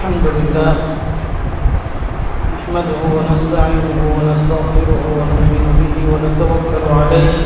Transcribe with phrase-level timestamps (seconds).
[0.00, 0.72] الحمد لله
[2.56, 7.40] نحمده ونستعينه ونستغفره ونؤمن به ونتوكل عليه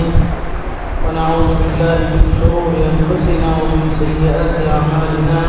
[1.05, 5.41] ونعوذ بالله من شرور أنفسنا ومن سيئات أعمالنا.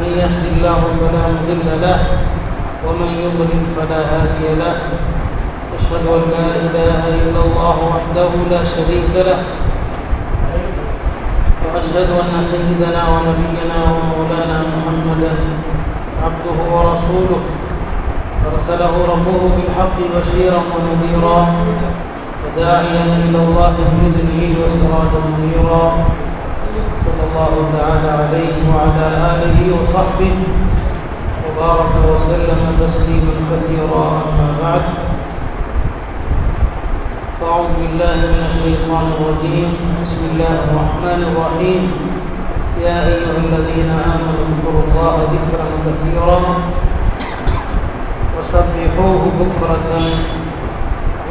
[0.00, 2.00] من يهد الله فلا مضل له
[2.86, 4.76] ومن يضلل فلا هادي له.
[5.76, 9.38] أشهد أن لا إله إلا الله وحده لا شريك له
[11.74, 15.32] وأشهد أن سيدنا ونبينا ومولانا محمدا
[16.24, 17.40] عبده ورسوله.
[18.52, 21.40] أرسله ربه بالحق بشيرا ونذيرا
[22.42, 25.86] وداعيا إلى الله بإذنه وسراجا منيرا.
[27.04, 30.34] صلى الله تعالى عليه وعلى آله وصحبه
[31.44, 34.84] وبارك وسلم تسليما كثيرا أما بعد.
[37.44, 39.70] أعوذ بالله من الشيطان الرجيم.
[40.00, 41.82] بسم الله الرحمن الرحيم.
[42.80, 46.38] يا أيها الذين آمنوا اذكروا الله ذكرا كثيرا
[48.34, 49.92] وسبحوه بكرة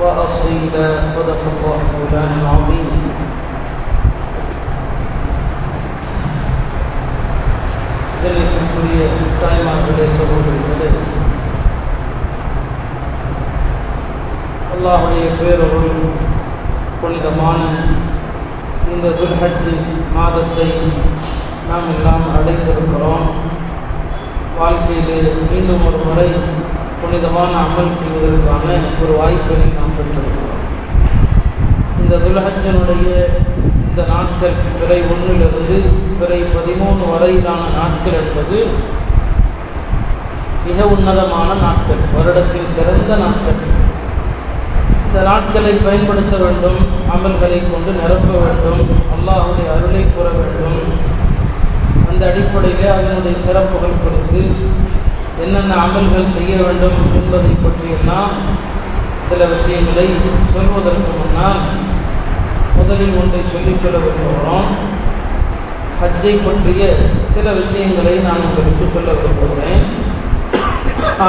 [0.01, 0.87] وأصيلا.
[1.17, 2.89] صدق الله مولانا العظيم.
[8.21, 10.87] Jadi, kita akan melihat sebuah berita.
[14.73, 15.97] அல்லாஹுடைய பேரொருள்
[17.01, 17.59] புனிதமான
[18.93, 19.67] இந்த துல்ஹஜ்
[20.15, 20.67] மாதத்தை
[21.69, 23.27] நாம் எல்லாம் அடைந்திருக்கிறோம்.
[24.59, 25.17] வாழ்க்கையிலே
[25.51, 26.27] மீண்டும் ஒரு முறை
[27.01, 28.67] புனிதமான அமல் செய்வதற்கான
[29.03, 30.63] ஒரு வாய்ப்பினை நாம் பெற்றிருக்கிறோம்.
[32.01, 33.09] இந்த துல்ஹஜனுடைய
[33.87, 35.77] இந்த நாட்கள் பிறை ஒன்றிலிருந்து
[36.19, 38.59] பிறை பதிமூணு வரையிலான நாட்கள் என்பது
[40.65, 43.61] மிக உன்னதமான நாட்கள் வருடத்தில் சிறந்த நாட்கள்.
[45.13, 46.77] இந்த நாட்களை பயன்படுத்த வேண்டும்
[47.15, 48.79] அமல்களை கொண்டு நிரப்ப வேண்டும்
[49.15, 50.79] அல்லாஹுடைய அருளை கூற வேண்டும்.
[52.09, 54.41] அந்த அடிப்படையில் அதனுடைய சிறப்புகள் குறித்து
[55.43, 58.33] என்னென்ன அமல்கள் செய்ய வேண்டும் என்பதை பற்றியெல்லாம்
[59.27, 60.07] சில விஷயங்களை
[60.55, 61.61] சொல்வதற்கு முன்னால்
[62.79, 64.69] முதலில் ஒன்றை சொல்லிக்கொள்ள விரும்புகிறோம்.
[66.01, 66.83] ஹஜ்ஜை பற்றிய
[67.35, 69.85] சில விஷயங்களை நான் உங்களுக்கு சொல்ல விரும்புகிறேன்.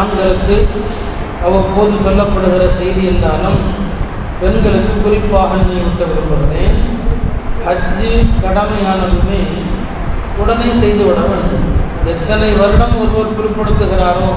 [0.00, 0.58] ஆண்களுக்கு
[1.46, 3.58] அவ்வப்போது சொல்லப்படுகிற செய்தி என்றாலும்
[4.44, 6.78] பெண்களுக்கு குறிப்பாக நினைவூட்ட விரும்புகிறேன்
[7.66, 8.10] ஹஜ்ஜு
[8.44, 9.42] கடமையானதுமே
[10.42, 11.66] உடனே செய்துவிட வேண்டும்.
[12.12, 14.30] எத்தனை வருடம் ஒருவர் பிற்படுத்துகிறாரோ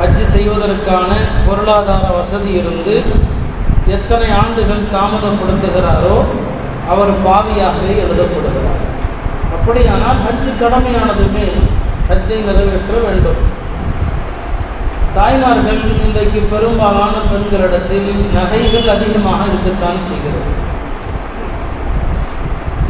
[0.00, 1.10] ஹஜ்ஜு செய்வதற்கான
[1.46, 2.96] பொருளாதார வசதி இருந்து
[3.96, 6.16] எத்தனை ஆண்டுகள் தாமதப்படுத்துகிறாரோ
[6.92, 8.82] அவர் பாவியாகவே எழுதப்படுகிறார்.
[9.56, 11.46] அப்படியானால் ஹஜ்ஜு கடமையானதுமே
[12.10, 13.40] ஹஜ்ஜை நிறைவேற்ற வேண்டும்.
[15.16, 20.50] தாய்மார்கள் இன்றைக்கு பெரும்பாலான பெண்களிடத்தில் நகைகள் அதிகமாக இருக்கத்தான் செய்கிறது.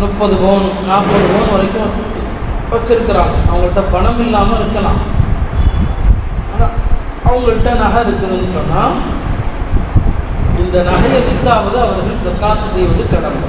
[0.00, 1.94] முப்பது பவுன் நாற்பது பவுன் வரைக்கும்
[2.72, 3.36] வச்சிருக்கிறாங்க.
[3.50, 5.00] அவங்கள்ட்ட பணம் இல்லாமல் இருக்கலாம்.
[6.52, 6.74] ஆனால்
[7.28, 8.96] அவங்கள்ட்ட நகை இருக்குதுன்னு சொன்னால்
[10.62, 13.42] இந்த நகையை வித்தாவது அவர்கள் சக்காத்து செய்வது கடமை.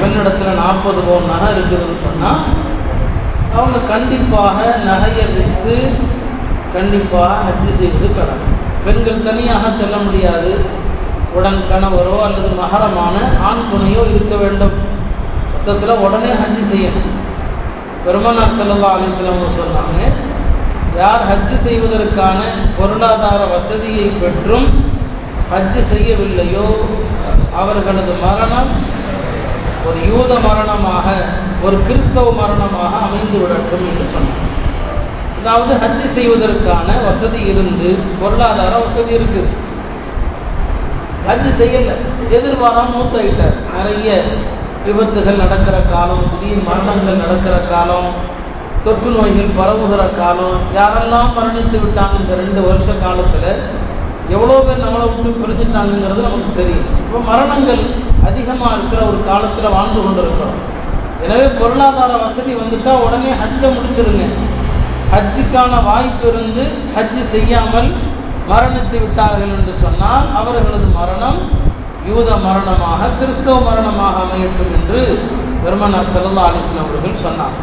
[0.00, 2.42] பெண்ணிடத்தில் நாற்பது பவுன் நகை இருக்குதுன்னு சொன்னால்
[3.56, 4.58] அவங்க கண்டிப்பாக
[4.90, 5.76] நகையை விற்று
[6.74, 8.48] கண்டிப்பாக ஹஜ்ஜு செய்வது கடமை
[8.86, 10.52] பெண்கள் தனியாக செல்ல முடியாது.
[11.36, 13.16] உடன் கணவரோ அல்லது மகரமான
[13.48, 14.74] ஆண் துணையோ இருக்க வேண்டும்.
[15.52, 17.10] மொத்தத்தில் உடனே ஹஜ்ஜு செய்யணும்.
[18.04, 20.00] பெருமனா செல்லா அலிஸ்லாம் சொன்னாங்க
[20.98, 22.40] யார் ஹஜ்ஜு செய்வதற்கான
[22.78, 24.66] பொருளாதார வசதியை பெற்றும்
[25.52, 26.66] ஹஜ்ஜு செய்யவில்லையோ
[27.60, 28.70] அவர்களது மரணம்
[29.88, 31.06] ஒரு யூத மரணமாக
[31.66, 34.63] ஒரு கிறிஸ்தவ மரணமாக அமைந்து விடட்டும் என்று சொன்னார்
[35.44, 37.88] அதாவது ஹஜ் செய்வதற்கான வசதி இருந்து
[38.20, 39.50] பொருளாதார வசதி இருக்குது
[41.26, 41.90] ஹஜ் செய்யல.
[42.36, 43.56] எதிர்பாராம மூத்தாயிட்டார்.
[43.74, 44.08] நிறைய
[44.86, 48.08] விபத்துகள் நடக்கிற காலம் புதிய மரணங்கள் நடக்கிற காலம்
[48.86, 53.50] தொற்று நோய்கள் பரவுகிற காலம் யாரெல்லாம் மரணித்து விட்டாங்க இந்த ரெண்டு வருஷ காலத்தில்
[54.34, 56.88] எவ்வளோ பேர் நம்மளை விட்டு பிரிஞ்சுட்டாங்கிறது நமக்கு தெரியும்.
[57.04, 57.82] இப்போ மரணங்கள்
[58.30, 60.58] அதிகமாக இருக்கிற ஒரு காலத்தில் வாழ்ந்து கொண்டிருக்கிறோம்.
[61.24, 64.24] எனவே பொருளாதார வசதி வந்துட்டால் உடனே ஹஜ்ஜை முடிச்சிருங்க.
[65.14, 66.62] ஹஜ்ஜுக்கான வாய்ப்பு இருந்து
[66.94, 67.88] ஹஜ்ஜு செய்யாமல்
[68.50, 71.38] மரணித்து விட்டார்கள் என்று சொன்னால் அவர்களது மரணம்
[72.08, 75.00] யூத மரணமாக கிறிஸ்தவ மரணமாக அமையட்டும் என்று
[75.62, 77.54] பெருமனார் செல்லா அலிஸ்லாம் அவர்கள் சொன்னார்.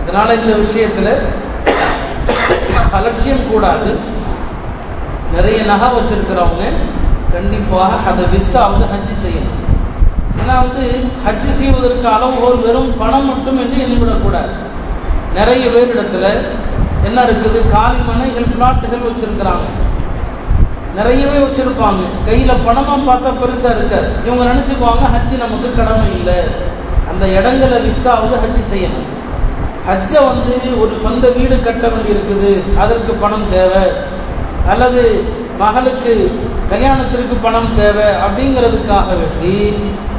[0.00, 1.12] அதனால் இந்த விஷயத்தில்
[2.98, 3.90] அலட்சியம் கூடாது.
[5.34, 6.64] நிறைய நகை வச்சிருக்கிறவங்க
[7.34, 9.58] கண்டிப்பாக அதை விற்று வந்து ஹஜ்ஜு செய்யணும்.
[10.40, 10.84] ஏன்னா வந்து
[11.24, 14.52] ஹஜ்ஜு செய்வதற்கு அளவுகோல் வெறும் பணம் மட்டும் என்று எண்ணிவிடக்கூடாது.
[15.36, 16.26] நிறைய பேரிடத்துல
[17.08, 17.58] என்ன இருக்குது?
[17.74, 19.66] காலி மனைகள் பிளாட்டுகள் வச்சிருக்கிறாங்க.
[20.96, 22.02] நிறையவே வச்சிருப்பாங்க.
[22.28, 24.08] கையில பணமா பார்த்தா பெருசா இருக்காது.
[24.26, 26.38] இவங்க நினைச்சுக்குவாங்க ஹஜ்ஜு நமக்கு கடமை இல்லை.
[27.10, 29.08] அந்த இடங்களை வித்தாவது ஹஜ்ஜு செய்யணும்.
[29.88, 32.50] ஹஜ்ஜை வந்து ஒரு சொந்த வீடு கட்ட வேண்டி இருக்குது
[32.82, 33.84] அதற்கு பணம் தேவை.
[34.72, 35.02] அல்லது
[35.58, 36.14] மகளுக்கு
[36.70, 39.54] கல்யாணத்திற்கு பணம் தேவை அப்படிங்கிறதுக்காக வேண்டி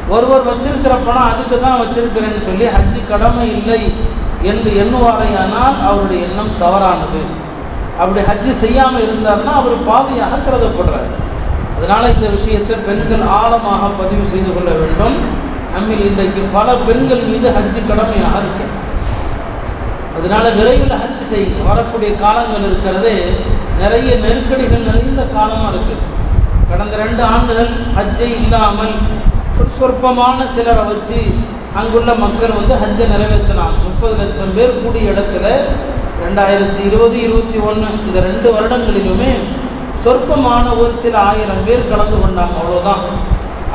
[0.09, 3.81] ஒருவர் வச்சிருக்கிற பணம் அதுக்கு தான் வச்சிருக்கிறேன்னு சொல்லி ஹஜ்ஜு கடமை இல்லை.
[4.50, 7.21] என்று எண்ணுவாரையானால் அவருடைய எண்ணம் தவறானது.
[8.01, 11.09] அப்படி ஹஜ்ஜு செய்யாமல் இருந்தார்னா அவர் பாவியாக கருதப்படுறார்.
[11.77, 15.18] அதனால இந்த விஷயத்தை பெண்கள் ஆழமாக பதிவு செய்து கொள்ள வேண்டும்.
[15.74, 18.65] நம்மில் இன்றைக்கு பல பெண்கள் மீது ஹஜ்ஜு கடமையாக இருக்கு
[20.18, 21.59] அதனால விரைவில் ஹஜ் செய்யுங்க.
[21.69, 23.18] வரக்கூடிய காலங்கள் இருக்கிறதே
[23.81, 25.95] நிறைய நெருக்கடிகள் நிறைந்த காலமாக இருக்கு.
[26.71, 28.95] கடந்த ரெண்டு ஆண்டுகள் ஹஜ்ஜை இல்லாமல்
[29.59, 31.19] ஒரு சொற்பமான சிலரை வச்சு
[31.77, 33.77] அங்குள்ள மக்கள் வந்து ஹஜ்ஜை நிறைவேற்றினாங்க.
[33.88, 35.48] முப்பது லட்சம் பேர் கூடிய இடத்துல
[36.24, 39.31] ரெண்டாயிரத்தி இருபது இருபத்தி ஒன்று இந்த ரெண்டு வருடங்களிலுமே
[40.04, 43.04] சொற்பமான ஒரு சில ஆயிரம் பேர் கலந்து கொண்டாங்க அவ்வளோதான்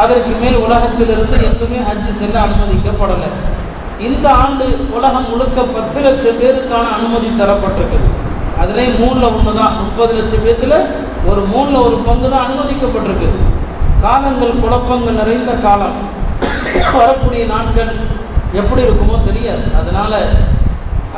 [0.03, 3.29] அதற்கு மேல் உலகத்திலிருந்து எதுவுமே ஹஜ்ஜு செல்ல அனுமதிக்கப்படலை.
[3.99, 4.65] இந்த ஆண்டு
[4.97, 8.09] உலகம் முழுக்க பத்து லட்சம் பேருக்கான அனுமதி தரப்பட்டிருக்குது.
[8.61, 10.79] அதிலே மூணில் ஒன்று தான் முப்பது லட்சம் பேர்த்தில்
[11.31, 13.39] ஒரு மூணில் ஒரு பங்கு தான் அனுமதிக்கப்பட்டிருக்குது.
[14.01, 15.97] காலங்கள் குழப்பங்கள் நிறைந்த காலம்.
[16.99, 17.93] வரக்கூடிய நாட்கள்
[18.61, 19.65] எப்படி இருக்குமோ தெரியாது.
[19.81, 20.13] அதனால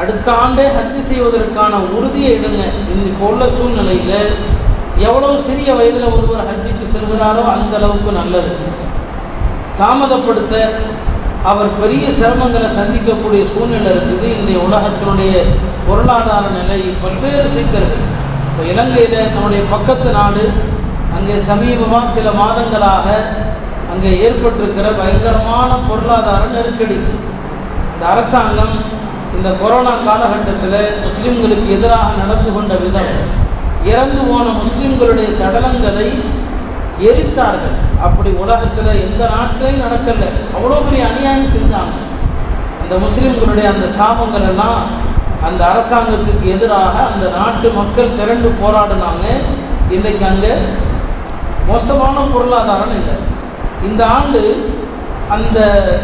[0.00, 2.62] அடுத்த ஆண்டே ஹஜ்ஜு செய்வதற்கான உறுதியை எடுங்க.
[2.92, 4.12] இன்னைக்கு உள்ள சூழ்நிலையில
[5.06, 8.52] எவ்வளவு சிறிய வயதில் ஒருவர் ஹஜ்ஜுக்கு செல்கிறாரோ அந்த அளவுக்கு நல்லது.
[9.80, 10.54] தாமதப்படுத்த
[11.50, 14.28] அவர் பெரிய சிரமங்களை சந்திக்கக்கூடிய சூழ்நிலை இருக்குது.
[14.36, 15.34] இன்றைய உலகத்தினுடைய
[15.88, 18.06] பொருளாதார நிலை பல்வேறு சிக்கல்கள்.
[18.48, 20.44] இப்போ இலங்கையில் நம்முடைய பக்கத்து நாடு
[21.16, 23.06] அங்கே சமீபமாக சில மாதங்களாக
[23.92, 26.98] அங்கே ஏற்பட்டிருக்கிற பயங்கரமான பொருளாதார நெருக்கடி.
[27.92, 28.74] இந்த அரசாங்கம்
[29.36, 33.14] இந்த கொரோனா காலகட்டத்தில் முஸ்லிம்களுக்கு எதிராக நடந்து கொண்ட விதம்.
[33.90, 36.08] இறந்து போன முஸ்லிம்களுடைய சடலங்களை
[37.08, 37.76] எரித்தார்கள்.
[38.06, 40.28] அப்படி உலகத்தில் எந்த நாட்டிலையும் நடக்கல.
[40.56, 41.96] அவ்வளோ பெரிய அநியாயம் செஞ்சாங்க.
[42.82, 44.80] அந்த முஸ்லிம்களுடைய அந்த சாபங்கள் எல்லாம்
[45.46, 49.24] அந்த அரசாங்கத்துக்கு எதிராக அந்த நாட்டு மக்கள் திரண்டு போராடினாங்க.
[49.96, 50.52] இன்றைக்கு அங்கே
[51.70, 53.16] மோசமான பொருளாதாரம் இல்லை.
[53.84, 54.43] இந்த ஆண்டு
[55.31, 55.58] அந்த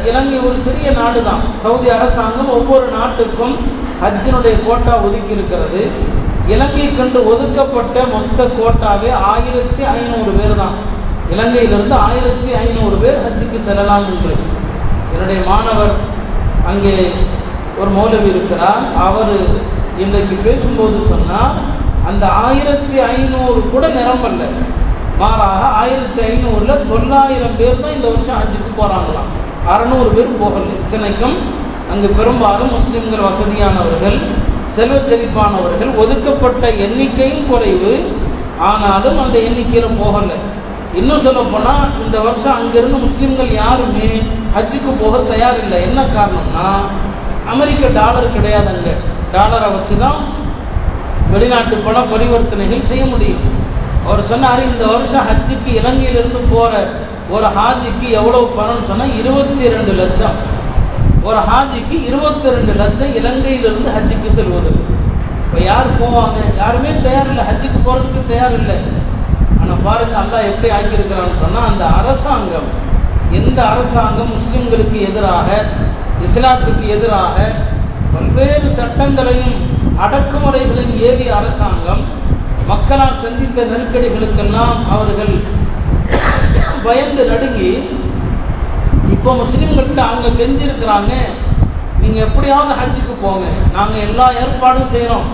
[0.04, 3.54] இலங்கை ஒரு சிறிய நாடு தான் சவுதி அரசாங்கம் ஒவ்வொரு நாட்டுக்கும்
[4.02, 5.82] ஹஜ்ஜினுடைய கோட்டா ஒதுக்கி இருக்கிறது
[6.46, 10.74] இலங்கை கண்டு ஒதுக்கப்பட்ட மொத்த கோட்டாவே ஆயிரத்தி ஐநூறு பேர் தான்
[11.30, 14.32] இலங்கையிலிருந்து ஆயிரத்தி ஐநூறு பேர் ஹஜ்ஜுக்கு செல்லலாம் என்று.
[15.12, 15.94] என்னுடைய மாணவர்
[16.66, 16.94] அங்கே
[17.80, 18.82] ஒரு மௌலவி இருக்கிறார்.
[18.96, 19.32] அவர்
[19.98, 21.54] இன்றைக்கு பேசும்போது சொன்னால்
[22.06, 24.42] அந்த ஆயிரத்தி ஐநூறு கூட நிரம்பல்ல
[25.22, 29.30] மாறாக ஆயிரத்தி ஐநூறுல தொள்ளாயிரம் பேர் தான் இந்த வருஷம் ஹஜ்ஜுக்கு போறாங்களாம்.
[29.72, 30.64] அறநூறு பேர் போகல.
[30.82, 31.36] இத்தனைக்கும்
[31.92, 34.18] அங்கு பெரும்பாலும் முஸ்லிம்கள் வசதியானவர்கள்
[34.76, 37.92] செல்வ செழிப்பானவர்கள் ஒதுக்கப்பட்ட எண்ணிக்கையும் குறைவு.
[38.70, 40.32] ஆனாலும் அந்த எண்ணிக்கையில போகல.
[41.00, 44.08] இன்னும் சொல்ல போனா இந்த வருஷம் அங்கிருந்து முஸ்லிம்கள் யாருமே
[44.56, 46.66] ஹஜ்ஜுக்கு போக தயார் இல்லை என்ன காரணம்னா
[47.52, 48.90] அமெரிக்க டாலர் கிடையாது அங்க
[49.34, 50.20] டாலரை வச்சுதான்
[51.32, 53.44] வெளிநாட்டு பண பரிவர்த்தனைகள் செய்ய முடியும்.
[54.06, 56.72] அவர் சொன்னார் இந்த வருஷம் ஹஜ்ஜுக்கு இலங்கையிலிருந்து போகிற
[57.34, 60.36] ஒரு ஹாஜிக்கு எவ்வளவு பணம்னு சொன்னால் இருபத்தி ரெண்டு லட்சம்.
[61.28, 64.70] ஒரு ஹாஜிக்கு இருபத்தி ரெண்டு லட்சம் இலங்கையிலிருந்து ஹஜ்ஜுக்கு செல்வது.
[65.44, 66.38] இப்போ யார் போவாங்க?
[66.62, 68.76] யாருமே தயார் இல்லை ஹஜ்ஜுக்கு போகிறதுக்கு தயார் இல்லை
[69.60, 72.68] ஆனால் பாருங்க அல்லாஹ் எப்படி ஆக்கியிருக்கிறான்னு சொன்னால் அந்த அரசாங்கம்
[73.38, 75.48] எந்த அரசாங்கம் முஸ்லிம்களுக்கு எதிராக
[76.26, 77.36] இஸ்லாத்துக்கு எதிராக
[78.14, 79.54] பல்வேறு சட்டங்களையும்
[80.04, 82.02] அடக்குமுறைகளையும் ஏவிய அரசாங்கம்
[82.70, 85.34] மக்களால் சந்தித்த நெருக்கடிகளுக்கெல்லாம் அவர்கள்
[86.84, 87.70] பயந்து நடுங்கி
[89.14, 91.12] இப்போ முஸ்லீம்கள்கிட்ட அவங்க கெஞ்சிருக்கிறாங்க
[92.02, 93.46] நீங்க எப்படியாவது ஹஜ்ஜுக்கு போங்க.
[93.76, 95.26] நாங்க எல்லா ஏற்பாடும் செய்யறோம்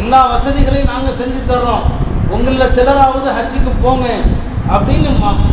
[0.00, 1.84] எல்லா வசதிகளையும் நாங்க செஞ்சு தர்றோம்.
[2.34, 4.06] உங்களில் சிலராவது ஹஜ்ஜுக்கு போங்க.
[4.74, 5.10] அப்படின்னு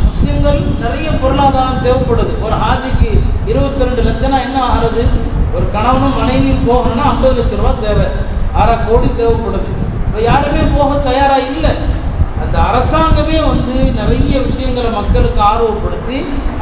[0.07, 2.33] முஸ்லீம்கள் நிறைய பொருளாதாரம் தேவைப்படுது.
[2.45, 3.11] ஒரு ஹாஜிக்கு
[3.51, 5.03] இருபத்தி ரெண்டு லட்சம்னா என்ன ஆகுது
[5.55, 8.07] ஒரு கணவனும் மனைவியும் போகணும்னா ஐம்பது லட்சம் ரூபாய் தேவை.
[8.61, 9.69] அரை கோடி தேவைப்படுது.
[10.19, 11.69] இப்போ யாருமே போக தயாரா இல்லை.
[12.43, 16.17] அந்த அரசாங்கமே வந்து நிறைய விஷயங்களை மக்களுக்கு ஆர்வப்படுத்தி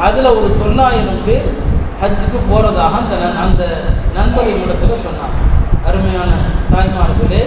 [0.08, 1.48] அதுல ஒரு தொள்ளாயிரம் பேர்
[2.02, 3.64] ஹஜ்ஜுக்கு போறதாக அந்த அந்த
[4.18, 5.34] நண்பர் இடத்துல சொன்னார்
[5.90, 6.30] அருமையான
[6.74, 7.42] தாய்மார்களே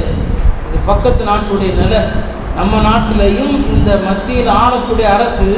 [0.66, 2.00] இது பக்கத்து நாட்டுடைய நிலை.
[2.58, 5.48] நம்ம நாட்டிலையும் இந்த மத்தியில் ஆளக்கூடிய அரசு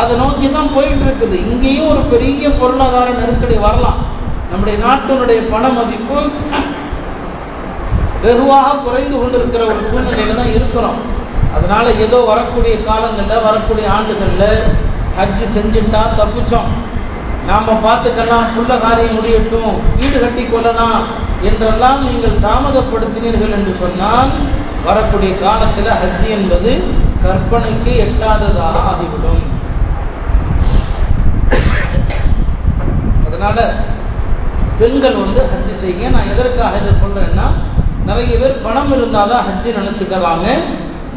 [0.00, 4.02] அதை நோக்கி தான் போயிட்டு இருக்குது இங்கேயும் ஒரு பெரிய பொருளாதார நெருக்கடி வரலாம்.
[4.52, 6.18] நம்முடைய நாட்டினுடைய பண மதிப்பு
[8.24, 10.98] வெகுவாக குறைந்து கொண்டிருக்கிற ஒரு சூழ்நிலையில தான் இருக்கிறோம்.
[11.56, 14.64] அதனால ஏதோ வரக்கூடிய காலங்களில் வரக்கூடிய ஆண்டுகளில்
[15.18, 16.70] ஹஜ்ஜு செஞ்சுட்டா தப்பிச்சோம்.
[17.48, 21.02] நாம பார்த்துக்கலாம் புள்ள காரியம் முடியட்டும் வீடு கட்டி கொள்ளலாம்
[21.48, 24.30] என்றெல்லாம் நீங்கள் தாமதப்படுத்தினீர்கள் என்று சொன்னால்
[24.86, 26.72] வரக்கூடிய காலத்தில் ஹஜ் என்பது
[27.24, 29.44] கற்பனைக்கு எட்டாததாக ஆகிவிடும்.
[33.26, 33.58] அதனால
[34.80, 37.46] பெண்கள் வந்து ஹஜ்ஜு செய்ய நான் எதற்காக இதை சொல்றேன்னா
[38.08, 40.46] நிறைய பேர் பணம் இருந்தால் தான் ஹஜ்ஜு நினச்சிக்கிறாங்க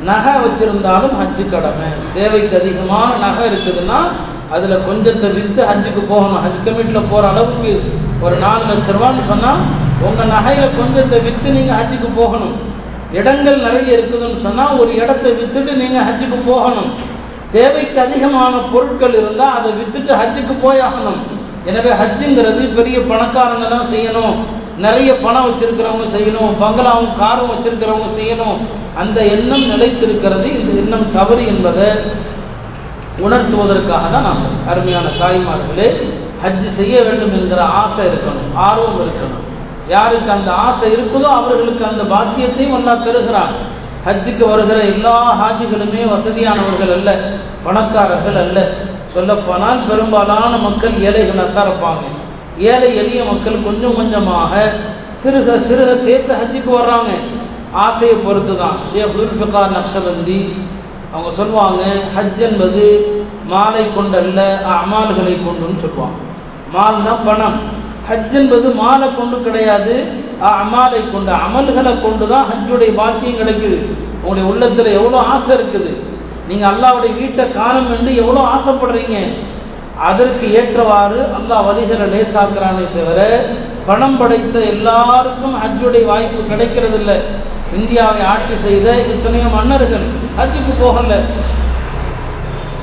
[0.09, 1.89] நகை வச்சுருந்தாலும் ஹஜ்ஜு கடமை.
[2.17, 3.99] தேவைக்கு அதிகமான நகை இருக்குதுன்னா
[4.55, 6.41] அதில் கொஞ்சத்தை விற்று ஹஜ்ஜுக்கு போகணும்.
[6.45, 7.71] ஹஜ் கமிட்டியில் போகிற அளவுக்கு
[8.25, 9.61] ஒரு நாலு லட்ச ரூபான்னு சொன்னால்
[10.07, 12.55] உங்கள் நகையில் கொஞ்சத்தை விற்று நீங்கள் ஹஜ்ஜுக்கு போகணும்.
[13.17, 16.89] இடங்கள் நிறைய இருக்குதுன்னு சொன்னால் ஒரு இடத்தை விற்றுட்டு நீங்கள் ஹஜ்ஜுக்கு போகணும்.
[17.55, 21.19] தேவைக்கு அதிகமான பொருட்கள் இருந்தால் அதை விற்றுட்டு ஹஜ்ஜுக்கு போயாகணும்.
[21.69, 24.37] எனவே ஹஜ்ஜுங்கிறது பெரிய பணக்காரங்க தான் செய்யணும்.
[24.85, 28.57] நிறைய பணம் வச்சிருக்கிறவங்க செய்யணும் பங்களாவும் காரும் வச்சிருக்கிறவங்க செய்யணும்.
[29.01, 31.87] அந்த எண்ணம் நிலைத்திருக்கிறது இந்த எண்ணம் தவறு என்பதை
[33.25, 34.67] உணர்த்துவதற்காக தான் நான் சொல்றேன்.
[34.71, 35.87] அருமையான தாய்மார்களே
[36.43, 39.43] ஹஜ் செய்ய வேண்டும் என்கிற ஆசை இருக்கணும் ஆர்வம் இருக்கணும்.
[39.95, 43.53] யாருக்கு அந்த ஆசை இருக்குதோ அவர்களுக்கு அந்த பாக்கியத்தையும் ஒன்றா தருகிறான்.
[44.05, 47.09] ஹஜ்ஜுக்கு வருகிற எல்லா ஹாஜிகளுமே வசதியானவர்கள் அல்ல
[47.65, 48.57] பணக்காரர்கள் அல்ல.
[49.13, 52.03] சொல்லப்போனால் பெரும்பாலான மக்கள் ஏழைகளாக தான் இருப்பாங்க.
[52.71, 54.53] ஏழை எளிய மக்கள் கொஞ்சம் கொஞ்சமாக
[55.21, 57.11] சிறுக சிறுக சேர்த்து ஹஜ்ஜுக்கு வர்றாங்க.
[57.85, 60.39] ஆசையை பொறுத்து தான் ஷேக் உல்ஃபிகார் நக்ஷபந்தி
[61.13, 61.81] அவங்க சொல்லுவாங்க
[62.15, 62.83] ஹஜ் என்பது
[63.51, 64.39] மாலை கொண்டல்ல
[64.77, 66.17] அமால்களை கொண்டுன்னு சொல்லுவாங்க.
[66.75, 67.57] மால்னா பணம்.
[68.09, 69.95] ஹஜ் என்பது மாலை கொண்டு கிடையாது
[70.61, 73.77] அமாலை கொண்டு அமல்களை கொண்டு தான் ஹஜ்ஜுடைய பாக்கியம் கிடைக்குது.
[74.21, 75.91] உங்களுடைய உள்ளத்தில் எவ்வளோ ஆசை இருக்குது?
[76.49, 79.17] நீங்கள் அல்லாவுடைய வீட்டை காணும் என்று எவ்வளோ ஆசைப்படுறீங்க?
[80.09, 83.19] அதற்கு ஏற்றவாறு அல்லாஹ் வழிகளை லேசாக்குறானே தவிர
[83.87, 87.17] பணம் படைத்த எல்லாருக்கும் ஹஜ்ஜுடைய வாய்ப்பு கிடைக்கிறது இல்லை
[87.77, 90.05] இந்தியாவை ஆட்சி செய்த எத்தனையோ மன்னர்கள்
[90.39, 91.13] ஹஜ்ஜுக்கு போகல.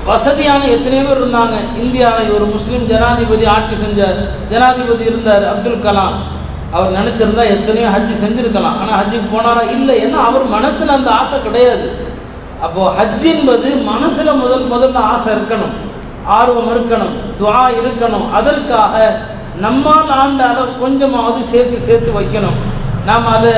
[0.08, 1.56] வசதியான எத்தனையோ பேர் இருந்தாங்க.
[1.82, 4.18] இந்தியாவை ஒரு முஸ்லீம் ஜனாதிபதி ஆட்சி செஞ்சார்.
[4.50, 6.16] ஜனாதிபதி இருந்தார் அப்துல் கலாம்.
[6.72, 8.76] அவர் நினைச்சிருந்தா எத்தனையோ ஹஜ் செஞ்சிருக்கலாம்.
[8.80, 9.70] ஆனால் ஹஜ்ஜுக்கு போனாரா?
[9.76, 9.94] இல்லை.
[10.04, 11.88] ஏன்னா அவர் மனசுல அந்த ஆசை கிடையாது.
[12.60, 15.74] அப்போ ஹஜ் என்பது மனசுல முதல் முதல்ல ஆசை இருக்கணும்.
[16.38, 18.26] ஆர்வம் இருக்கணும் துவா இருக்கணும்.
[18.38, 18.94] அதற்காக
[19.64, 22.58] நம்மால் ஆண்ட அளவு கொஞ்சமாவது சேர்த்து சேர்த்து வைக்கணும்.
[23.08, 23.54] நாம் அதை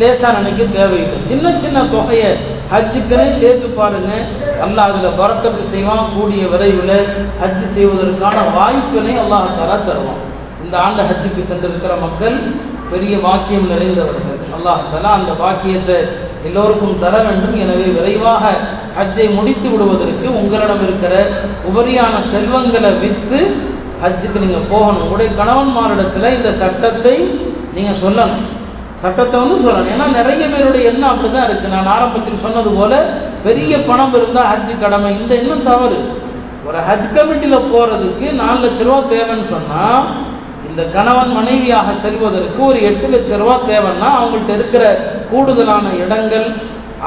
[0.00, 1.18] லேசா நினைக்க தேவையில்லை.
[1.30, 2.30] சின்ன சின்ன தொகையை
[2.72, 4.10] ஹஜ்ஜுக்குனே சேர்த்து பாருங்க.
[4.64, 6.06] அல்லாஹ் அதில் பறக்கத்து செய்வான்.
[6.16, 6.96] கூடிய விரைவில்
[7.40, 10.22] ஹஜ்ஜு செய்வதற்கான வாய்ப்பினை அல்லாஹ் தர தருவான்.
[10.64, 12.36] இந்த ஆண்டு ஹஜ்ஜுக்கு சென்றிருக்கிற மக்கள்
[12.92, 14.40] பெரிய பாக்கியம் நிறைந்தவர்கள்.
[14.56, 15.98] அல்லாஹ் தலா அந்த பாக்கியத்தை
[16.48, 17.56] எல்லோருக்கும் தர வேண்டும்.
[17.64, 18.44] எனவே விரைவாக
[18.96, 21.14] ஹஜ்ஜை முடித்து விடுவதற்கு உங்களிடம் இருக்கிற
[21.70, 23.40] உபரியான செல்வங்களை விற்று
[24.02, 25.02] ஹஜ்ஜுக்கு நீங்கள் போகணும்.
[25.04, 27.16] உங்களுடைய கணவன்மாரிடத்தில் இந்த சட்டத்தை
[27.76, 28.44] நீங்கள் சொல்லணும்.
[29.02, 29.92] சட்டத்தை வந்து சொல்லணும்.
[29.94, 31.72] ஏன்னா நிறைய பேருடைய எண்ணம் அப்படிதான் இருக்கு.
[31.76, 32.92] நான் ஆரம்பத்தில் சொன்னது போல
[33.46, 35.10] பெரிய பணம் இருந்தால் ஹஜ்ஜு கடமை.
[35.20, 35.98] இந்த எண்ணம் தவறு.
[36.68, 40.06] ஒரு ஹஜ் கமிட்டியில் போகிறதுக்கு நாலு லட்ச ரூபா தேவைன்னு சொன்னால்
[40.68, 44.84] இந்த கணவன் மனைவியாக செல்வதற்கு ஒரு எட்டு லட்ச ரூபா தேவைன்னா அவங்கள்ட்ட இருக்கிற
[45.30, 46.46] கூடுதலான இடங்கள்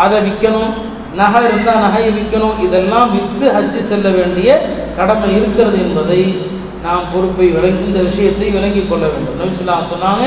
[0.04, 0.76] அதை விற்கணும்
[1.20, 2.60] நகை இருந்தால் நகையை விற்கணும்.
[2.66, 4.50] இதெல்லாம் விற்று ஹஜ்ஜு செல்ல வேண்டிய
[4.98, 6.22] கடமை இருக்கிறது என்பதை
[6.84, 9.38] நாம் பொறுப்பை விளங்கி இந்த விஷயத்தை விளங்கிக் கொள்ள வேண்டும்.
[9.40, 10.24] நபிசுல்லா சொன்னாங்க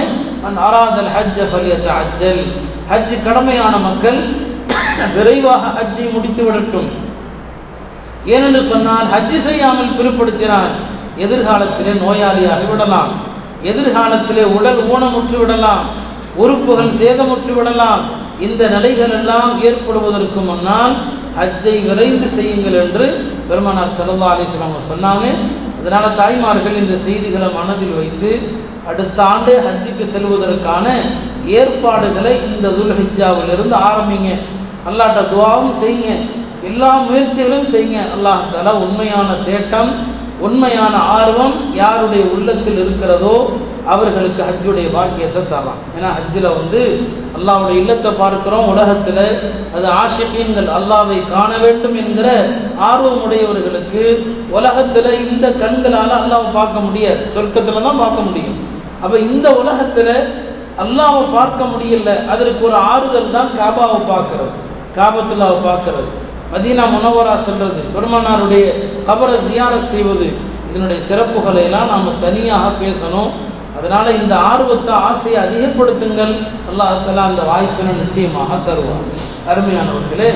[0.46, 2.42] அன் ஆராதல் ஹஜ் ஃபலியத் அஜ்ஜல்
[2.90, 4.20] ஹஜ் கடமையான மக்கள்
[5.14, 6.90] விரைவாக ஹஜ்ஜை முடித்து விடட்டும்.
[8.26, 10.72] ஏனென்று சொன்னால் ஹஜ்ஜு செய்யாமல் பிற்படுத்தினால்
[11.18, 13.12] எதிர்காலத்திலே நோயாளியாகி விடலாம்.
[13.62, 15.84] எதிர்காலத்திலே உடல் ஊனமுற்று விடலாம்.
[16.34, 18.02] உறுப்புகள் சேதமுற்று விடலாம்.
[18.46, 20.94] இந்த நிலைகள் எல்லாம் ஏற்படுவதற்கு முன்னால்
[21.38, 23.06] ஹஜ்ஜை விரைந்து செய்யுங்கள் என்று
[23.48, 25.26] பெருமானார் சல்லா அலிஸ்லாம் சொன்னாங்க.
[25.80, 28.30] அதனால தாய்மார்கள் இந்த செய்திகளை மனதில் வைத்து
[28.90, 30.86] அடுத்த ஆண்டு ஹஜ்ஜுக்கு செல்வதற்கான
[31.58, 34.30] ஏற்பாடுகளை இந்த துல்ஹிஜாவிலிருந்து ஆரம்பிங்க.
[34.88, 36.10] அல்லாட்ட துவாவும் செய்யுங்க.
[36.68, 38.00] எல்லா முயற்சிகளும் செய்யுங்க.
[38.14, 39.92] அல்லாஹ் தலா உண்மையான தேட்டம்
[40.46, 43.34] உண்மையான ஆர்வம் யாருடைய உள்ளத்தில் இருக்கிறதோ
[43.92, 45.80] அவர்களுக்கு ஹஜ்ஜுடைய பாக்கியத்தை தரலாம்.
[45.96, 46.80] ஏன்னா ஹஜ்ஜில் வந்து
[47.36, 49.24] அல்லாவுடைய இல்லத்தை பார்க்கிறோம் உலகத்தில்
[49.76, 52.28] அது ஆஷிகீன்கள் அல்லாவை காண வேண்டும் என்கிற
[52.90, 54.04] ஆர்வம் உடையவர்களுக்கு
[54.58, 57.22] உலகத்தில் இந்த கண்களால் அல்லாவை பார்க்க முடியாது.
[57.36, 58.56] சொர்க்கத்தில் தான் பார்க்க முடியும்.
[59.02, 60.14] அப்போ இந்த உலகத்தில்
[60.84, 62.10] அல்லாவை பார்க்க முடியல.
[62.32, 64.52] அதற்கு ஒரு ஆறுதல் தான் காபாவை பார்க்கறது.
[64.98, 66.10] காபத்துல்லாவை பார்க்கறது.
[66.52, 68.64] மதீனா முனவரா செல்வது பெருமானாருடைய
[69.08, 70.28] கபரை தியான செய்வது.
[70.70, 73.30] இதனுடைய சிறப்புகளை எல்லாம் நாம் தனியாக பேசணும்.
[73.78, 76.34] அதனால இந்த ஆர்வத்தை ஆசையை அதிகப்படுத்துங்கள்.
[76.70, 79.06] அல்லாஹலா அந்த வாய்ப்பினை நிச்சயமாக தருவார்.
[79.50, 80.30] அருமையானவர்களே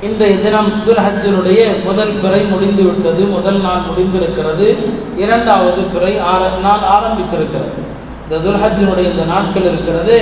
[0.00, 4.68] இன்றைய தினம் துல்ஹஜனுடைய முதல் பிறை முடிந்து விட்டது முதல் நாள் முடிந்திருக்கிறது.
[5.16, 7.80] இரண்டாவது பிறை ஆர நாள் ஆரம்பித்திருக்கிறது.
[8.24, 10.18] இந்த துல்ஹஜனுடைய இந்த நாட்கள் இருக்கிறது.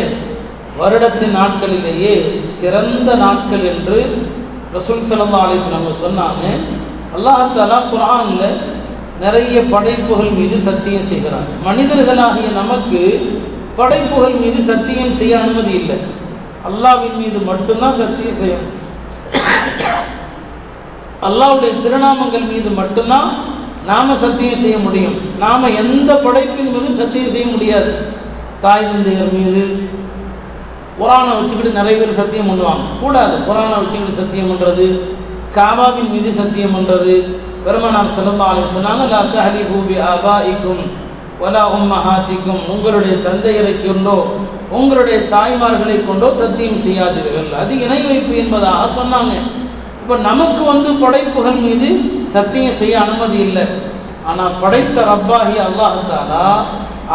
[0.79, 2.15] வருடத்தின் நாட்களிலேயே
[2.45, 4.26] சிறந்த நாட்கள் என்று
[4.75, 6.45] ரசூல் சல்லா அலிஸ்லாம் சொன்னாங்க
[7.17, 8.45] அல்லாஹாலா குரான்ல
[9.21, 13.01] நிறைய படைப்புகள் மீது சத்தியம் செய்கிறார் மனிதர்களாகிய நமக்கு
[13.77, 15.97] படைப்புகள் மீது சத்தியம் செய்ய அனுமதி இல்லை.
[16.69, 18.75] அல்லாவின் மீது மட்டும்தான் சத்தியம் செய்யணும்.
[21.27, 23.29] அல்லாவுடைய திருநாமங்கள் மீது மட்டும்தான்
[23.87, 25.17] நாம சத்தியம் செய்ய முடியும்.
[25.39, 27.93] நாம எந்த படைப்பின் மீது சத்தியம் செய்ய முடியாது.
[28.61, 29.63] தாய் தந்தையர் மீது
[30.99, 32.85] குரானை வச்சுக்கிட்டு நிறைய பேர் சத்தியம் பண்ணுவாங்க.
[33.03, 33.35] கூடாது.
[33.49, 34.87] குரானை வச்சுக்கிட்டு சத்தியம் பண்ணுறது
[35.57, 37.15] காபாவின் மீது சத்தியம் பண்ணுறது
[37.65, 40.83] பெருமனார் செல்லந்தாலும் சொன்னாங்க லா தஹலிஃபு பி ஆபாஇக்கும்
[41.41, 42.61] வலா உம்மஹாத்திக்கும்.
[42.73, 44.19] உங்களுடைய தந்தையரை கொண்டோ
[44.79, 47.51] உங்களுடைய தாய்மார்களை கொண்டோ சத்தியம் செய்யாதீர்கள்.
[47.61, 49.35] அது இணை வைப்பு என்பதாக சொன்னாங்க.
[50.01, 51.89] இப்போ நமக்கு வந்து படைப்புகள் மீது
[52.35, 53.65] சத்தியம் செய்ய அனுமதி இல்லை.
[54.31, 56.45] ஆனால் படைத்த ரப்பாகி அல்லாஹாலா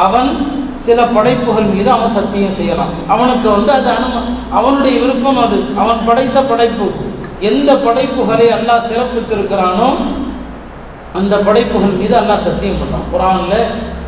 [0.06, 0.32] அவன்
[0.86, 2.92] சில படைப்புகள் மீது அவன் சத்தியம் செய்யலாம்.
[3.14, 4.22] அவனுக்கு வந்து அது அனும
[4.60, 5.58] அவனுடைய விருப்பம் அது.
[5.82, 6.88] அவன் படைத்த படைப்பு.
[7.50, 9.90] எந்த படைப்புகளை அல்லாஹ் சிறப்பித்திருக்கிறானோ
[11.20, 13.66] அந்த படைப்புகள் மீது அல்லாஹ் சத்தியம் பண்ணுறான் குரானில்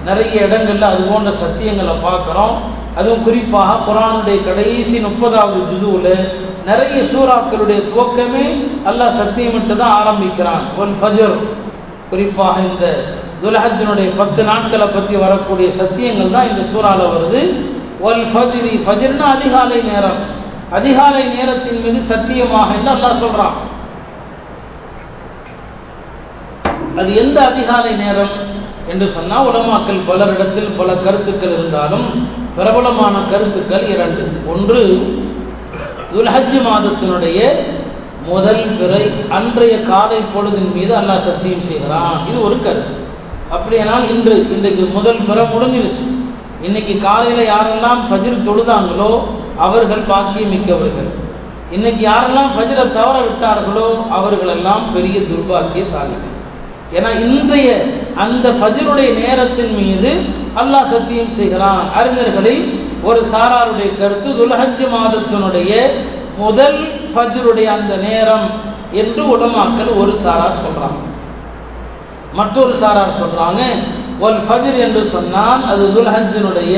[0.08, 2.56] நிறைய இடங்கள்ல அது போன்ற சத்தியங்களை பார்க்குறோம்.
[2.98, 6.14] அதுவும் குறிப்பாக குரானுடைய கடைசி முப்பதாவது ஜுதுவில்
[6.70, 8.46] நிறைய சூறாக்களுடைய துவக்கமே
[8.90, 10.64] அல்லாஹ் சத்தியமிட்டு தான் ஆரம்பிக்கிறான்.
[10.82, 11.36] ஒன் ஃபஜர்.
[12.10, 12.86] குறிப்பாக இந்த
[13.44, 17.42] துலஹஜனுடைய பத்து நாட்களை பற்றி வரக்கூடிய சத்தியங்கள் தான் இந்த சூறால வருது.
[18.08, 20.22] ஒல் ஃபஜ்ரி ஃபஜ்ர்னா அதிகாலை நேரம்.
[20.78, 23.58] அதிகாலை நேரத்தின் மீது சத்தியமாக என்று அல்லாஹ் சொல்றான்?
[27.00, 28.34] அது எந்த அதிகாலை நேரம்
[28.92, 32.08] என்று சொன்னால் உலமாக்கள் பலரிடத்தில் பல கருத்துக்கள் இருந்தாலும்
[32.58, 34.24] பிரபலமான கருத்துக்கள் இரண்டு.
[34.54, 34.82] ஒன்று
[36.14, 37.40] துல்ஹஜ் மாதத்தினுடைய
[38.32, 39.04] முதல் பிறை
[39.38, 42.20] அன்றைய காலை பொழுதின் மீது அல்லாஹ் சத்தியம் செய்கிறான்.
[42.30, 42.94] இது ஒரு கருத்து.
[43.56, 46.06] அப்படியானால் இன்று இன்றைக்கு முதல் பிற முடிஞ்சிருச்சு.
[46.68, 49.12] இன்னைக்கு காலையில் யாரெல்லாம் ஃபஜ்ர் தொழுதாங்களோ
[49.66, 51.10] அவர்கள் பாக்கியம் மிக்கவர்கள்
[51.76, 56.34] இன்னைக்கு யாரெல்லாம் ஃபஜ்ரை தவற விட்டார்களோ அவர்களெல்லாம் பெரிய துர்பாக்கியசாலிகள்.
[56.98, 57.70] ஏன்னா இன்றைய
[58.24, 60.12] அந்த ஃபஜ்ருடைய நேரத்தின் மீது
[60.62, 61.84] அல்லாஹ் சத்தியம் செய்கிறான்.
[62.00, 62.66] அறிஞர்களில்
[63.10, 65.72] ஒரு சாராருடைய கருத்து துல்ஹஜ் மாதத்தினுடைய
[66.44, 66.80] முதல்
[67.14, 68.48] ஃபஜ்ருடைய அந்த நேரம்
[69.02, 71.02] என்று உடமாக்கள் ஒரு சாரார் சொல்றாங்க.
[72.38, 73.62] மற்றொரு சாரார் சொல்றாங்க
[74.26, 76.76] ஒல் ஃபஜ்ர் என்று சொன்னால் அது துல்ஹஜினுடைய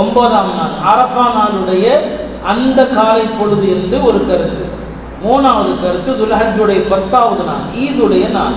[0.00, 1.86] ஒன்பதாம் நாள் அரஃபா நாளுடைய
[2.52, 4.64] அந்த காலை பொழுது என்று ஒரு கருத்து.
[5.24, 8.56] மூணாவது கருத்து துல்ஹஜுடைய பத்தாவது நாள் ஈதுடைய நாள்.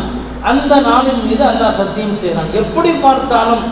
[0.52, 2.50] அந்த நாளின் மீது அல்லாஹ் சத்தியம் செய்கிறான்.
[2.62, 3.63] எப்படி பார்த்தாலும்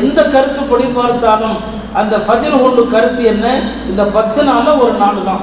[0.00, 1.56] எந்த கருத்துப்படி பார்த்தாலும்
[2.00, 3.46] அந்த ஃபஜ்ர் ஒன்று கருத்து என்ன?
[3.90, 5.42] இந்த பத்து நாளில் ஒரு நாள் தான்.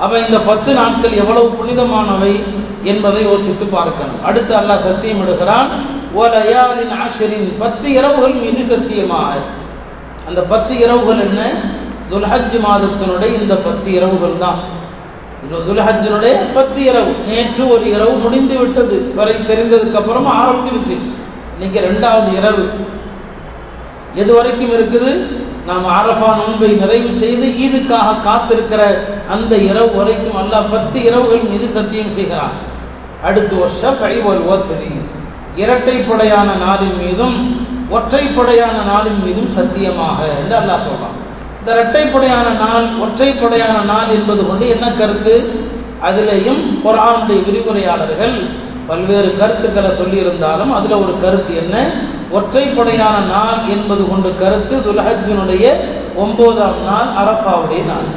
[0.00, 2.44] அப்ப இந்த பத்து நாட்கள் எவ்வளவு புனிதமானவை
[2.82, 4.20] என்பதை யோசித்து பார்க்கணும்.
[4.24, 5.68] அடுத்து அல்லாஹ் சத்தியம் எடுக்கிறான்
[6.14, 9.34] ஓலயாலின் ஆஷரின் பத்து இரவுகள் மீது சத்தியமாக
[10.28, 11.40] அந்த பத்து இரவுகள் என்ன?
[12.10, 14.60] துல்ஹஜ் மாதத்தினுடைய இந்த பத்து இரவுகள் தான்.
[15.68, 17.12] துல்ஹஜினுடைய பத்து இரவு.
[17.28, 19.12] நேற்று ஒரு இரவு முடிந்து விட்டது.
[19.16, 20.96] வரை தெரிந்ததுக்கு அப்புறமா ஆரம்பிச்சிருச்சு.
[21.54, 22.64] இன்னைக்கு ரெண்டாவது இரவு.
[24.14, 25.10] எது வரைக்கும் இருக்குது?
[25.70, 28.82] நாம் அரஃபா நோன்பை நிறைவு செய்து ஈதுக்காக காத்திருக்கிற
[29.34, 32.54] அந்த இரவு வரைக்கும் அல்லாஹ் பத்து இரவுகள் மீது சத்தியம் செய்கிறான்.
[33.28, 34.92] அடுத்த வருஷம் கைவல் ஓத்தரி
[35.62, 37.36] இரட்டைப்படையான நாளின் மீதும்
[37.96, 41.16] ஒற்றைப்படையான நாளின் மீதும் சத்தியமாக என்று அல்லாஹ் சொல்றான்.
[41.58, 45.34] இந்த இரட்டைப்படையான நாள் ஒற்றைப்படையான நாள் என்பது கொண்டு என்ன கருத்து?
[46.08, 48.36] அதிலேயும் குரானுடைய விரிவுரையாளர்கள்
[48.88, 51.76] பல்வேறு கருத்துக்களை சொல்லியிருந்தாலும் அதில் ஒரு கருத்து என்ன?
[52.36, 55.64] ஒற்றைப்படையான நாள் என்பது கொண்டு கருத்து துல்ஹஜினுடைய
[56.22, 58.08] ஒன்பதாம் நாள் அரஃபாவுடைய நாள்.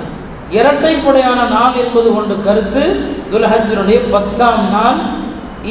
[0.58, 2.84] இரட்டைப்படையான நாள் என்பது கொண்டு கருத்து
[3.32, 5.00] துல்ஹஜினுடைய பத்தாம் நாள்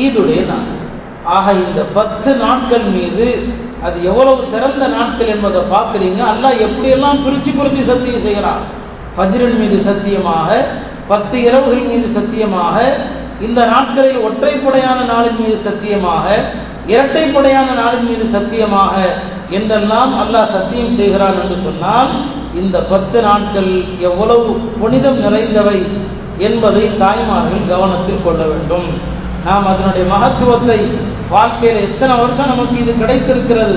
[0.05, 0.69] ஈதுடைய நாள்.
[1.37, 3.27] ஆக இந்த பத்து நாட்கள் மீது
[3.87, 6.21] அது எவ்வளவு சிறந்த நாட்கள் என்பதை பார்க்குறீங்க.
[6.33, 8.63] அல்லாஹ் எப்படியெல்லாம் பிரிச்சு பிரித்து சத்தியம் செய்கிறான்?
[9.17, 10.51] ஃபஜ்ரின் மீது சத்தியமாக
[11.09, 12.77] பத்து இரவுகள் மீது சத்தியமாக
[13.47, 16.27] இந்த நாட்களில் ஒற்றைப்படையான நாளின் மீது சத்தியமாக
[16.87, 18.95] இரட்டைப்படையான நாளின் மீது சத்தியமாக
[19.51, 22.11] என்றெல்லாம் அல்லாஹ் சத்தியம் செய்கிறான் என்று சொன்னால்
[22.55, 25.87] இந்த பத்து நாட்கள் எவ்வளவு புனிதம் நிறைந்தவை
[26.39, 28.87] என்பதை தாய்மார்கள் கவனத்தில் கொள்ள வேண்டும்.
[29.45, 30.79] நாம் அதனுடைய மகத்துவத்தை
[31.29, 33.77] வாழ்க்கையில் எத்தனை வருஷம் நமக்கு இது கிடைத்திருக்கிறது.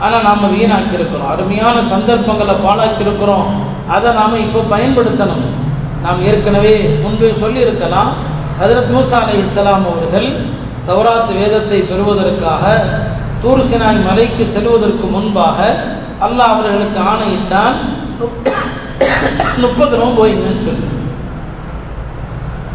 [0.00, 1.30] ஆனால் நாம் வீணாக்கியிருக்கிறோம்.
[1.30, 3.46] அருமையான சந்தர்ப்பங்களை பாழாக்கியிருக்கிறோம்.
[3.88, 5.44] அதை நாம் இப்போ பயன்படுத்தணும்.
[6.02, 8.12] நாம் ஏற்கனவே முன்பே சொல்லியிருக்கலாம்
[8.60, 12.64] ஹதரத் மூசா அலை இஸ்லாம் அவர்கள் தௌராத் வேதத்தை பெறுவதற்காக
[13.42, 15.58] தூர்சினாய் மலைக்கு செல்வதற்கு முன்பாக
[16.26, 17.76] அல்லாஹ் அவர்களுக்கு ஆணையிட்டான்
[19.64, 20.86] முப்பது நோம்பு வைங்கன்னு சொல்லி.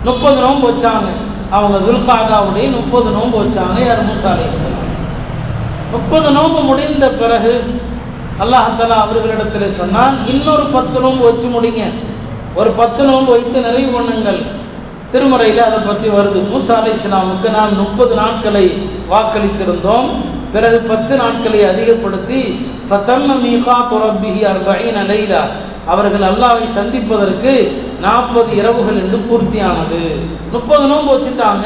[0.07, 1.07] முப்பது நோம்பு வச்சாங்க.
[1.55, 4.05] அவங்க துல்காதாவுடைய முப்பது நோம்பு வச்சாங்க யார்?
[4.09, 4.31] மூசா
[5.91, 7.53] முப்பது நோம்பு முடிந்த பிறகு
[8.43, 11.83] அல்லாஹாலா அவர்களிடத்தில் சொன்னான் இன்னொரு பத்து நோம்பு வச்சு முடிங்க.
[12.59, 14.41] ஒரு பத்து நோம்பு வைத்து நிறைவு பண்ணுங்கள்.
[15.11, 16.39] திருமுறையில் அதை பற்றி வருது.
[16.53, 18.65] மூசா அலை இஸ்லாமுக்கு நாம் முப்பது நாட்களை
[19.11, 20.09] வாக்களித்திருந்தோம்.
[20.53, 22.41] பிறகு பத்து நாட்களை அதிகப்படுத்தி
[22.89, 23.29] ஃபத்தம்ம
[25.93, 27.51] அவர்கள் அல்லாவை சந்திப்பதற்கு
[28.01, 29.99] நாற்பது இரவுகள் என்று பூர்த்தியானது.
[30.51, 31.65] முப்பது நோன்பு வச்சுட்டாங்க.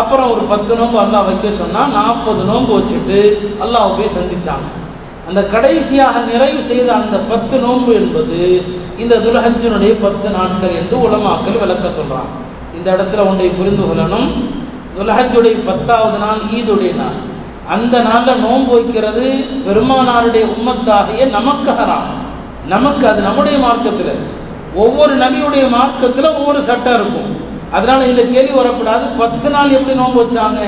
[0.00, 3.18] அப்புறம் ஒரு பத்து நோன்பு அல்லா வைக்க சொன்னால் நாற்பது நோன்பு வச்சுட்டு
[3.64, 4.68] அல்லாஹ் போய் சந்திச்சாங்க.
[5.28, 8.40] அந்த கடைசியாக நிறைவு செய்த அந்த பத்து நோன்பு என்பது
[9.02, 12.32] இந்த துலஹஜனுடைய பத்து நாட்கள் என்று உலமாக்கள் விளக்க சொல்றாங்க.
[12.76, 14.28] இந்த இடத்துல ஒன்றை புரிந்து கொள்ளணும்.
[14.96, 17.32] துலஹஜுடைய பத்தாவது நாள் ஈதுடைய நாள்.
[17.68, 19.22] அந்த நாளில் நோன்பு வைக்கிறது
[19.66, 22.10] பெருமானாருடைய உம்மத்தாகிய நமக்கு ஹராம்.
[22.68, 24.18] நமக்கு அது நம்முடைய மார்க்கத்தில்.
[24.74, 27.36] ஒவ்வொரு நபியுடைய மார்க்கத்தில் ஒவ்வொரு சட்டம் இருக்கும்.
[27.72, 29.06] அதனால இந்த கேள்வி வரக்கூடாது.
[29.06, 30.60] பத்து நாள் எப்படி நோன்பு வச்சாங்க?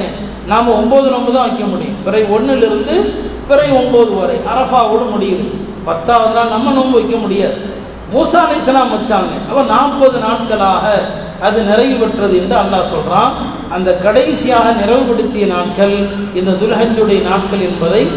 [0.47, 2.03] நாம் ஒம்பது நோன்பு தான் வைக்க முடியும்.
[2.05, 3.15] பிறை ஒன்றிலிருந்து
[3.49, 7.75] பிறை ஒம்பது வரை அரஃபாவோடு முடியும் பத்தாவது நாள் நம்ம நோன்பு வைக்க முடியாது.
[8.15, 9.33] மூசா அலை வச்சாங்க.
[9.49, 11.09] அப்போ நாற்பது நாட்களாக
[11.43, 13.33] அது நிறைவு பெற்றது என்று அல்லாஹ் சொல்றான்.
[13.71, 15.95] அந்த கடைசியாக நிறைவுபடுத்திய நாட்கள்
[16.35, 18.11] இந்த துல்ஹஜுடைய நாட்கள் என்பதை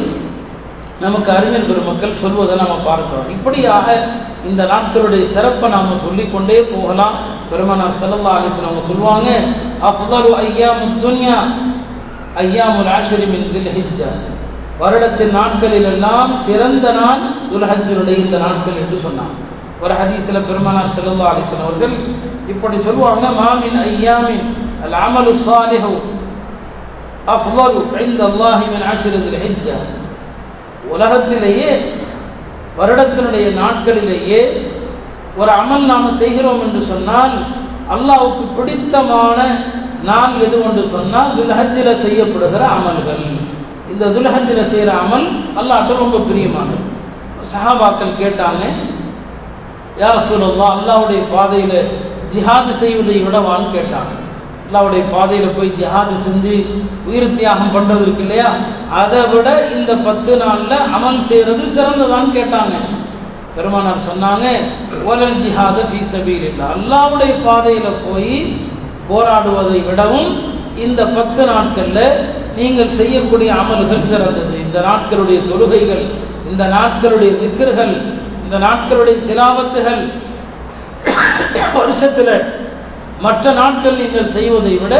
[0.99, 3.29] நமக்கு அறிஞர் பெருமக்கள் சொல்வதை நாம் பார்க்கிறோம்.
[3.29, 3.87] இப்படியாக
[4.49, 7.15] இந்த நாட்களுடைய சிறப்பை நாம் சொல்லிக்கொண்டே போகலாம்.
[7.51, 9.29] பெருமனா சல்லா அலிஸ்லாம் அவங்க சொல்லுவாங்க
[9.89, 11.37] அஃதலு ஐயாமு துன்யா
[12.35, 13.47] ஐயாமுல் ஆஷரி மின்
[14.79, 19.33] வருடத்தின் நாட்களில் எல்லாம் சிறந்த நாள் துல்ஹஜ்ஜுடைய இந்த நாட்கள் என்று சொன்னான்
[19.83, 21.95] ஒரு ஹதீஸில் பெருமானார் செல்லா அலிசன் அவர்கள்
[22.53, 24.45] இப்படி சொல்லுவாங்க மாமின் ஐயாமின்
[24.85, 25.93] அல் அமலு சாலிஹு
[27.35, 29.77] அஃபல் ஐந்த அல்லாஹிமின் ஆசிரியர்கள் ஹெஜ்ஜா
[30.93, 31.71] உலகத்திலேயே
[32.79, 34.41] வருடத்தினுடைய நாட்களிலேயே
[35.39, 37.35] ஒரு அமல் நாம் செய்கிறோம் என்று சொன்னால்
[37.95, 39.37] அல்லாவுக்கு பிடித்தமான
[40.09, 43.23] நாள் எது என்று சொன்னால் துல்ஹஜில செய்யப்படுகிற அமல்கள்.
[43.91, 45.25] இந்த துல்ஹஜில செய்கிற அமல்
[45.59, 46.83] அல்லாட்ட ரொம்ப பிரியமானது.
[47.51, 48.63] சஹாபாக்கள் கேட்டாங்க
[50.01, 51.77] யார் சொல்லலாம் அல்லாவுடைய பாதையில்
[52.33, 54.11] ஜிஹாது செய்வதை விடவான்னு கேட்டாங்க.
[54.65, 56.55] அல்லாவுடைய பாதையில் போய் ஜிஹாது செஞ்சு
[57.07, 58.49] உயிர் தியாகம் பண்ணுறது இருக்கு இல்லையா?
[59.01, 62.75] அதை விட இந்த பத்து நாளில் அமல் செய்கிறது சிறந்ததான்னு கேட்டாங்க.
[63.55, 64.45] பெருமானார் சொன்னாங்க
[65.09, 68.35] ஓலல் ஜிஹாத ஃபீ சபீல் இல்லை அல்லாவுடைய பாதையில் போய்
[69.09, 70.31] போராடுவதை விடவும்
[70.85, 72.05] இந்த பத்து நாட்களில்
[72.59, 74.53] நீங்கள் செய்யக்கூடிய அமல்கள் சிறந்தது.
[74.65, 76.05] இந்த நாட்களுடைய தொழுகைகள்
[76.51, 77.93] இந்த நாட்களுடைய திக்கர்கள்
[78.49, 79.99] இந்த நாட்களுடைய திலாவத்துகள்
[81.75, 82.31] வருஷத்தில்
[83.25, 84.93] மற்ற நாட்கள் நீங்கள் செய்வதை விட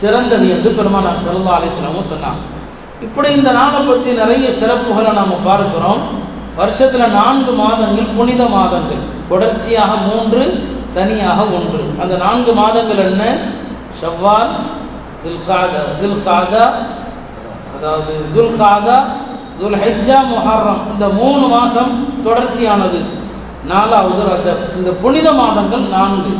[0.00, 2.42] சிறந்தது என்று பெருமானார் சல்லா அலிஸ்லாமும் சொன்னாங்க
[3.06, 6.02] இப்படி இந்த நாளை பற்றி நிறைய சிறப்புகளை நாம் பார்க்கிறோம்.
[6.60, 9.02] வருஷத்தில் நான்கு மாதங்கள் புனித மாதங்கள்.
[9.30, 10.42] தொடர்ச்சியாக மூன்று
[10.96, 11.82] தனியாக ஒன்று.
[12.02, 13.24] அந்த நான்கு மாதங்கள் என்ன?
[14.00, 14.54] ஷவ்வால்
[15.24, 16.64] துல்காதா துல்காதா
[17.74, 18.98] அதாவது துல்காதா
[19.58, 19.78] துல்
[20.32, 20.82] முஹர்ரம்.
[20.92, 21.92] இந்த மூணு மாதம்
[22.26, 23.00] தொடர்ச்சியானது.
[23.66, 24.62] நாலாவது ரஜப்.
[24.76, 26.32] இந்த புனித மாதங்கள் நான்கு.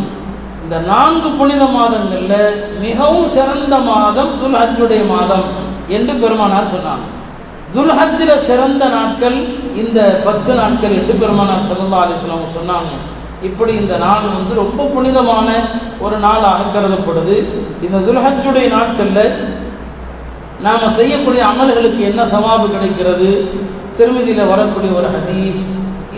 [0.63, 5.45] இந்த நான்கு புனித மாதங்களில் மிகவும் சிறந்த மாதம் துல்ஹஜுடைய மாதம்
[5.89, 7.03] என்று பெருமானார் சொன்னான்
[7.75, 9.37] துல்ஹஜ்ஜில் சிறந்த நாட்கள்
[9.75, 12.93] இந்த பத்து நாட்கள் என்று பெருமானார் சல்லா அலிஸ்லாம் சொன்னாங்க.
[13.43, 15.49] இப்படி இந்த நாள் வந்து ரொம்ப புனிதமான
[16.01, 17.37] ஒரு நாளாக கருதப்படுது.
[17.83, 19.33] இந்த துல்ஹஜுடைய நாட்களில்
[20.63, 23.31] நாம் செய்யக்கூடிய அமல்களுக்கு என்ன சவாபு கிடைக்கிறது?
[23.97, 25.61] திருமதியில் வரக்கூடிய ஒரு ஹதீஸ்.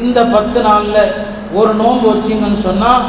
[0.02, 1.02] இந்த பத்து நாளில்
[1.58, 3.04] ஒரு நோன்பு வச்சிங்கன்னு சொன்னால்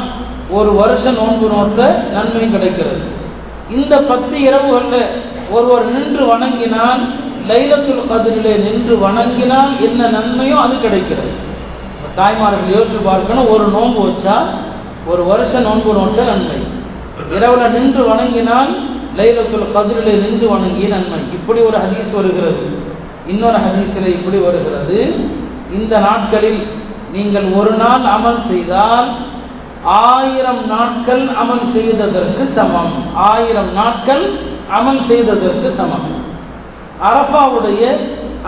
[0.58, 3.00] ஒரு வருஷம் நோன்பு நோட்டில் நன்மை கிடைக்கிறது.
[3.76, 5.00] இந்த பத்து இரவுகளில்
[5.50, 7.02] ஒருவர் நின்று வணங்கினால்
[7.48, 11.32] லைலத்துல் கதிரிலே நின்று வணங்கினால் என்ன நன்மையோ அது கிடைக்கிறது.
[12.18, 14.36] தாய்மார்கள் யோசிச்சு பார்க்கணும் ஒரு நோன்பு வச்சா
[15.06, 16.58] ஒரு வருஷம் நோன்பு நோற்ற நன்மை.
[17.36, 18.72] இரவில் நின்று வணங்கினால்
[19.18, 21.20] லைலத்துல் கதிரிலே நின்று வணங்கிய நன்மை.
[21.38, 22.62] இப்படி ஒரு ஹதீஸ் வருகிறது.
[23.32, 24.98] இன்னொரு ஹதீஸில் இப்படி வருகிறது.
[25.76, 26.60] இந்த நாட்களில்
[27.14, 29.08] நீங்கள் ஒரு நாள் அமல் செய்தால்
[30.10, 32.94] ஆயிரம் நாட்கள் அமல் செய்ததற்கு சமம்.
[33.32, 34.24] ஆயிரம் நாட்கள்
[34.78, 36.08] அமல் செய்ததற்கு சமம்.
[37.08, 37.82] அரபாவுடைய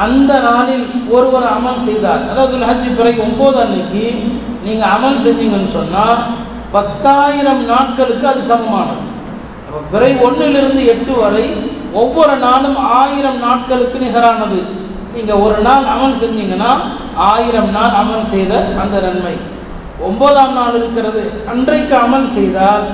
[0.05, 0.87] அந்த நாளில்
[1.17, 2.23] ஒருவர் அமல் செய்தார்.
[2.33, 4.05] அதாவது ஹஜ் பிறகு ஒன்பது அன்னைக்கு
[4.65, 6.21] நீங்கள் அமல் செஞ்சீங்கன்னு சொன்னால்
[6.77, 9.05] பத்தாயிரம் நாட்களுக்கு அது சமமானது.
[9.93, 11.45] பிறை ஒன்றிலிருந்து எட்டு வரை
[12.03, 14.59] ஒவ்வொரு நாளும் ஆயிரம் நாட்களுக்கு நிகரானது.
[15.15, 16.73] நீங்க ஒரு நாள் அமல் செஞ்சீங்கன்னா
[17.33, 18.53] ஆயிரம் நாள் அமல் செய்த
[18.83, 19.35] அந்த நன்மை.
[20.09, 21.23] ஒன்பதாம் நாள் இருக்கிறது.
[21.53, 22.87] அன்றைக்கு அமல் செய்தால்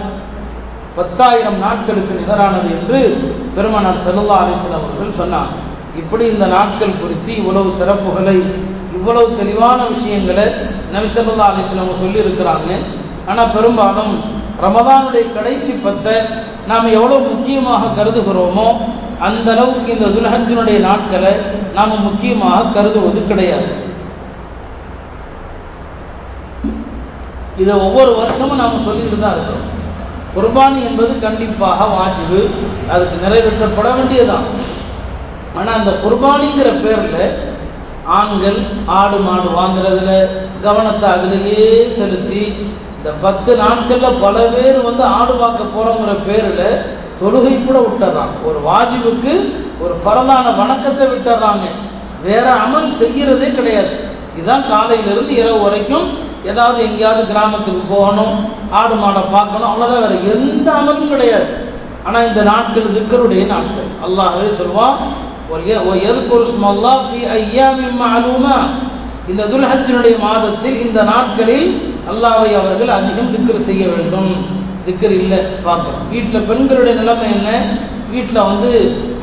[0.98, 3.00] பத்தாயிரம் நாட்களுக்கு நிகரானது என்று
[3.56, 5.50] பெருமானார் செல்லா அலிசன் அவர்கள் சொன்னார்.
[6.02, 8.38] இப்படி இந்த நாட்கள் குறித்து இவ்வளவு சிறப்புகளை
[8.96, 10.46] இவ்வளவு தெளிவான விஷயங்களை
[10.94, 12.70] நபி சல்லா அலிஸ்லாம் சொல்லி இருக்கிறாங்க
[13.30, 14.14] ஆனால் பெரும்பாலும்
[14.62, 16.16] ரமதானுடைய கடைசி பத்தை
[16.70, 18.68] நாம் எவ்வளோ முக்கியமாக கருதுகிறோமோ
[19.26, 21.32] அந்த அளவுக்கு இந்த துல்ஹஜினுடைய நாட்களை
[21.76, 23.70] நாம் முக்கியமாக கருதுவது கிடையாது.
[27.62, 29.68] இதை ஒவ்வொரு வருஷமும் நாம் சொல்லிட்டு தான் இருக்கிறோம்.
[30.36, 32.40] குர்பானி என்பது கண்டிப்பாக வாஜிபு
[32.92, 34.46] அதுக்கு நிறைவேற்றப்பட வேண்டியதுதான்.
[35.58, 37.20] ஆனால் அந்த குர்பானிங்கிற பேரில்
[38.18, 38.58] ஆண்கள்
[39.00, 40.10] ஆடு மாடு வாங்குறதுல
[40.64, 42.42] கவனத்தை அதிலேயே செலுத்தி
[43.04, 46.62] இந்த பத்து நாட்கள்ல பல பேர் வந்து ஆடு பார்க்க போறோங்கிற பேர்ல
[47.18, 48.36] தொழுகை கூட விட்டுறாங்க.
[48.48, 49.32] ஒரு வாஜிபுக்கு
[49.82, 51.64] ஒரு பரவான வணக்கத்தை விட்டுறாங்க.
[52.26, 53.92] வேற அமல் செய்யறதே கிடையாது.
[54.36, 56.06] இதுதான் காலையிலிருந்து இரவு வரைக்கும்
[56.50, 58.38] ஏதாவது எங்கேயாவது கிராமத்துக்கு போகணும்
[58.80, 61.48] ஆடு மாடை பார்க்கணும் அவ்வளோதான் வேற எந்த அமலும் கிடையாது.
[62.06, 63.90] ஆனால் இந்த நாட்கள் திக்கருடைய நாட்கள்.
[64.06, 64.98] அல்லாஹே சொல்வான்
[69.32, 71.68] இந்த துல்ஹத்தினுடைய மாதத்தில் இந்த நாட்களில்
[72.10, 74.32] அல்லாவை அவர்கள் அதிகம் திக்கர் செய்ய வேண்டும்.
[74.86, 76.08] திக்கர் இல்லை பார்க்கணும்.
[76.12, 77.50] வீட்டில் பெண்களுடைய நிலைமை என்ன?
[78.12, 78.70] வீட்டில் வந்து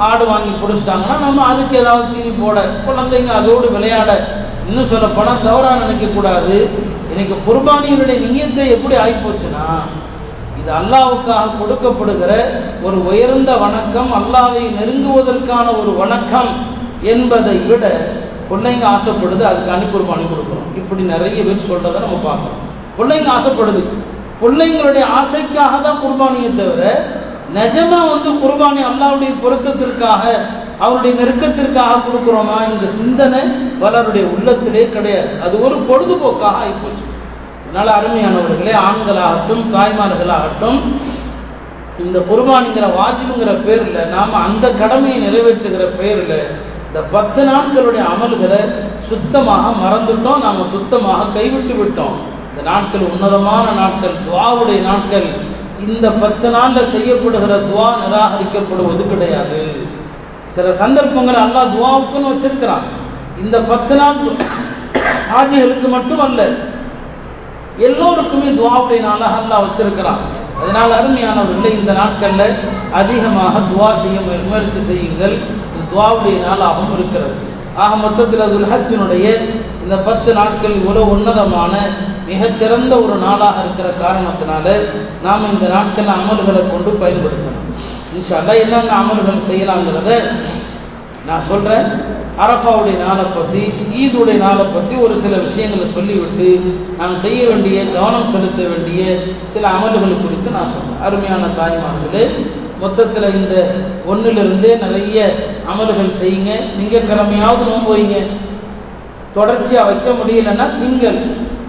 [0.08, 4.10] ஆடு வாங்கி பிடிச்சிட்டாங்கன்னா நம்ம அதுக்கு ஏதாவது தீனி போட குழந்தைங்க அதோடு விளையாட.
[4.70, 6.56] இன்னும் சொல்ல பணம் தவறாக நினைக்கக்கூடாது
[7.12, 9.66] இன்னைக்கு குர்பானியனுடைய நீயத்தை எப்படி ஆகிப்போச்சுன்னா
[10.60, 12.32] இது அல்லாவுக்காக கொடுக்கப்படுகிற
[12.88, 16.52] ஒரு உயர்ந்த வணக்கம் அல்லாவை நெருங்குவதற்கான ஒரு வணக்கம்
[17.14, 17.86] என்பதை விட
[18.52, 20.70] பிள்ளைங்க ஆசைப்படுது அதுக்கு அனுப்புறமானி கொடுக்குறோம்.
[20.80, 22.62] இப்படி நிறைய பேர் சொல்றதை நம்ம பார்க்கறோம்.
[22.98, 23.82] பிள்ளைங்க ஆசைப்படுது.
[24.42, 26.82] பிள்ளைங்களுடைய ஆசைக்காக தான் குர்பானியை தவிர
[27.58, 30.24] நிஜமா வந்து குர்பானி அல்லாவுடைய பொருத்தத்திற்காக
[30.86, 33.42] அவருடைய நெருக்கத்திற்காக கொடுக்குறோமா இந்த சிந்தனை
[33.82, 35.34] பலருடைய உள்ளத்திலே கிடையாது.
[35.46, 37.06] அது ஒரு பொழுதுபோக்காக ஆகிப்போச்சு
[37.64, 40.80] அதனால அருமையானவர்களே ஆண்களாகட்டும் தாய்மார்களாகட்டும்
[42.04, 46.38] இந்த குர்பானிங்கிற வாஜிபுங்கிற பேரில் நாம் அந்த கடமையை நிறைவேற்றுகிற பேரில்
[46.92, 48.60] இந்த பத்து நாட்களுடைய அமல்களை
[49.10, 52.18] சுத்தமாக மறந்துட்டோம் நாம் சுத்தமாக கைவிட்டு விட்டோம்.
[52.50, 55.28] இந்த நாட்கள் உன்னதமான நாட்கள் துவாவுடைய நாட்கள்.
[55.86, 59.62] இந்த பத்து நாளில் செய்யப்படுகிற துவா நிராகரிக்கப்படுவது கிடையாது.
[60.56, 62.86] சில சந்தர்ப்பங்கள் அல்லா துவாவுக்குன்னு வச்சிருக்கிறான்.
[63.44, 64.20] இந்த பத்து நாள்
[65.40, 66.42] ஆஜிகளுக்கு அல்ல
[67.88, 70.22] எல்லோருக்குமே துவாவுடைய நாளாக அல்லா வச்சிருக்கிறான்.
[70.60, 72.56] அதனால் அருமையானவர்களை இந்த நாட்களில்
[73.02, 75.38] அதிகமாக துவா செய்ய முயற்சி செய்யுங்கள்.
[75.92, 77.34] துவாவுடைய நாளாகவும் இருக்கிறது.
[77.84, 79.26] ஆக மொத்தத்தில் அது உலகத்தினுடைய
[79.84, 81.74] இந்த பத்து நாட்கள் இவ்வளவு உன்னதமான
[82.30, 84.66] மிகச்சிறந்த ஒரு நாளாக இருக்கிற காரணத்தினால
[85.26, 87.70] நாம் இந்த நாட்கள் அமல்களை கொண்டு பயன்படுத்தணும்.
[88.16, 90.10] இன்ஷால்லா என்னென்ன அமல்கள் செய்யலாங்கிறத
[91.28, 91.88] நான் சொல்கிறேன்
[92.44, 93.62] அரஃபாவுடைய நாளை பற்றி
[94.02, 96.48] ஈதுடைய நாளை பற்றி ஒரு சில விஷயங்களை சொல்லிவிட்டு
[97.00, 99.02] நாம் செய்ய வேண்டிய கவனம் செலுத்த வேண்டிய
[99.54, 102.24] சில அமல்கள் குறித்து நான் சொன்னேன் அருமையான தாய்மார்களே
[102.82, 103.56] மொத்தத்தில் இந்த
[104.10, 105.18] ஒன்றிலிருந்தே நிறைய
[105.72, 106.52] அமல்கள் செய்யுங்க.
[106.78, 108.18] நீங்கள் கிழமையாவது நோன்பு வைங்க.
[109.32, 111.20] தொடர்ச்சியாக வைக்க முடியலன்னா திங்கள்.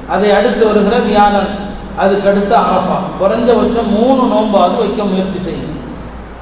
[0.09, 1.51] அதை அடுத்து வருகிற வியாழன்.
[1.97, 5.71] அதுக்கு அடுத்து அரஃபா குறைஞ்சபட்சம் மூணு நோன்பாவது வைக்க முயற்சி செய்யுங்க.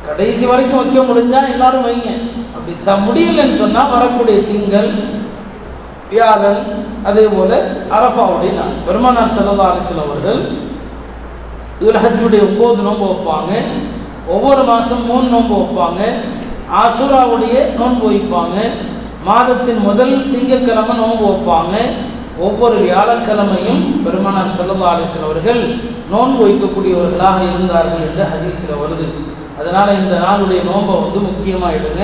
[0.06, 2.10] கடைசி வரைக்கும் வைக்க முடிஞ்சா எல்லாரும் வைங்க.
[2.54, 4.90] அப்படி த முடியலன்னு சொன்னால் வரக்கூடிய திங்கள்
[6.10, 6.62] வியாழன்
[7.04, 7.50] அதே போல
[7.90, 8.74] அரபாவுடைய நாள்.
[8.86, 9.66] பெருமானார் செல்லல்லா
[10.04, 10.40] அவர்கள்
[11.80, 13.52] இதில் ஹஜ்ஜுடைய ஒன்பது நோன்பு வைப்பாங்க.
[14.34, 16.00] ஒவ்வொரு மாதம் மூணு நோன்பு வைப்பாங்க.
[16.82, 18.56] ஆசுராவுடைய நோன்பு வைப்பாங்க.
[19.28, 21.74] மாதத்தின் முதல் திங்கக்கிழமை நோன்பு வைப்பாங்க.
[22.46, 24.90] ஒவ்வொரு வியாழக்கிழமையும் பெருமானார் செல்லல்லா
[25.26, 25.62] அவர்கள்
[26.12, 29.06] நோன்பு வைக்கக்கூடியவர்களாக இருந்தார்கள் என்று ஹதீஸில் வருது.
[29.60, 32.02] அதனால் இந்த நாளுடைய நோன்பை வந்து முக்கியமாக எடுங்க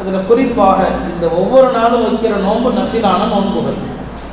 [0.00, 0.78] அதில் குறிப்பாக
[1.10, 3.78] இந்த ஒவ்வொரு நாளும் வைக்கிற நோன்பு நஃபிலான நோன்புகள்.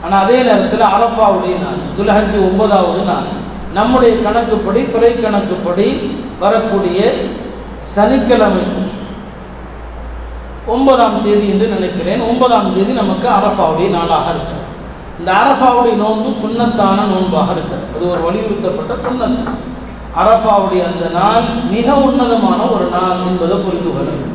[0.03, 3.27] ஆனால் அதே நேரத்தில் அரஃபாவுடைய நாள் துலஹஜி ஒன்பதாவது நாள்.
[3.73, 5.87] நம்முடைய கணக்குப்படி பிறை கணக்குப்படி
[6.39, 6.99] வரக்கூடிய
[7.93, 8.65] சனிக்கிழமை.
[10.73, 12.21] ஒன்பதாம் தேதி என்று நினைக்கிறேன்.
[12.29, 14.57] ஒன்பதாம் தேதி நமக்கு அரஃபாவுடைய நாளாக இருக்கு
[15.19, 17.87] இந்த அரஃபாவுடைய நோன்பு சுண்ணத்தான நோன்பாக இருக்கிறது.
[17.95, 19.41] அது ஒரு வலியுறுத்தப்பட்ட சுண்ணத்
[20.21, 24.31] அரஃபாவுடைய அந்த நாள் மிக உன்னதமான ஒரு நாள் என்பதை புரிந்து கொள்ளும்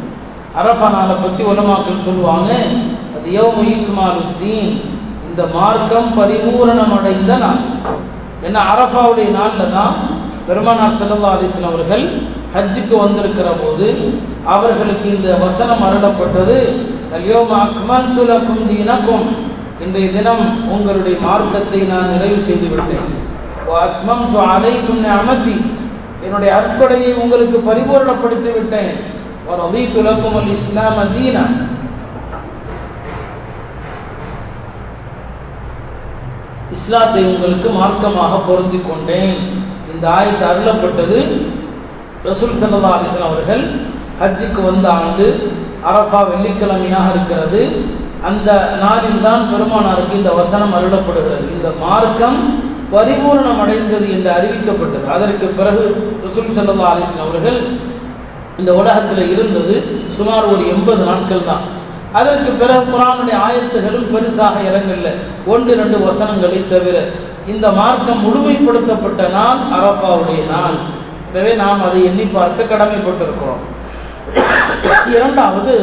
[0.61, 2.51] அரஃபா நாளை பற்றி உலமாக்கள் சொல்லுவாங்க
[3.17, 4.73] அது யௌமீக்குமாருத்தீன்
[5.29, 7.61] இந்த மார்க்கம் பரிபூரணம் அடைந்த நாள்.
[8.47, 9.95] ஏன்னா அரபாவுடைய நாளில் தான்
[10.49, 12.05] பெருமானார் செல்லல்லா அலிஸ்லாம் அவர்கள்
[12.55, 13.89] ஹஜ்ஜுக்கு வந்திருக்கிற போது
[14.55, 16.59] அவர்களுக்கு இந்த வசனம் அருளப்பட்டது.
[17.17, 17.53] அல்யோம
[18.17, 19.27] துலக்கும் தீனக்கும்.
[19.85, 23.09] இன்றைய தினம் உங்களுடைய மார்க்கத்தை நான் நிறைவு செய்து விட்டேன்.
[23.85, 25.57] அத்மம் அலைக்கும் அமதி
[26.27, 28.93] என்னுடைய அற்படையை உங்களுக்கு பரிபூர்ணப்படுத்தி விட்டேன்.
[29.49, 31.45] ஒரு அபி துலக்கும் அல் இஸ்லாம் அதீனா
[36.77, 39.35] இஸ்லாத்தை உங்களுக்கு மார்க்கமாக பொருந்தி கொண்டேன்.
[39.93, 41.19] இந்த ஆயத்து அருளப்பட்டது
[42.29, 43.63] ரசூல் சல்லா அலிஸ்லாம் அவர்கள்
[44.21, 45.27] ஹஜ்ஜுக்கு வந்த ஆண்டு
[45.91, 47.61] அரஃபா வெள்ளிக்கிழமையாக இருக்கிறது.
[48.29, 48.51] அந்த
[48.85, 51.47] நாளில் தான் பெருமானாருக்கு இந்த வசனம் அருளப்படுகிறது.
[51.57, 52.41] இந்த மார்க்கம்
[52.95, 55.07] பரிபூர்ணம் அடைந்தது என்று அறிவிக்கப்பட்டது.
[55.17, 55.85] அதற்கு பிறகு
[56.27, 57.59] ரசூல் சல்லா அலிஸ்லாம் அவர்கள்
[58.61, 59.75] இந்த உலகத்தில் இருந்தது
[60.17, 61.65] சுமார் ஒரு எண்பது நாட்கள் தான்.
[62.19, 65.13] அதற்கு பிறகு குரானுடைய ஆயத்துகளும் பெருசாக இறங்கவில்லை.
[65.53, 66.97] ஒன்று ரெண்டு வசனங்களை தவிர
[67.53, 70.79] இந்த மார்க்கம் முழுமைப்படுத்தப்பட்ட நாள் அரப்பாவுடைய நாள்.
[71.31, 73.63] எனவே நாம் அதை எண்ணி பார்க்க கடமைப்பட்டிருக்கிறோம்.
[75.15, 75.75] இரண்டாவது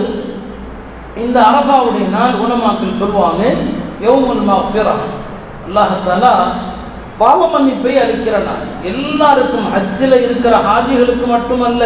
[1.23, 3.43] இந்த அரபாவுடைய நாள் உணமாக்கள் சொல்லுவாங்க
[4.05, 4.95] யௌமுல் மாஃபிரா.
[5.65, 6.33] அல்லாஹாலா
[7.19, 8.63] பாவ மன்னிப்பை அளிக்கிற நாள்.
[8.91, 11.83] எல்லாருக்கும் ஹஜ்ஜில் இருக்கிற ஹாஜிகளுக்கு மட்டுமல்ல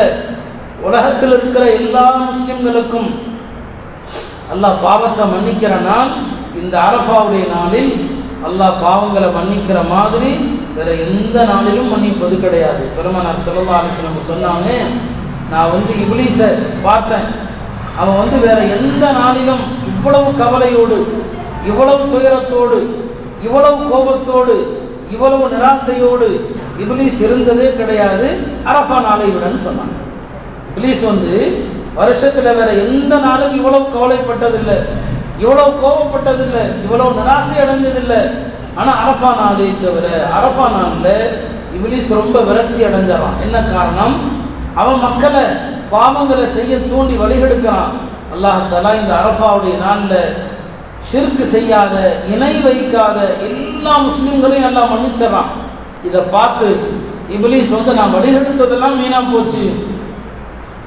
[0.87, 3.09] உலகத்தில் இருக்கிற எல்லா முஸ்லிம்களுக்கும்
[4.53, 6.11] அல்லாஹ் பாவத்தை மன்னிக்கிற நாள்
[6.61, 7.91] இந்த அரபாவுடைய நாளில்
[8.47, 10.31] அல்லாஹ் பாவங்களை மன்னிக்கிற மாதிரி
[10.77, 12.83] வேற எந்த நாளிலும் மன்னிப்பது கிடையாது.
[12.97, 14.67] பெருமனார் செலவாலிசனம் சொன்னாங்க
[15.51, 16.49] நான் வந்து இப்ளீஸை
[16.87, 17.27] பார்த்தேன்.
[17.99, 20.97] அவன் வந்து வேற எந்த நாளிலும் இவ்வளவு கவலையோடு
[21.69, 22.79] இவ்வளவு துயரத்தோடு
[23.45, 24.55] இவ்வளவு கோபத்தோடு
[25.13, 26.27] இவ்வளவு நிராசையோடு
[26.83, 28.27] இப்ளீஸ் இருந்ததே கிடையாது.
[28.71, 29.95] அரபா நாளை விடன்னு சொன்னாங்க.
[30.69, 31.33] இப்ளீஸ் வந்து
[31.99, 34.77] வருஷத்துல வேற எந்த நாளும் இவ்வளவு கவலைப்பட்டதில்லை.
[35.43, 36.63] இவ்வளவு கோபப்பட்டதில்லை.
[36.83, 38.21] இவ்வளவு நிராசை அடைஞ்சதில்லை
[38.79, 40.07] ஆனா அரபா நாளே தவிர
[40.37, 41.07] அரபா நாள்ல
[41.77, 44.15] இப்ளீஸ் ரொம்ப விரக்தி அடைஞ்சான் என்ன காரணம்?
[44.81, 45.43] அவன் மக்களை
[45.93, 47.91] பாவங்களை செய்ய தூண்டி வழிகெடுக்கிறான்.
[48.33, 50.13] அல்லாஹாலா இந்த அரபாவுடைய நாள்ல
[51.09, 51.93] ஷிர்கு செய்யாத
[52.33, 55.51] இணை வைக்காத எல்லா முஸ்லிம்களையும் எல்லாம் மன்னிச்சிடறான்.
[56.07, 56.67] இதை பார்த்து
[57.35, 59.63] இபிலிஸ் வந்து நான் வழிகெடுத்ததெல்லாம் வீணா போச்சு.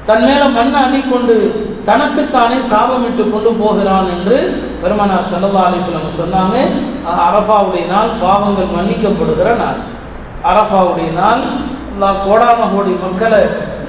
[0.07, 1.35] தன் மேல மண்ணை அணிக்கொண்டு
[1.87, 4.37] தனக்குத்தானே சாபமிட்டு கொண்டு போகிறான் என்று
[4.81, 6.55] பெருமனார் சல்லா அலிஸ்லாம் சொன்னாங்க.
[7.27, 9.79] அரபாவுடைய நாள் பாவங்கள் மன்னிக்கப்படுகிற நாள்.
[10.51, 11.43] அரபாவுடைய நாள்
[11.93, 13.41] கோடாம கோடான கோடி மக்களை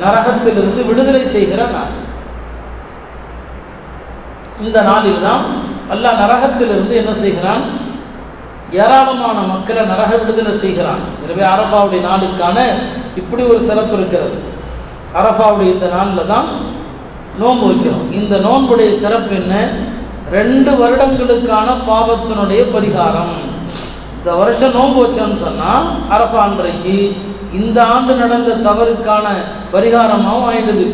[0.03, 1.93] நரகத்திலிருந்து விடுதலை செய்கிற நாள்.
[4.67, 5.45] இந்த நாளில் தான்
[5.93, 7.63] அல்லாஹ் நரகத்திலிருந்து என்ன செய்கிறான்?
[8.83, 11.03] ஏராளமான மக்களை நரக விடுதலை செய்கிறான்.
[11.25, 12.59] எனவே அரபாவுடைய நாளுக்கான
[13.21, 14.37] இப்படி ஒரு சிறப்பு இருக்கிறது.
[15.19, 16.49] அரபாவுடைய இந்த நாளில் தான்
[17.39, 18.07] நோன்பு வைக்கிறோம்.
[18.11, 19.55] இந்த நோன்புடைய சிறப்பு என்ன?
[20.31, 23.33] ரெண்டு வருடங்களுக்கான பாவத்தினுடைய பரிகாரம்.
[24.19, 26.97] இந்த வருஷம் நோன்பு வச்சோம்னு சொன்னால் அரபா அன்றைக்கு
[27.53, 29.27] இந்த ஆண்டு நடந்த தவறுக்கான
[29.73, 30.87] பரிகாரமாகவும் ஆயிடுது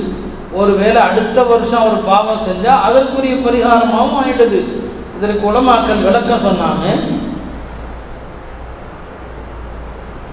[0.53, 4.61] ஒருவேளை அடுத்த வருஷம் அவர் பாவம் செஞ்சால் அதற்குரிய பரிகாரமாகவும் ஆயிடுது
[5.17, 6.85] இதற்கு உலமாக்கல் விளக்கம் சொன்னாங்க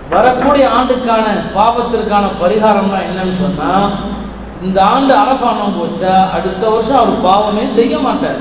[0.09, 3.69] வரக்கூடிய ஆண்டுக்கான பாவத்திற்கான பரிகாரம்னா என்னன்னு சொன்னா
[4.61, 8.39] இந்த ஆண்டு அரபானம் போச்சா அடுத்த வருஷம் அவர் பாவமே செய்ய மாட்டார்.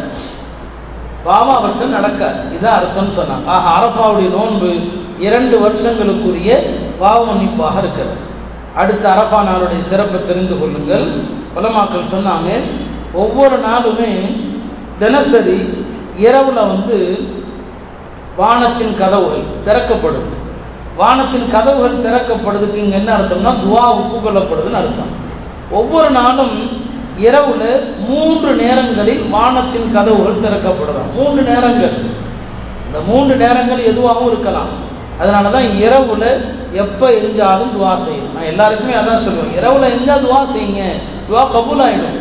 [1.25, 2.39] பாவம் அவர்கிட்ட நடக்காது.
[2.57, 3.47] இதான் அர்த்தம்னு சொன்னாங்க.
[3.47, 4.71] ஆக அரபாவுடைய நோன்பு
[5.19, 6.51] இரண்டு வருஷங்களுக்குரிய
[6.99, 8.17] பாவ மன்னிப்பாக இருக்கிறது.
[8.75, 11.07] அடுத்த அரபா நாளுடைய சிறப்பை தெரிந்து கொள்ளுங்கள்.
[11.57, 12.49] உலமாக்கள் சொன்னாங்க
[13.13, 14.11] ஒவ்வொரு நாளுமே
[14.99, 15.59] தினசரி
[16.21, 16.99] இரவுல வந்து
[18.37, 20.45] வானத்தின் கதவுகள் திறக்கப்படும்.
[21.01, 25.13] வானத்தின் கதவுகள் திறக்கப்படுறதுக்கு இங்கே என்ன அர்த்தம்னா துவா ஒப்புக்கொள்ளப்படுதுன்னு அர்த்தம்.
[25.79, 26.55] ஒவ்வொரு நாளும்
[27.27, 27.63] இரவுல
[28.09, 31.95] மூன்று நேரங்களில் வானத்தின் கதவுகள் திறக்கப்படுறான் மூன்று நேரங்கள்.
[32.87, 34.73] இந்த மூன்று நேரங்கள் எதுவாகவும் இருக்கலாம்.
[35.21, 36.25] அதனால தான் இரவுல
[36.83, 40.83] எப்போ எரிஞ்சாலும் துவா செய்யும் நான் எல்லாருக்குமே அதான் சொல்லுவேன் இரவுல எரிஞ்சா துவா செய்யுங்க.
[41.29, 42.19] துவா கபூல் ஆகிடும்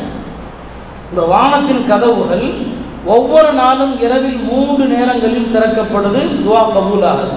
[1.09, 2.45] இந்த வானத்தின் கதவுகள்
[3.15, 6.21] ஒவ்வொரு நாளும் இரவில் மூன்று நேரங்களில் திறக்கப்படுது.
[6.45, 7.35] துவா கபூல் ஆகுது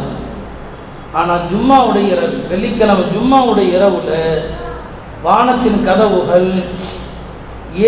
[1.18, 4.10] ஆனால் ஜும்மாவுடைய இரவு வெள்ளிக்கிழமை ஜும்மாவுடைய இரவுல
[5.26, 6.50] வானத்தின் கதவுகள்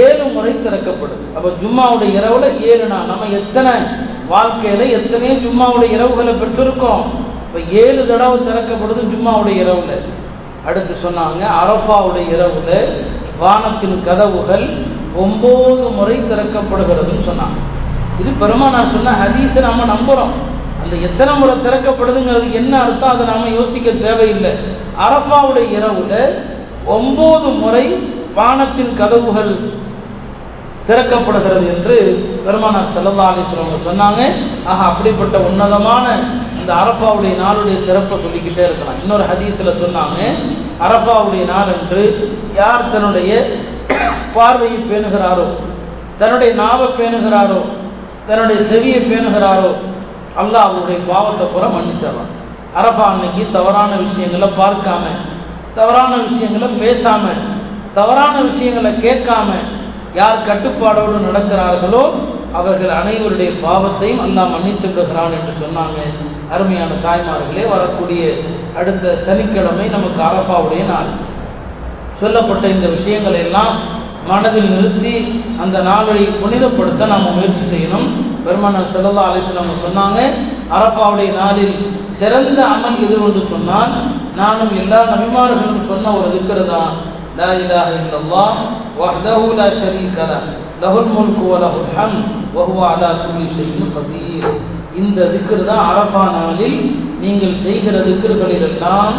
[0.05, 1.25] ஏழு முறை திறக்கப்படுது.
[1.37, 3.75] அப்போ ஜும்மாவுடைய இரவுல ஏழு நாள் நம்ம எத்தனை
[4.33, 7.05] வாழ்க்கையில எத்தனையோ ஜும்மாவுடைய இரவுகளை பெற்றிருக்கோம்?
[7.45, 9.93] இப்போ ஏழு தடவை திறக்கப்படுது ஜும்மாவுடைய இரவுல.
[10.69, 12.71] அடுத்து சொன்னாங்க அரஃபாவுடைய இரவுல
[13.43, 14.67] வானத்தின் கதவுகள்
[15.23, 17.59] ஒன்பது முறை திறக்கப்படுகிறதுன்னு சொன்னாங்க.
[18.21, 20.35] இது பெருமா நான் சொன்ன ஹதீஸை நம்ம நம்புகிறோம்
[20.83, 23.13] அந்த எத்தனை முறை திறக்கப்படுதுங்கிறது என்ன அர்த்தம்?
[23.15, 24.53] அதை நாம யோசிக்க தேவையில்லை.
[25.07, 26.15] அரபாவுடைய இரவுல
[26.97, 27.85] ஒன்பது முறை
[28.39, 29.53] வானத்தின் கதவுகள்
[30.89, 31.97] திறக்கப்படுகிறது என்று
[32.45, 34.21] பெருமானார் செல்லல்லா அலிஸ்வரவங்க சொன்னாங்க.
[34.71, 36.07] ஆக அப்படிப்பட்ட உன்னதமான
[36.61, 38.99] இந்த அரப்பாவுடைய நாளுடைய சிறப்பை சொல்லிக்கிட்டே இருக்கலாம்.
[39.03, 40.19] இன்னொரு ஹதீஸில் சொன்னாங்க
[40.87, 42.03] அரப்பாவுடைய நாள் என்று
[42.61, 43.33] யார் தன்னுடைய
[44.37, 45.47] பார்வையை பேணுகிறாரோ
[46.21, 47.61] தன்னுடைய நாவை பேணுகிறாரோ
[48.29, 49.71] தன்னுடைய செவியை பேணுகிறாரோ
[50.41, 52.31] அல்லாஹ் அவருடைய பாவத்தை பூரா மன்னிச்சிடலாம்.
[52.79, 55.05] அரபா அன்னைக்கு தவறான விஷயங்களை பார்க்காம
[55.79, 57.25] தவறான விஷயங்களை பேசாம
[57.99, 59.49] தவறான விஷயங்களை கேட்காம
[60.19, 62.03] யார் கட்டுப்பாடோடு நடக்கிறார்களோ
[62.59, 65.99] அவர்கள் அனைவருடைய பாவத்தையும் அல்லாஹ் மன்னித்து விடுகிறான் என்று சொன்னாங்க.
[66.55, 68.23] அருமையான தாய்மார்களே வரக்கூடிய
[68.79, 71.11] அடுத்த சனிக்கிழமை நமக்கு அரபாவுடைய நாள்.
[72.21, 73.77] சொல்லப்பட்ட இந்த விஷயங்கள் எல்லாம்
[74.31, 75.15] மனதில் நிறுத்தி
[75.63, 78.09] அந்த நாளை புனிதப்படுத்த நாம் முயற்சி செய்யணும்.
[78.45, 80.19] பெருமானார் செல்லல்லா அலிஸ்லாம் சொன்னாங்க
[80.77, 81.75] அரப்பாவுடைய நாளில்
[82.19, 83.93] சிறந்த அமல் எது என்று சொன்னால்
[84.41, 86.93] நானும் எல்லா நபிமார்களும் சொன்ன ஒரு திக்கரு தான்
[87.41, 88.53] لا إله إلا الله
[89.03, 90.43] وحده لا شريك له
[90.83, 92.25] له الملك وله الحمد
[92.57, 93.73] وهو على كل شيء
[95.01, 96.79] இந்த திக்கர் தான் அரபா நாளில்
[97.23, 99.17] நீங்கள் செய்கிற திக்கர்களில் எல்லாம்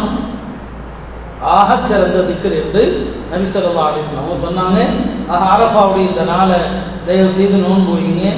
[1.42, 2.82] ஆக சிறந்த திக்கர் என்று
[3.32, 4.88] நபிசல்லா அலிஸ்லாம் அவங்க சொன்னாங்க.
[5.28, 6.58] ஆக அரபாவுடைய இந்த நாளை
[7.06, 8.32] தயவு செய்து நோன்பு வைங்க.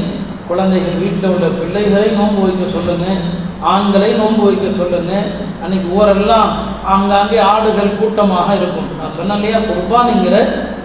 [0.49, 3.07] குழந்தைகள் வீட்டில் உள்ள பிள்ளைகளை நோன்பு வைக்க சொல்லுங்க.
[3.61, 5.13] ஆண்களை நோன்பு வைக்க சொல்லுங்க.
[5.63, 6.51] அன்னைக்கு ஊரெல்லாம்
[6.85, 8.89] ஆங்காங்கே ஆடுகள் கூட்டமாக இருக்கும்.
[8.99, 10.37] நான் சொன்னேன் இல்லையா குர்பானுங்கிற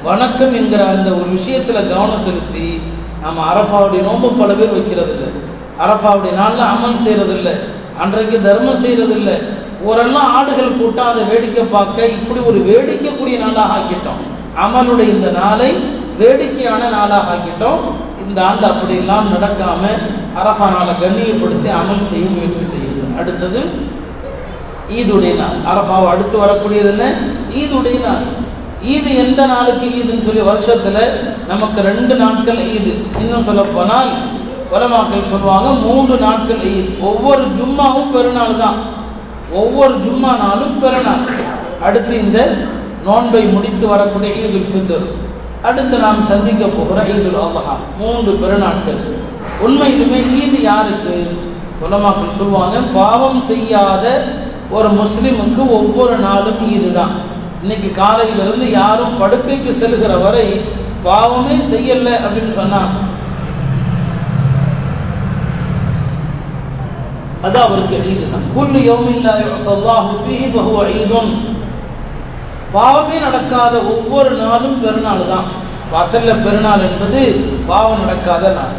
[0.04, 2.82] வணக்கம் என்கிற அந்த ஒரு விஷயத்துல கவனம் செலுத்தி
[3.22, 7.54] நம்ம அரபாவுடைய நோன்பு பல பேர் வைக்கிறது இல்லை நாளில் அமல் செய்யறது
[8.00, 14.22] அன்றைக்கு தர்மம் செய்யறது ஓரெல்லாம் ஆடுகள் கூட்டம் அதை வேடிக்கை பார்க்க இப்படி ஒரு வேடிக்கைக்குரிய நாளாக ஆக்கிட்டோம்.
[14.64, 15.70] அமலுடைய இந்த நாளை
[16.18, 17.84] வேடிக்கையான நாளாக ஆக்கிட்டோம்.
[18.28, 19.84] இந்த ஆண்டு அப்படி எல்லாம் நடக்காம
[20.40, 23.16] அரஃபா நாளை கண்ணியப்படுத்தி அமல் செய்ய முயற்சி செய்யுது.
[23.20, 23.62] அடுத்தது
[24.98, 25.58] ஈதுடைய நாள்.
[25.72, 27.06] அரஃபாவை அடுத்து வரக்கூடியது என்ன?
[27.62, 28.26] ஈதுடைய நாள்.
[28.84, 30.98] ஈது எந்த நாளுக்கு ஈதுன்னு சொல்லி வருஷத்துல
[31.48, 32.94] நமக்கு ரெண்டு நாட்கள் ஈது.
[33.20, 34.12] இன்னும் சொல்ல போனால்
[34.72, 37.02] உலமாக்கள் சொல்லுவாங்க மூன்று நாட்கள் ஈத்.
[37.02, 38.78] ஒவ்வொரு ஜும்மாவும் பெருநாள் தான்.
[39.54, 41.24] ஒவ்வொரு ஜும்மா நாளும் பிறநாள்
[41.82, 42.40] அடுத்து இந்த
[43.06, 45.06] நோன்பை முடித்து வரக்கூடிய ஈதுல் ஃபித்ர்.
[45.64, 49.00] அடுத்து நாம் சந்திக்க போகிற ஈதுல் அபஹா மூன்று பெருநாட்கள்
[49.60, 51.16] உண்மையிலுமே ஈது யாருக்கு?
[51.82, 54.06] உலமாக்கள் சொல்லுவாங்க பாவம் செய்யாத
[54.72, 57.14] ஒரு முஸ்லிமுக்கு ஒவ்வொரு நாளும் ஈது தான்
[57.64, 60.46] இன்னைக்கு காலையிலிருந்து யாரும் படுக்கைக்கு செல்கிற வரை
[61.04, 62.92] பாவமே செய்யலை அப்படின்னு சொன்னால்
[67.42, 69.34] அது அவருக்கு ஈது தான் குல்லு யௌமில்லா
[72.74, 75.48] பாவமே நடக்காத ஒவ்வொரு நாளும் பெருநாள் தான்
[75.94, 77.22] வாசல்ல பெருநாள் என்பது
[77.68, 78.76] பாவம் நடக்காத நாள்.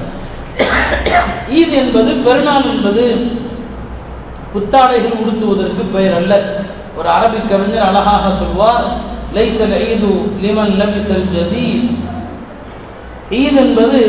[1.59, 3.05] ஈத் என்பது பெருநாள் என்பது
[4.53, 6.33] புத்தாடைகள் உடுத்துவதற்கு பெயர் அல்ல.
[6.97, 8.87] ஒரு அரபி கவிஞர் அழகாக சொல்வார்
[9.35, 11.91] லைசல் ஈது லிமன் லபிசல் ஜதீத்.
[13.41, 14.01] ஈத் என்பது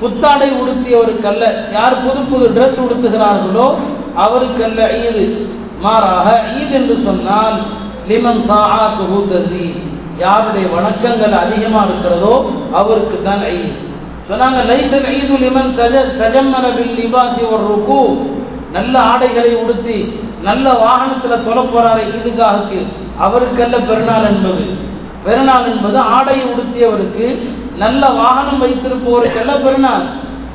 [0.00, 1.44] புத்தாடை உடுத்தியவருக்கல்ல
[1.76, 3.66] யார் புது புது ட்ரெஸ் உடுத்துகிறார்களோ
[4.24, 5.24] அவருக்கல்ல ஈது.
[5.82, 6.26] மாறாக
[6.56, 7.56] ஈத் என்று சொன்னால்
[8.10, 9.80] லிமன் தாஆத்துஹு தஸீத்
[10.18, 12.34] யாருடைய வணக்கங்கள் அதிகமாக இருக்கிறதோ
[12.80, 13.74] அவருக்கு தான் ஈத்.
[14.28, 18.00] சொன்னாங்க லைசல் ஈது லிமன் தஜ தஜம்மல பில் லிபாசி ஒரு ருக்கு
[18.72, 19.98] நல்ல ஆடைகளை உடுத்தி
[20.42, 22.80] நல்ல வாகனத்தில் சொல்ல போறாரு ஈதுகாவுக்கு
[23.26, 24.64] அவருக்கல்ல பெருநாள் என்பது.
[25.26, 27.26] பெருநாள் என்பது ஆடை உடுத்தியவருக்கு
[27.82, 30.04] நல்ல வாகனம் வைத்திருப்பவருக்கல்ல பெருநாள்.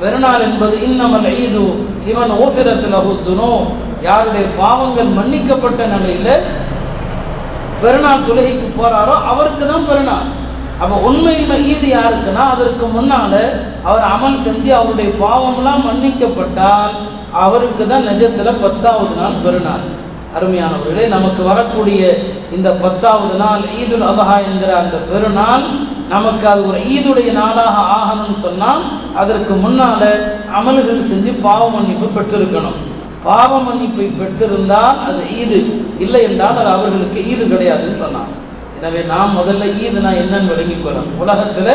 [0.01, 1.65] பெருநாள் என்பது இன்னமல் ஈது.
[2.11, 3.51] இவன் ஓபிரத்தில் அகுத்துனோ.
[4.07, 6.29] யாருடைய பாவங்கள் மன்னிக்கப்பட்ட நிலையில
[7.81, 10.27] பெருநாள் தொழுகைக்கு போறாரோ அவருக்கு தான் பெருநாள்.
[10.81, 13.33] அப்ப உண்மையில் ஈது யாருக்குன்னா அதற்கு முன்னால
[13.89, 16.95] அவர் அமல் செஞ்சு அவருடைய பாவம்லாம் மன்னிக்கப்பட்டால்
[17.43, 19.83] அவருக்கு தான் நிஜத்துல பத்தாவது நாள் பெருநாள்.
[20.35, 22.01] அருமையானவர்களே நமக்கு வரக்கூடிய
[22.55, 25.65] இந்த பத்தாவது நாள் ஈதுல் அபஹா என்கிற அந்த பெருநாள்
[26.13, 28.83] நமக்கு அது ஒரு ஈதுடைய நாளாக ஆகணும்னு சொன்னால்
[29.21, 30.01] அதற்கு முன்னால
[30.59, 32.79] அமல்கள் செஞ்சு பாவ மன்னிப்பு பெற்றிருக்கணும்.
[33.25, 35.59] பாவ மன்னிப்பை பெற்றிருந்தால் அது ஈது.
[36.03, 38.31] இல்லை என்றால் அது அவர்களுக்கு ஈது கிடையாதுன்னு சொன்னான்.
[38.77, 41.19] எனவே நாம் முதல்ல ஈதுனா என்னன்னு விளங்கிக் கொள்ளணும்.
[41.23, 41.73] உலகத்தில்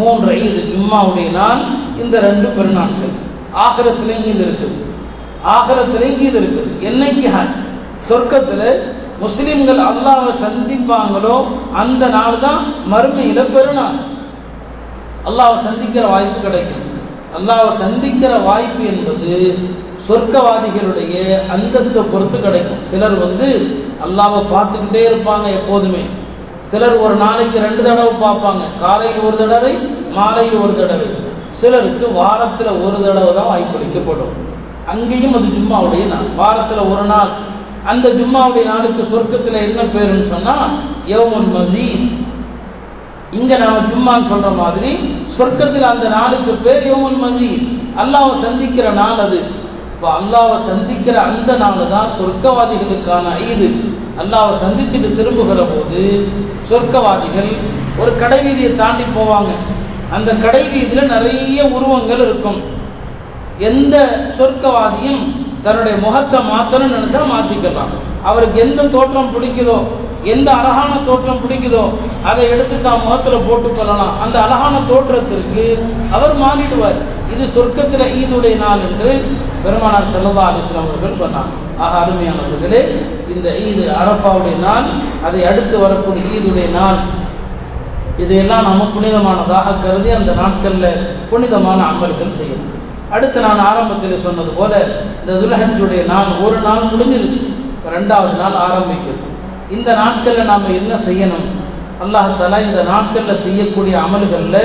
[0.00, 1.62] மூன்று ஈது ஜும்மாவுடைய நாள்
[2.02, 3.14] இந்த ரெண்டு பெருநாட்கள்.
[3.64, 4.76] ஆகரத்திலையும் ஈது இருக்குது.
[5.56, 6.70] ஆகரத்திலையும் ஈது இருக்குது.
[6.88, 7.56] என்னைக்கு ஹஜ்?
[8.08, 8.62] சொர்க்கத்துல
[9.22, 11.36] முஸ்லீம்கள் அல்லாவை சந்திப்பாங்களோ
[11.72, 13.98] அந்த நாள் தான் மறுமையில பெருநாள்.
[15.28, 16.84] அல்லாவை சந்திக்கிற வாய்ப்பு கிடைக்கும்.
[17.38, 19.32] அல்லாவை சந்திக்கிற வாய்ப்பு என்பது
[20.08, 21.14] சொர்க்கவாதிகளுடைய
[21.54, 22.82] அந்தஸ்தை பொறுத்து கிடைக்கும்.
[22.82, 23.48] சிலர் வந்து
[24.04, 26.02] அல்லாவை பார்த்துக்கிட்டே இருப்பாங்க எப்போதுமே.
[26.70, 28.62] சிலர் ஒரு நாளைக்கு ரெண்டு தடவை பார்ப்பாங்க.
[28.80, 29.72] காலையில் ஒரு தடவை
[30.12, 31.08] மாலையில் ஒரு தடவை.
[31.48, 34.34] சிலருக்கு வாரத்தில் ஒரு தடவை தான் வாய்ப்பளிக்கப்படும்.
[34.86, 36.26] அங்கேயும் அது ஜும்மாவுடைய நாள்.
[36.36, 37.30] வாரத்தில் ஒரு நாள்.
[37.84, 40.72] அந்த ஜும்மாவுடைய நாளுக்கு சொர்க்கத்தில் என்ன பேருன்னு சொன்னால்
[41.06, 42.08] யோமுல் மசீத்.
[43.30, 44.90] இங்க நாம ஜும்மான்னு சொல்ற மாதிரி
[45.38, 47.66] சொர்க்கத்தில் அந்த நாளுக்கு பேர் யோமுல் மசீத்.
[48.02, 49.40] அல்லாவை சந்திக்கிற நாள் அது.
[49.94, 53.68] இப்போ அல்லாவை சந்திக்கிற அந்த நாள் தான் சொர்க்கவாதிகளுக்கான ஐது
[54.22, 56.30] அல்லாவை சந்திச்சுட்டு திரும்புகிற போது
[56.70, 57.50] சொர்க்கவாதிகள்
[58.00, 59.52] ஒரு கடை வீதியை தாண்டி போவாங்க.
[60.10, 62.60] அந்த கடை வீதியில் நிறைய உருவங்கள் இருக்கும்.
[63.58, 63.96] எந்த
[64.38, 65.22] சொர்க்கவாதியும்
[65.68, 67.94] தன்னுடைய முகத்தை மாற்றணும்னு நினைச்சா மாற்றிக்கலாம்
[68.28, 69.78] அவருக்கு எந்த தோற்றம் பிடிக்குதோ
[70.32, 71.82] எந்த அழகான தோற்றம் பிடிக்குதோ
[72.28, 75.64] அதை எடுத்து தான் முகத்துல போட்டுக்கொள்ளலாம் அந்த அழகான தோற்றத்திற்கு
[76.16, 76.98] அவர் மாறிடுவார்.
[77.32, 79.10] இது சொர்க்கத்தில் ஈதுடைய நாள் என்று
[79.64, 81.52] பெருமானார் செல்லவா அலிஸ்லாம் அவர்கள் சொன்னார்.
[81.84, 82.80] ஆக அருமையானவர்களே
[83.34, 84.88] இந்த ஈது அரபாவுடைய நாள்
[85.28, 87.00] அதை அடுத்து வரக்கூடிய ஈதுடைய நாள்
[88.24, 92.74] இதையெல்லாம் நம்ம புனிதமானதாக கருதி அந்த நாட்களில் புனிதமான அமல்கள் செய்யணும்.
[93.14, 94.72] அடுத்து நான் ஆரம்பத்தில் சொன்னது போல
[95.20, 97.40] இந்த துல்ஹஞ்சுடைய நாள் ஒரு நாள் முடிஞ்சிருச்சு.
[97.94, 99.22] ரெண்டாவது நாள் ஆரம்பிக்குது.
[99.76, 101.46] இந்த நாட்களில் நாம் என்ன செய்யணும்?
[102.04, 104.62] அல்லாஹால இந்த நாட்களில் செய்யக்கூடிய அமல்களில்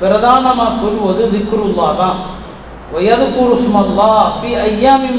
[0.00, 2.18] பிரதானமாக சொல்வது விக்ருல்லா தான்.
[2.94, 5.10] வயதுக்கூறு சுமல்லா பி ஐயாமி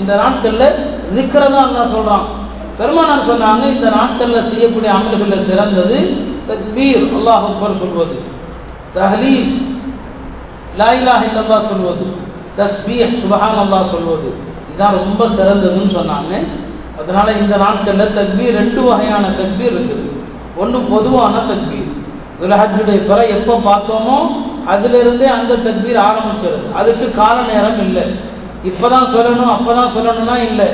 [0.00, 0.68] இந்த நாட்களில்
[1.16, 2.26] விக்ரதா அல்லா சொல்கிறான்
[2.78, 5.98] பெருமானார் சொன்னாங்க இந்த நாட்களில் செய்யக்கூடிய அமல்களில் சிறந்தது
[6.48, 7.04] தக்பீர்.
[7.18, 8.16] அல்லாஹ் அக்பர் சொல்வது.
[8.94, 9.46] தஹலீல்
[10.76, 12.04] லா இல்லல்லா சொல்வது.
[12.58, 14.28] தஸ்பீஹ் சுபஹான் அல்லா சொல்வது.
[14.72, 16.32] இதான் ரொம்ப சிறந்ததுன்னு சொன்னாங்க.
[17.00, 20.06] அதனால இந்த நாட்களில் தக்பீர் ரெண்டு வகையான தக்பீர் இருக்குது.
[20.56, 21.90] ஒன்று பொதுவான தக்பீர்.
[22.40, 24.16] துலஹஜுடைய பிற எப்போ பார்த்தோமோ
[24.72, 26.66] அதிலிருந்தே அந்த தக்பீர் ஆரம்பிச்சிருது.
[26.74, 28.04] அதுக்கு கால நேரம் இல்லை.
[28.70, 30.68] இப்பதான் சொல்லணும் அப்பதான் சொல்லணும்னா இல்லை.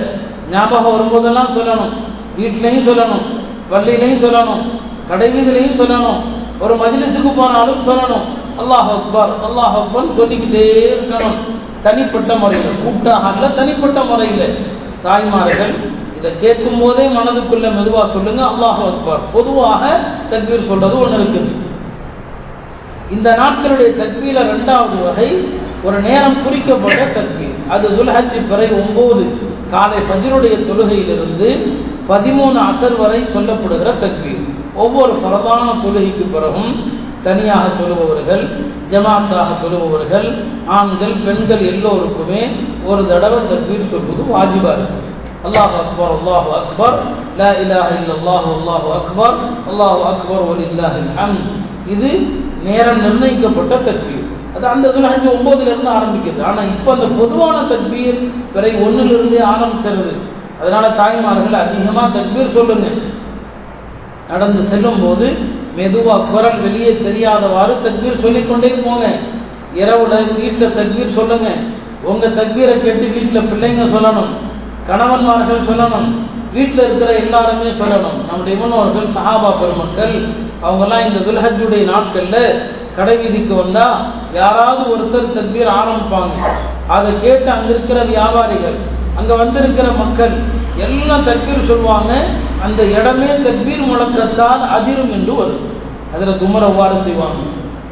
[0.50, 1.92] ஞாபகம் வரும்போதெல்லாம் சொல்லணும்.
[2.38, 3.24] வீட்லேயும் சொல்லணும்
[3.70, 4.62] பள்ளியிலையும் சொல்லணும்
[5.10, 6.20] கடைவீதிலையும் சொல்லணும்
[6.60, 8.26] ஒரு மஜிலிசுக்கு போனாலும் சொல்லணும்.
[8.60, 11.38] அல்லாஹ் அக்பர் அல்லாஹ் அக்பர் சொல்லிக்கிட்டே இருக்கணும்.
[11.82, 12.78] தனிப்பட்ட முறையில்.
[12.84, 14.58] கூட்டாக தனிப்பட்ட முறையில்.
[15.02, 15.74] தாய்மார்கள்
[16.18, 19.20] இதை கேட்கும் போதே மனதுக்குள்ள மெதுவா சொல்லுங்க அல்லாஹ் அக்பர்.
[19.32, 19.82] பொதுவாக
[20.30, 21.50] தக்பீர் சொல்றது ஒன்று இருக்குது
[23.10, 25.28] இந்த நாட்களுடைய தக்பீர ரெண்டாவது வகை
[25.82, 27.54] ஒரு நேரம் குறிக்கப்பட்ட தக்பீர்.
[27.68, 29.24] அது துல்ஹஜ் பிறை ஒன்பது
[29.70, 31.48] காலை பஜருடைய தொழுகையிலிருந்து
[32.08, 34.42] பதிமூணு அசர் வரை சொல்லப்படுகிற தக்பீர்.
[34.74, 36.72] ஒவ்வொரு பிரதான தொழுகைக்கு பிறகும்
[37.28, 38.44] தனியாக தொழுபவர்கள்
[38.92, 40.28] ஜமாத்தாக தொழுபவர்கள்
[40.78, 42.42] ஆண்கள் பெண்கள் எல்லோருக்குமே
[42.90, 45.00] ஒரு தடவை தக்பீர் சொல்வது வாஜிபா இருக்கு.
[45.46, 46.96] அல்லாஹ் அக்பர் அல்லாஹு அக்பர்
[47.40, 49.36] லா இலாஹ இல்லல்லாஹு அல்லாஹு அக்பர்
[49.70, 51.38] அல்லாஹு அக்பர் வலில்லாஹில்
[51.94, 52.10] இது
[52.66, 54.24] நேரம் நிர்ணயிக்கப்பட்ட தக்பீர்.
[54.56, 55.28] அது அந்த இதில் அஞ்சு
[55.70, 56.42] இருந்து ஆரம்பிக்கிறது.
[56.48, 58.18] ஆனால் இப்போ அந்த பொதுவான தக்பீர்
[58.54, 59.12] பிறை ஒண்ணுல
[59.52, 60.14] ஆரம்பிச்சிருது.
[60.60, 62.88] அதனால தாய்மார்கள் அதிகமாக தக்பீர் சொல்லுங்க.
[64.30, 65.26] நடந்து செல்லும் போது
[65.78, 69.06] மெதுவா குரல் வெளியே தெரியாதவாறு தக்பீர் சொல்லிக்கொண்டே போங்க.
[69.80, 71.48] இரவுல வீட்டில் தக்பீர் சொல்லுங்க.
[72.02, 74.32] உங்க தக்பீரை கேட்டு வீட்டில் பிள்ளைங்க சொல்லணும்.
[74.88, 76.08] கணவன்மார்கள் சொல்லணும்.
[76.52, 78.18] வீட்டில் இருக்கிற எல்லாருமே சொல்லணும்.
[78.28, 80.14] நம்முடைய முன்னோர்கள் சஹாபா பெருமக்கள்
[80.62, 82.42] அவங்கெல்லாம் இந்த துல்ஹஜுடைய நாட்களில்
[82.96, 83.98] கடை வீதிக்கு வந்தால்
[84.32, 86.32] யாராவது ஒருத்தர் தக்பீர் ஆரம்பிப்பாங்க.
[86.96, 88.78] அதை கேட்டு அங்கே இருக்கிற வியாபாரிகள்
[89.18, 90.34] அங்க வந்திருக்கிற மக்கள்
[90.86, 92.12] எல்லாம் தக்பீர் சொல்லுவாங்க
[92.66, 95.64] அந்த இடமே தக்பீர் முழக்கத்தால் அதிரும் என்று வரும்.
[96.14, 97.40] அதில் துமர் அவ்வாறு செய்வாங்க.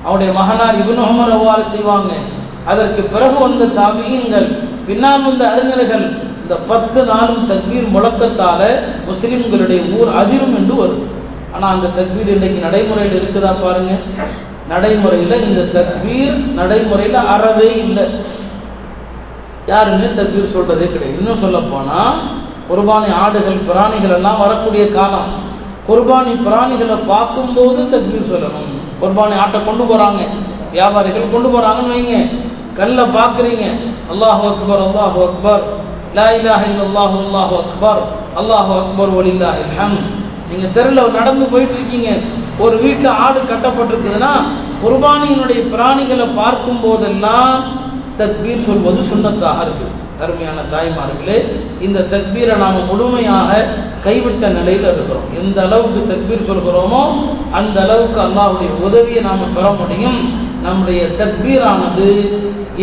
[0.05, 2.13] அவருடைய மகனார் இபின் உமர் அவ்வாறு செய்வாங்க.
[2.71, 4.49] அதற்கு பிறகு வந்த தாபியங்கள்
[4.87, 6.07] பின்னால் வந்த அறிஞர்கள்
[6.43, 8.63] இந்த பத்து நாளும் தக்பீர் முழக்கத்தால
[9.09, 11.05] முஸ்லிம்களுடைய ஊர் அதிரும் என்று வரும்.
[11.55, 13.93] ஆனால் அந்த தக்பீர் இன்றைக்கு நடைமுறையில் இருக்குதா பாருங்க.
[14.73, 18.07] நடைமுறையில் இந்த தக்பீர் நடைமுறையில் அறவே இல்லை.
[19.73, 21.19] யாருமே தக்பீர் சொல்றதே கிடையாது.
[21.21, 22.01] இன்னும் சொல்ல போனா
[22.69, 25.31] குர்பானி ஆடுகள் பிராணிகள் எல்லாம் வரக்கூடிய காலம்.
[25.89, 28.71] குர்பானி பிராணிகளை பார்க்கும்போது தக்பீர் சொல்லணும்.
[29.01, 30.21] குர்பானி ஆட்டை கொண்டு போறாங்க.
[30.75, 32.17] வியாபாரிகள் கொண்டு போறாங்கன்னு வைங்க.
[32.79, 33.65] கல்ல பாக்குறீங்க
[34.13, 35.63] அல்லாஹு அக்பர் அல்லாஹு அக்பர்.
[36.19, 38.01] லா இலாஹ இல்லல்லாஹு அல்லாஹு அக்பர்.
[38.41, 40.07] அல்லாஹு அக்பர் வலில்லாஹில் ஹம்த்
[40.51, 42.09] நீங்க தெருல நடந்து போயிட்டு இருக்கீங்க
[42.65, 44.33] ஒரு வீட்டுல ஆடு கட்டப்பட்டிருக்குதுன்னா
[44.83, 47.57] குர்பானியினுடைய பிராணிகளை பார்க்கும் போதெல்லாம்
[48.19, 49.89] தக்பீர் சொல்வது சுண்ணத்தாக இருக்கு.
[50.21, 51.39] அருமையான தாய்மார்களே
[51.81, 53.51] இந்த தக்பீரை நாம் முழுமையாக
[54.05, 55.27] கைவிட்ட நிலையில் இருக்கிறோம்.
[55.41, 57.03] எந்த அளவுக்கு தக்பீர் சொல்கிறோமோ
[57.53, 60.21] அந்த அளவுக்கு அல்லாவுடைய உதவியை நாம் பெற முடியும்.
[60.63, 62.07] நம்முடைய தக்பீரானது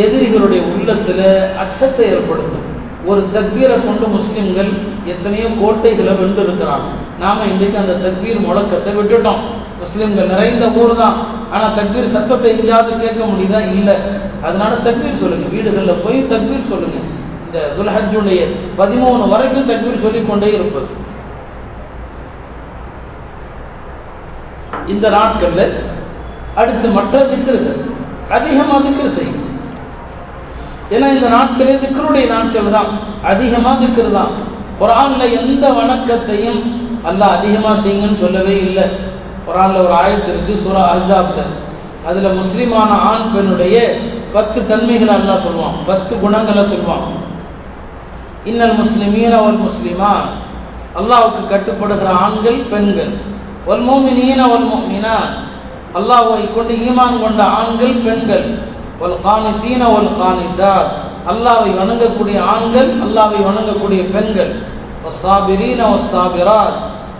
[0.03, 1.25] எதிரிகளுடைய உள்ளத்தில்
[1.57, 2.62] அச்சத்தை ஏற்படுத்தும்.
[3.05, 4.69] ஒரு தக்பீரை கொண்டு முஸ்லிம்கள்
[5.05, 6.85] எத்தனையோ கோட்டைகளை வென்றிருக்கிறாங்க.
[7.19, 9.41] நாம இன்றைக்கு அந்த தக்பீர் முழக்கத்தை விட்டுட்டோம்.
[9.79, 11.17] முஸ்லிம்கள் நிறைந்த ஊர் தான்
[11.51, 13.59] ஆனா தக்பீர் சத்தத்தை எங்கேயாவது கேட்க முடியுதா?
[13.77, 13.95] இல்லை.
[14.41, 15.47] அதனால தக்பீர் சொல்லுங்க.
[15.55, 16.99] வீடுகளில் போய் தக்பீர் சொல்லுங்க.
[17.45, 18.41] இந்த துல்ஹஜுடைய
[18.77, 20.91] பதிமூணு வரைக்கும் தக்பீர் சொல்லிக்கொண்டே இருப்பது.
[24.87, 25.63] இந்த நாட்கள்ல
[26.55, 27.71] அடுத்து மற்ற திக்கிறது
[28.29, 29.42] அதிகமாக திக்ரு செய்யும்.
[30.93, 32.89] ஏன்னா இந்த நாட்களே திக்கருடைய நாட்கள் தான்.
[33.31, 34.31] அதிகமாக திக்கரு தான்.
[34.79, 36.61] குரான்ல எந்த வணக்கத்தையும்
[37.09, 38.85] அல்லாஹ் அதிகமாக செய்யுங்கன்னு சொல்லவே இல்லை.
[39.47, 41.43] குரான்ல ஒரு ஆயத்து இருக்கு சூரா அஸ்தாப்ல
[42.07, 43.75] அதுல முஸ்லிமான ஆண் பெண்ணுடைய
[44.35, 45.77] பத்து தன்மைகளை அல்லா சொல்லுவான்.
[45.89, 47.05] பத்து குணங்களை சொல்லுவான்.
[48.49, 50.11] இன்னல் முஸ்லிமீன ஒரு முஸ்லிமா
[50.99, 53.13] அல்லாவுக்கு கட்டுப்படுகிற ஆண்கள் பெண்கள்.
[53.71, 55.15] ஒல் மோமினீன ஒல் மோமினா
[55.97, 58.45] அல்லாஹை கொண்டு ஈமான் கொண்ட ஆண்கள் பெண்கள்.
[59.03, 60.87] والقانتين والقانتات
[61.27, 64.55] அல்லாவை வணங்கக்கூடிய ஆண்கள் அல்லாவை வணங்கக்கூடிய பெண்கள்.
[65.03, 66.73] والصابرين والصابرات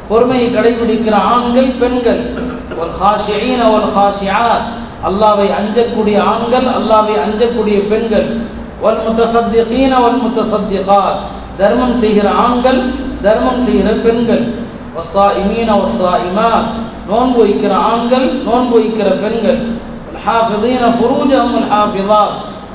[0.10, 2.34] பொறுமையை கடைபிடிக்கிற ஆண்கள் பெண்கள்.
[2.80, 4.64] والخاشعين والخاشعات
[5.04, 8.38] அல்லாவை அஞ்சக்கூடிய ஆண்கள் அல்லாவை அஞ்சக்கூடிய பெண்கள்.
[8.84, 11.16] والمتصدقين والمتصدقات
[11.58, 12.82] தர்மம் செய்கிற ஆண்கள்
[13.22, 14.48] தர்மம் செய்கிற பெண்கள்.
[14.96, 16.64] والصائمين இமீன இமா
[17.10, 19.83] நோன்பு வைக்கிற ஆண்கள் நோன்பு வைக்கிற பெண்கள்.
[20.26, 22.22] ஹாஃபிதீன ஃபுரூஜஹும் ஹாஃபிதா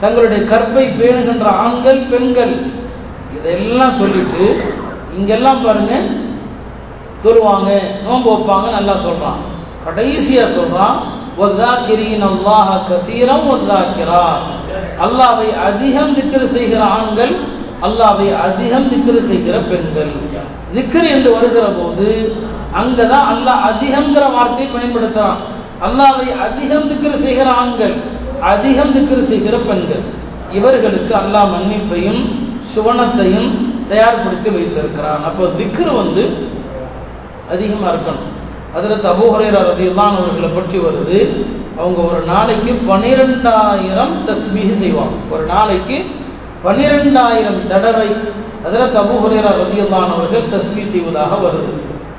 [0.02, 2.54] தங்களுடைய கற்பை பேணுகின்ற ஆண்கள் பெண்கள்.
[3.36, 4.44] இதெல்லாம் சொல்லிட்டு
[5.18, 5.94] இங்கெல்லாம் பாருங்க
[7.24, 7.68] தொழுவாங்க
[8.04, 9.40] நோன்பு வைப்பாங்க நல்லா சொல்றான்.
[9.86, 10.98] கடைசியா சொல்றான்
[11.44, 14.24] ஒத்தாக்கிரீன் அல்லாஹ கதீரம் ஒத்தாக்கிறா
[15.04, 17.34] அல்லாவை அதிகம் திக்கிற செய்கிற ஆண்கள்
[17.86, 20.12] அல்லாவை அதிகம் திக்கிற செய்கிற பெண்கள்.
[20.74, 22.08] திக்கர் என்று வருகிற போது
[22.80, 25.38] அங்கதான் அல்லாஹ் அதிகங்கிற வார்த்தையை பயன்படுத்துறான்.
[25.86, 27.96] அல்லாவை அதிகம் திக்ரு செய்கிற ஆண்கள்
[28.52, 30.04] அதிகம் திக்ரு செய்கிற பெண்கள்
[30.58, 32.22] இவர்களுக்கு அல்லாஹ் மன்னிப்பையும்
[32.72, 33.50] சுவனத்தையும்
[33.90, 35.22] தயார்படுத்தி வைத்திருக்கிறான்.
[35.28, 36.24] அப்போ திக்ரு வந்து
[37.52, 38.26] அதிகமாக இருக்கணும்.
[38.76, 41.20] அதில் தபூஹரேரா ரதியல்லான் அவர்களை பற்றி வருது.
[41.80, 45.16] அவங்க ஒரு நாளைக்கு பனிரெண்டாயிரம் தஸ்மீக செய்வாங்க.
[45.34, 45.96] ஒரு நாளைக்கு
[46.66, 48.08] பனிரெண்டாயிரம் தடவை
[48.66, 51.72] அதில் தபூஹரேரா ரதியல்லான் அவர்கள் தஸ்பீ செய்வதாக வருது.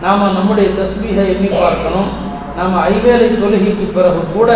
[0.04, 2.10] நாம் நம்முடைய தஸ்மீகை எண்ணி பார்க்கணும்.
[2.58, 4.50] நாம் ஐவேளை தொழுகைக்கு பிறகு கூட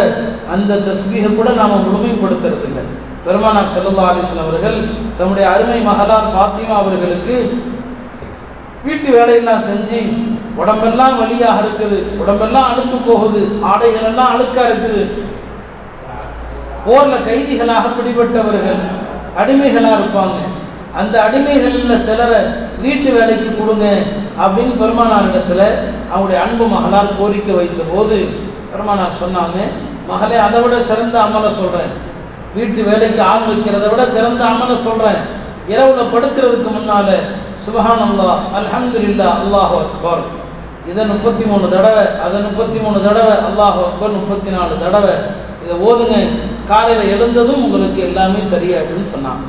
[0.53, 2.83] அந்த தஸ்பீகை கூட நாம் முழுமைப்படுத்துறதில்லை.
[3.25, 4.77] பெருமானா பெருமானார் செல்லல்லா அலிஸ்லாம் அவர்கள்
[5.17, 7.35] தம்முடைய அருமை மகளார் ஃபாத்திமா அவர்களுக்கு
[8.85, 9.99] வீட்டு வேலையெல்லாம் செஞ்சு
[10.61, 13.41] உடம்பெல்லாம் வலியாக இருக்குது உடம்பெல்லாம் அழுத்து போகுது
[13.71, 15.03] ஆடைகள் எல்லாம் அழுக்கா இருக்குது.
[16.85, 18.81] போர்ல கைதிகளாக பிடிபட்டவர்கள்
[19.41, 20.39] அடிமைகளாக இருப்பாங்க.
[20.99, 22.39] அந்த அடிமைகளில் சிலரை
[22.83, 23.85] வீட்டு வேலைக்கு கொடுங்க
[24.43, 25.61] அப்படின்னு பெருமானாரிடத்துல
[26.11, 28.17] அவங்களுடைய அன்பு மகளால் கோரிக்கை வைத்த போது
[28.71, 29.57] பெருமானார் சொன்னாங்க
[30.09, 31.93] மகளே அதை விட சிறந்த அமலை சொல்கிறேன்
[32.55, 35.21] வீட்டு வேலைக்கு ஆள் வைக்கிறத விட சிறந்த அமலை சொல்கிறேன்
[35.73, 37.09] இரவுல படுக்கிறதுக்கு முன்னால
[37.65, 38.29] சுபஹான் அல்லா
[38.59, 40.23] அல்ஹம்துலில்லா அல்லாஹு அக்பர்.
[40.91, 45.13] இதை முப்பத்தி மூணு தடவை அதை முப்பத்தி மூணு தடவை அல்லாஹு அக்பர் முப்பத்தி நாலு தடவை
[45.63, 46.15] இதை ஓதுங்க.
[46.71, 49.43] காலையில் எழுந்ததும் உங்களுக்கு எல்லாமே சரியாயிடும்னு சொன்னாங்க.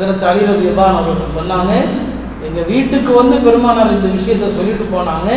[0.00, 1.72] இதில் தலைவர் இதான் அவர்கள் சொன்னாங்க
[2.46, 5.28] எங்கள் வீட்டுக்கு வந்து பெருமானார் இந்த விஷயத்த சொல்லிட்டு போனாங்க.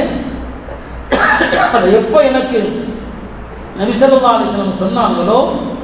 [2.00, 2.60] எப்போ எனக்கு
[3.80, 5.40] நபிசல்லா அலிஸ்லம் சொன்னாங்களோ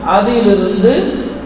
[0.05, 0.93] அதிலிருந்து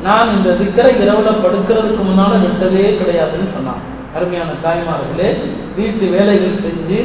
[0.01, 3.81] நான் இந்த திக்கரை இரவுல படுக்கிறதுக்கு முன்னால் விட்டதே கிடையாதுன்னு சொன்னான்.
[4.15, 5.29] அருமையான தாய்மார்களே
[5.75, 6.99] வீட்டு வேலைகள் செஞ்சு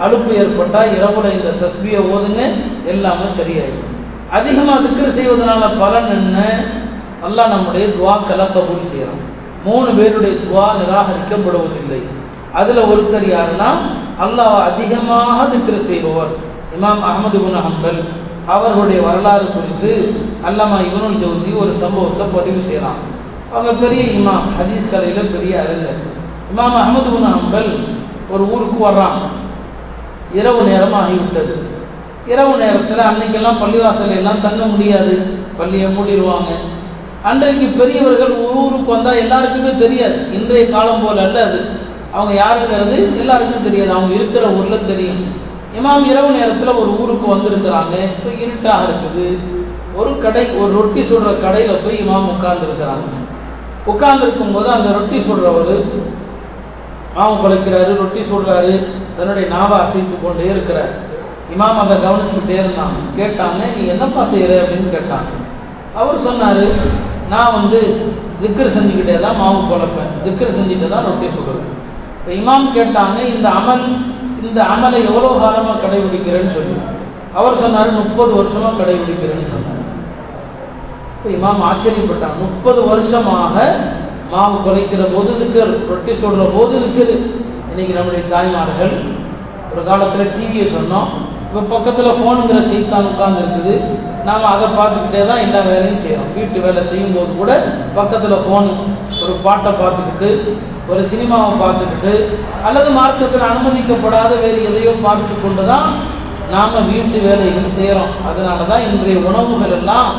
[0.00, 2.42] அலுப்பு ஏற்பட்டால் இரவுல இந்த தஸ்பியை ஓதுங்க
[2.86, 3.94] எல்லாமே சரியாயிடும்.
[4.30, 6.38] அதிகமாக திக்கர் செய்வதனால பலன் என்ன?
[7.22, 9.22] நல்லா நம்முடைய துவாக்களை கபூல் செய்கிறோம்
[9.64, 12.00] மூணு பேருடைய துவா நிராகரிக்கப்படுவதில்லை.
[12.52, 13.70] அதுல ஒருத்தர் யாருன்னா
[14.24, 16.32] அல்லாஹ் அதிகமாக திக்கர் செய்பவர்.
[16.76, 18.00] இமாம் அகமது குன் ஹம்பல்.
[18.46, 19.90] அவர்களுடைய வரலாறு குறித்து
[20.46, 23.00] அல்லாமா இவனுல் ஜவுதி ஒரு சம்பவத்தை பதிவு செய்யலாம்.
[23.52, 26.00] அவங்க பெரிய இமாம் ஹதீஸ் கலையில பெரிய அறிஞர்.
[26.52, 27.70] இமாம் அகமது குன் ஹம்பல்
[28.30, 29.18] ஒரு ஊருக்கு வர்றான்.
[30.34, 31.54] இரவு நேரம் ஆகிவிட்டது.
[32.26, 35.14] இரவு நேரத்தில் அன்னைக்கெல்லாம் பள்ளிவாசல் எல்லாம் தங்க முடியாது.
[35.56, 36.50] பள்ளியை மூடிடுவாங்க
[37.28, 40.18] அன்றைக்கு பெரியவர்கள் ஒரு ஊருக்கு வந்தால் எல்லாருக்குமே தெரியாது.
[40.32, 41.60] இன்றைய காலம் போல அல்ல அது.
[42.12, 43.92] அவங்க யாருங்கிறது எல்லாருக்கும் தெரியாது.
[43.92, 45.22] அவங்க இருக்கிற ஊரில் தெரியும்.
[45.78, 47.94] இமாம் இரவு நேரத்தில் ஒரு ஊருக்கு வந்திருக்கிறாங்க.
[48.12, 49.26] இப்போ இருட்டாக இருக்குது.
[49.94, 53.08] ஒரு கடை ஒரு ரொட்டி சுடுற கடையில் போய் இமாம் உட்கார்ந்துருக்கிறாங்க.
[53.86, 55.74] உட்கார்ந்துருக்கும் போது அந்த ரொட்டி சுடுறவர்
[57.16, 58.72] மாவு குலைக்கிறாரு ரொட்டி சுடுறாரு
[59.16, 60.92] தன்னுடைய நாவை அசைத்து கொண்டே இருக்கிறார்.
[61.54, 62.98] இமாம் அதை கவனிச்சுக்கிட்டே இருந்தாங்க.
[63.16, 65.30] கேட்டாங்க நீ என்னப்பா செய்கிற அப்படின்னு கேட்டாங்க.
[65.94, 66.62] அவர் சொன்னார்
[67.32, 67.80] நான் வந்து
[68.40, 70.12] திக்கர் செஞ்சுக்கிட்டே தான் மாவு குழப்பேன்.
[70.24, 71.68] திக்கர் செஞ்சுட்டு தான் ரொட்டி சுடுவேன்.
[72.18, 73.84] இப்போ இமாம் கேட்டாங்க இந்த அமல்
[74.46, 76.74] இந்த அமலை எவ்வளோ காலமாக கடைபிடிக்கிறேன்னு சொல்லி.
[77.38, 79.84] அவர் சொன்னார் முப்பது வருஷமா கடைபிடிக்கிறேன்னு சொன்னார்.
[81.14, 83.56] இப்போ இமாம் ஆச்சரியப்பட்டாங்க முப்பது வருஷமாக
[84.32, 87.12] மாவு குறைக்கிற போது திக்கர் ரொட்டி சுடுற போது திக்கர்
[87.70, 88.94] இன்னைக்கு நம்முடைய தாய்மார்கள்
[89.72, 91.08] ஒரு காலத்தில் டிவியை சொன்னோம்.
[91.46, 93.74] இப்போ பக்கத்தில் ஃபோனுங்கிற செய்தான் உட்கார்ந்து இருக்குது
[94.26, 97.52] நாம் அதை பார்த்துக்கிட்டே தான் எல்லா வேலையும் செய்கிறோம் வீட்டு வேலை செய்யும்போது கூட
[97.94, 98.68] பக்கத்தில் ஃபோன்
[99.22, 100.30] ஒரு பாட்டை பார்த்துக்கிட்டு
[100.90, 102.12] ஒரு சினிமாவை பார்த்துக்கிட்டு
[102.66, 105.88] அல்லது மார்க்கத்தில் அனுமதிக்கப்படாத வேறு எதையோ பார்த்து கொண்டு தான்
[106.52, 110.12] நாம் வீட்டு வேலைகள் செய்கிறோம் அதனால தான் இன்றைய உணவுகள் எல்லாம்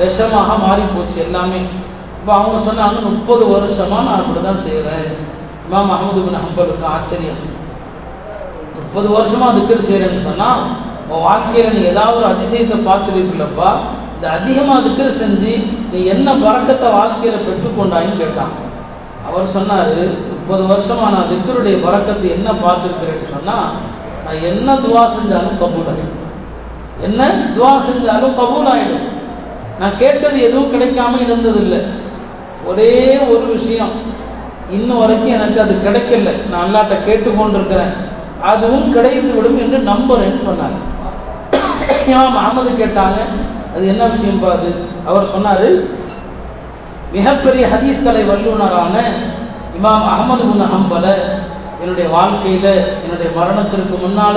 [0.00, 1.60] விஷமாக மாறிப்போச்சு எல்லாமே.
[2.18, 5.08] இப்போ அவங்க சொன்னாங்க முப்பது வருஷமாக நான் அப்படி தான் செய்கிறேன்
[5.64, 7.40] இமாம் அகமது பின் ஹம்பலுக்கு ஆச்சரியம்.
[8.76, 10.62] முப்பது வருஷமாக திக்கர் செய்யறேன்னு சொன்னால்
[11.10, 13.70] உன் வாழ்க்கையில நீ ஏதாவது ஒரு அதிசயத்தை பார்த்துருப்பீங்களப்பா
[14.14, 15.52] இந்த அதிகமாக திக்கர் செஞ்சு
[15.92, 18.52] நீ என்ன பறக்கத்தை வாழ்க்கையில பெற்றுக்கொண்டாயின்னு கேட்டான்.
[19.28, 19.94] அவர் சொன்னார்
[20.30, 23.70] முப்பது வருஷமா நான் திக்கருடைய பறக்கத்தை என்ன பார்த்துருக்கிறேன்னு சொன்னால்
[24.24, 26.16] நான் என்ன துவா செஞ்சாலும் கபூலாயிடும்
[27.06, 29.08] என்ன துவா செஞ்சாலும் கபூல் ஆகிடும்
[29.80, 31.80] நான் கேட்டது எதுவும் கிடைக்காம இருந்ததில்லை.
[32.70, 32.94] ஒரே
[33.32, 33.92] ஒரு விஷயம்
[34.76, 36.32] இன்ன வரைக்கும் எனக்கு அது கிடைக்கல.
[36.50, 37.94] நான் அல்லாட்ட கேட்டுக்கொண்டிருக்கிறேன்.
[38.50, 40.76] அதுவும் கிடைத்து விடும் என்று நம்புறேன்னு சொன்னார்.
[42.10, 43.18] இமாம் அகமது கேட்டாங்க.
[43.74, 44.68] அது என்ன விஷயம் பாது
[45.08, 45.68] அவர் சொன்னாரு
[47.12, 48.94] மிகப்பெரிய ஹதீஸ் கலை வல்லுநரான
[49.78, 51.06] இமாம் அகமது குன் ஹம்பல
[51.82, 52.66] என்னுடைய வாழ்க்கையில
[53.04, 54.36] என்னுடைய மரணத்திற்கு முன்னால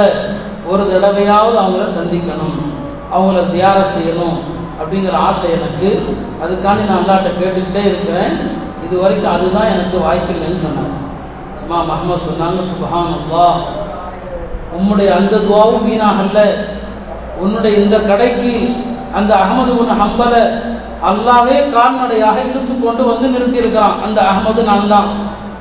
[0.71, 2.57] ஒரு தடவையாவது அவங்கள சந்திக்கணும்
[3.15, 4.37] அவங்கள தியாரம் செய்யணும்
[4.79, 5.89] அப்படிங்கிற ஆசை எனக்கு.
[6.43, 8.33] அதுக்காண்டி நான் அல்லாட்ட கேட்டுக்கிட்டே இருக்கிறேன்.
[8.85, 10.95] இது வரைக்கும் அதுதான் எனக்கு வாய்ப்பில்லைன்னு சொன்னாங்க
[11.63, 13.45] இமாம் அஹமது சொன்னாங்க சுபஹான் அல்லா
[14.77, 16.39] உம்முடைய அந்த துவாவும் வீணாகல
[17.41, 18.51] உன்னுடைய இந்த கடைக்கு
[19.17, 20.35] அந்த அகமது உன் ஹம்பல
[21.09, 23.95] அல்லாவே கால்நடையாக இழுத்து கொண்டு வந்து நிறுத்தியிருக்கான்.
[24.05, 25.09] அந்த அகமது நான் தான்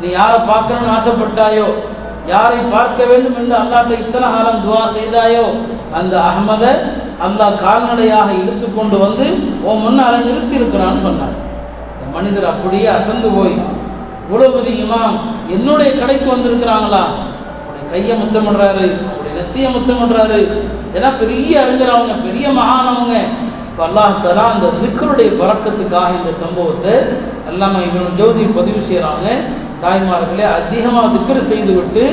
[0.00, 1.66] நீ யாரை பார்க்கணும்னு ஆசைப்பட்டாயோ
[2.28, 5.46] யாரை பார்க்க வேண்டும் என்று அல்லாட்ட இத்தனை காலம் துவா செய்தாயோ
[5.98, 6.64] அந்த அகமத
[7.26, 9.26] அல்லாஹ் கால்நடையாக இழுத்து கொண்டு வந்து
[9.66, 11.34] உன் முன்னால் நிறுத்தி இருக்கிறான்னு சொன்னார்
[12.14, 13.54] மனிதர் அப்படியே அசந்து போய்
[14.24, 15.16] இவ்வளவு பெரிய இமாம்
[15.54, 17.02] என்னுடைய கடைக்கு வந்திருக்கிறாங்களா?
[17.92, 19.66] அவருடைய கையை முத்தமிடுறாரு அவருடைய நெத்திய
[20.02, 20.40] பண்றாரு.
[20.96, 23.16] ஏன்னா பெரிய அறிஞர் அவங்க பெரிய மகானவங்க
[23.68, 26.94] இப்போ அந்த திக்கருடைய பறக்கத்துக்காக இந்த சம்பவத்தை
[27.50, 29.26] எல்லாமே இவன் ஜோதி பதிவு செய்கிறாங்க
[29.82, 32.04] தாய்மார்களே அதிகமாக திக்கர் செய்து விட்டு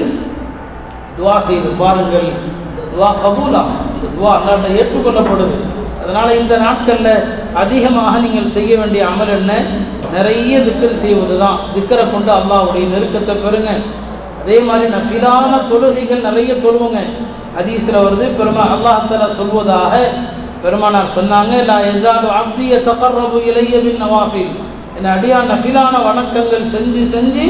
[1.17, 2.29] துவா செய்து பாருங்கள்.
[2.69, 3.61] இந்த துவா கபூலா.
[3.95, 5.57] இந்த துவா அல்லாட்ட ஏற்றுக்கொள்ளப்படுது.
[6.01, 7.09] அதனால இந்த நாட்கள்ல
[7.61, 9.53] அதிகமாக நீங்கள் செய்ய வேண்டிய அமல் என்ன?
[10.15, 13.71] நிறைய திக்கர் செய்வது தான் திக்கரை கொண்டு அல்லாவுடைய நெருக்கத்தை பெறுங்க.
[14.49, 16.99] அதே மாதிரி நஃபிலான தொழுகைகள் நிறைய சொல்லுவோங்க
[17.59, 19.93] அதீசில் வருது பெருமா அல்லாஹால சொல்வதாக
[20.63, 22.29] பெருமானார் சொன்னாங்க லா யஸாலு
[23.41, 23.75] இலைய
[24.97, 27.45] என் அடியா நஃபிலான வணக்கங்கள் செஞ்சு செஞ்சு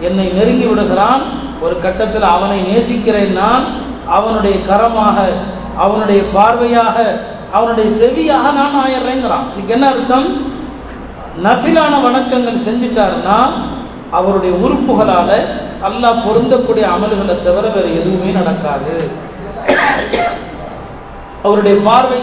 [0.00, 1.22] என்னை நெருங்கி விடுகிறான்.
[1.60, 3.64] ஒரு கட்டத்தில் அவனை நேசிக்கிறேன் நான்.
[4.06, 5.16] அவனுடைய கரமாக
[5.76, 6.96] அவனுடைய பார்வையாக
[7.52, 10.28] அவனுடைய செவியாக நான் ஆயிடுறேங்கிறான் இதுக்கு என்ன அர்த்தம்?
[11.44, 13.38] நஃபிலான வணக்கங்கள் செஞ்சிட்டாருன்னா
[14.10, 15.36] அவருடைய உறுப்புகளால்
[15.86, 18.94] அல்லாஹ் பொருந்தக்கூடிய அமல்களை தவிர வேறு எதுவுமே நடக்காது.
[21.46, 22.20] அவருடைய பார்வை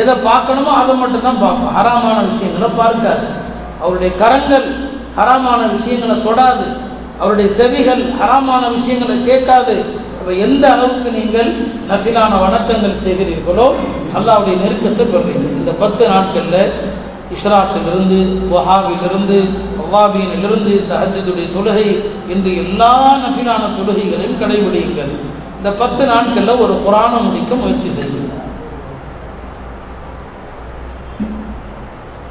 [0.00, 3.26] எதை பார்க்கணுமோ அதை மட்டும்தான் பார்ப்போம் ஹராமான விஷயங்களை பார்க்காது.
[3.82, 4.66] அவருடைய கரங்கள்
[5.18, 6.66] ஹராமான விஷயங்களை தொடாது.
[7.20, 9.76] அவருடைய செவிகள் ஹராமான விஷயங்களை கேட்காது.
[10.18, 11.50] அப்ப எந்த அளவுக்கு நீங்கள்
[11.90, 13.66] நசிலான வணக்கங்கள் செய்கிறீர்களோ
[14.16, 16.74] அல்லாவுடைய நெருக்கத்தை பெறுறீங்க இந்த பத்து நாட்களில்
[17.34, 18.18] இஸ்ராத்திலிருந்து
[18.56, 19.36] ஒஹாவிலிருந்து
[19.78, 21.88] வவாபியிலிருந்து தஹஜுடைய தொழுகை
[22.32, 25.12] என்று எல்லா நபிலான தொழுகைகளையும் கடைபிடியுங்கள்.
[25.58, 28.40] இந்த பத்து நாட்கள்ல ஒரு புராணம் முடிக்க முயற்சி செய்யுங்கள்.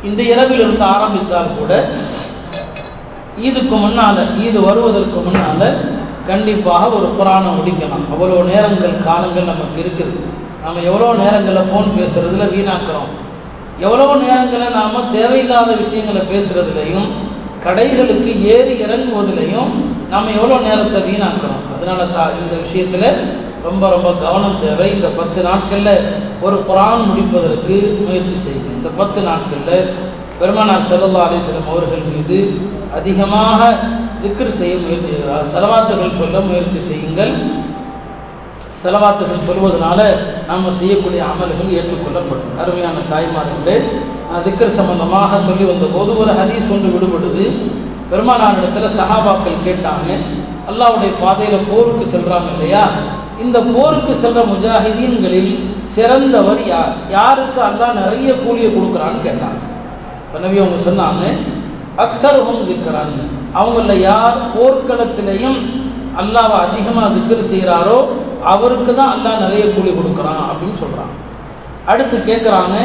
[0.09, 1.71] இந்த இரவில் இருந்து ஆரம்பித்தால் கூட
[3.47, 5.61] ஈதுக்கு முன்னால ஈது வருவதற்கு முன்னால
[6.29, 8.05] கண்டிப்பாக ஒரு புராணம் முடிக்கலாம்.
[8.13, 10.13] அவ்வளோ நேரங்கள் காலங்கள் நமக்கு இருக்குது.
[10.63, 13.11] நம்ம எவ்வளோ நேரங்களில் ஃபோன் பேசுறதுல வீணாக்குறோம்.
[13.85, 17.07] எவ்வளோ நேரங்களில் நாம் தேவையில்லாத விஷயங்களை பேசுகிறதுலையும்
[17.65, 19.71] கடைகளுக்கு ஏறி இறங்குவதிலையும்
[20.11, 21.63] நாம் எவ்வளோ நேரத்தை வீணாக்கிறோம்.
[21.73, 23.07] அதனால தான் இந்த விஷயத்தில்
[23.67, 24.87] ரொம்ப ரொம்ப கவனம் தேவை.
[24.95, 26.05] இந்த பத்து நாட்களில்
[26.45, 27.75] ஒரு குரான் முடிப்பதற்கு
[28.05, 28.69] முயற்சி செய்யுங்க.
[28.79, 29.89] இந்த பத்து நாட்களில்
[30.39, 32.39] பெருமானார் செல்லல்லா அலிஸ்லம் அவர்கள் மீது
[32.99, 33.61] அதிகமாக
[34.23, 35.11] திக்ர் செய்ய முயற்சி
[35.53, 37.33] செலவாத்துகள் சொல்ல முயற்சி செய்யுங்கள்.
[38.83, 39.99] செலவாத்துகள் சொல்வதனால
[40.49, 42.51] நாம் செய்யக்கூடிய அமல்கள் ஏற்றுக்கொள்ளப்படும்.
[42.61, 43.75] அருமையான தாய்மார்களே
[44.45, 47.45] திக்கர் சம்பந்தமாக சொல்லி வந்த போது ஒரு ஹதீஸ் ஒன்று விடுபடுது.
[48.11, 50.09] பெருமானாரிடத்துல சஹாபாக்கள் கேட்டாங்க
[50.69, 52.83] அல்லாவுடைய பாதையில போருக்கு செல்றாங்க இல்லையா?
[53.43, 55.53] இந்த போருக்கு செல்ற முஜாஹிதீன்களில்
[55.95, 56.93] சிறந்தவர் யார்?
[57.17, 59.59] யாருக்கு அல்லாஹ் நிறைய கூலியை கொடுக்குறான்னு கேட்டாங்க.
[60.43, 61.23] நபி அவங்க சொன்னாங்க
[62.03, 63.17] அக்சருகும் திக்கிறாங்க
[63.59, 65.57] அவங்கள யார் போர்க்களத்திலையும்
[66.21, 67.97] அல்லாவை அதிகமாக திக்கர் செய்கிறாரோ
[68.45, 71.15] அவருக்கு தான் அல்லா நிறைய கூலி கொடுக்குறான் அப்படின்னு சொல்கிறாங்க
[71.85, 72.75] அடுத்து கேட்குறாங்க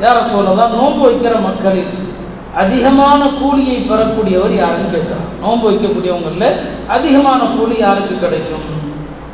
[0.00, 1.92] யார சொல்லதான் நோன்பு வைக்கிற மக்களில்
[2.54, 6.56] அதிகமான கூலியை பெறக்கூடியவர் யாருன்னு கேட்குறான் நோன்பு வைக்கக்கூடியவங்களில்
[6.88, 8.66] அதிகமான கூலி யாருக்கு கிடைக்கும்?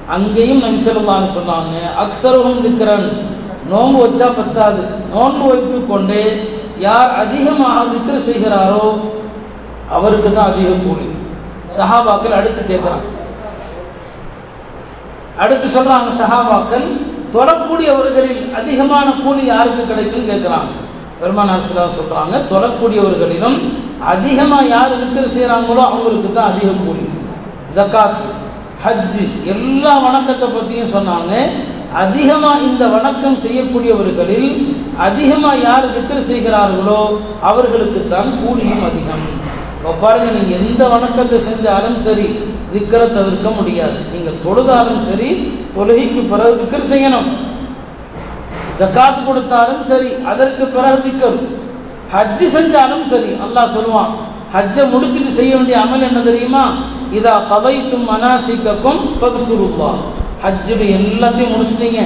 [0.09, 3.07] அங்கேயும் நபி சொன்னாங்க அக்சருகும் திக்கிறன்
[3.71, 4.83] நோன்பு வச்சா பத்தாது.
[5.15, 6.25] நோன்பு வைத்து கொண்டே
[6.79, 8.85] யார் அதிகமாக திக்ர செய்கிறாரோ
[9.91, 11.07] அவருக்கு தான் அதிக கூலி.
[11.77, 13.05] சஹாபாக்கள் அடுத்து கேட்குறான்
[15.43, 16.87] அடுத்து சொல்றாங்க சஹாபாக்கள்
[17.35, 20.73] தொழக்கூடியவர்களில் அதிகமான கூலி யாருக்கு கிடைக்கும் கேட்கிறாங்க.
[21.21, 23.59] பெருமானாசிரா சொல்றாங்க தொழக்கூடியவர்களிலும்
[24.13, 27.05] அதிகமா யார் திக்ர செய்யறாங்களோ அவங்களுக்கு தான் அதிக கூலி.
[27.77, 28.21] ஜக்காத்
[28.85, 31.33] ஹஜ்ஜு எல்லா வணக்கத்தை பற்றியும் சொன்னாங்க.
[32.03, 34.49] அதிகமாக இந்த வணக்கம் செய்யக்கூடியவர்களில்
[35.07, 37.01] அதிகமாக யார் வித்திர செய்கிறார்களோ
[37.51, 39.25] அவர்களுக்கு தான் கூலியும் அதிகம்.
[40.03, 42.27] பாருங்க நீங்க எந்த வணக்கத்தை செஞ்சாலும் சரி
[42.73, 43.99] திக்கரை தவிர்க்க முடியாது.
[44.13, 45.29] நீங்க தொழுதாலும் சரி
[45.75, 47.29] தொழுகைக்கு பிறகு திக்கர் செய்யணும்.
[48.79, 51.39] ஜக்காத்து கொடுத்தாலும் சரி அதற்கு பிறகு திக்கர்.
[52.15, 54.13] ஹஜ்ஜு செஞ்சாலும் சரி அல்லாஹ் சொல்லுவான்
[54.55, 56.65] ஹஜ்ஜை முடிச்சுட்டு செய்ய வேண்டிய அமல் என்ன தெரியுமா?
[57.19, 59.91] இதா கவைத்தும் மனாசிக்கும் பகுத்துருவா
[60.45, 62.01] ஹஜ்ஜுடைய எல்லாத்தையும் முடிச்சிட்டீங்க.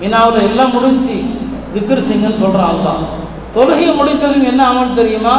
[0.00, 1.16] வினாவில் எல்லாம் முடிஞ்சு
[1.74, 2.94] திக்ர் சிங்கன்னு சொல்கிறான் அல்லா
[3.54, 5.36] தொழுகையை முடித்ததும் என்ன அமல் தெரியுமா?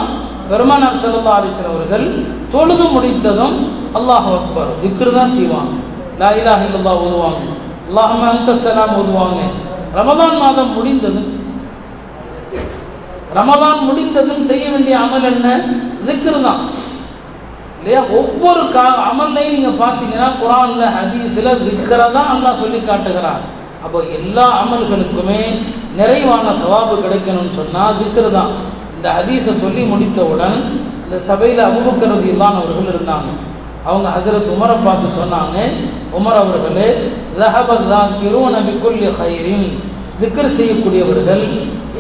[0.50, 2.06] பெருமானார் செல்லா அலிஸ்வர் அவர்கள்
[2.54, 3.56] தொழுது முடித்ததும்
[3.98, 5.74] அல்லாஹ் அக்பர் திக்ரு தான் செய்வாங்க.
[6.22, 7.42] லா இலாஹ் இல்லல்லா ஓதுவாங்க.
[7.88, 9.40] அல்லாஹ் அந்த சலாம் ஓதுவாங்க.
[10.00, 11.30] ரமதான் மாதம் முடிந்ததும்
[13.38, 15.48] ரமதான் முடிந்ததும் செய்ய வேண்டிய அமல் என்ன?
[16.08, 16.62] திக்ரு தான்.
[17.80, 18.02] இல்லையா?
[18.20, 23.44] ஒவ்வொரு கா அமல்லையும் நீங்கள் பார்த்தீங்கன்னா குரான்ல ஹதீஸில் திக்கரை தான் அல்லா சொல்லி காட்டுகிறார்
[23.86, 25.42] அப்போ எல்லா அமல்களுக்குமே
[26.00, 28.52] நிறைவான சவாபு கிடைக்கணும்னு சொன்னா திக்ரு தான்.
[28.98, 30.58] இந்த ஹதீஸை சொல்லி முடித்தவுடன்
[31.04, 33.30] இந்த சபையில் அபுபக்கரது இல்லான் அவர்கள் இருந்தாங்க.
[33.88, 35.58] அவங்க ஹசரத் உமரை பார்த்து சொன்னாங்க
[36.18, 36.88] உமர் அவர்களே
[37.42, 39.68] ரஹபத்தான் கிருவனபிக்குல் ஹைரின்
[40.22, 41.46] திக்கர் செய்யக்கூடியவர்கள்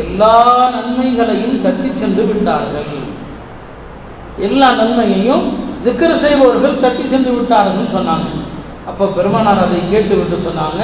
[0.03, 0.33] எல்லா
[0.73, 2.91] நன்மைகளையும் தட்டி சென்று விட்டார்கள்.
[4.47, 5.45] எல்லா நன்மையையும்
[5.85, 8.27] திக்கர் செய்பவர்கள் தட்டி சென்று விட்டார்கள் சொன்னாங்க.
[8.89, 10.81] அப்போ பெருமானார் அதை கேட்டு விட்டு சொன்னாங்க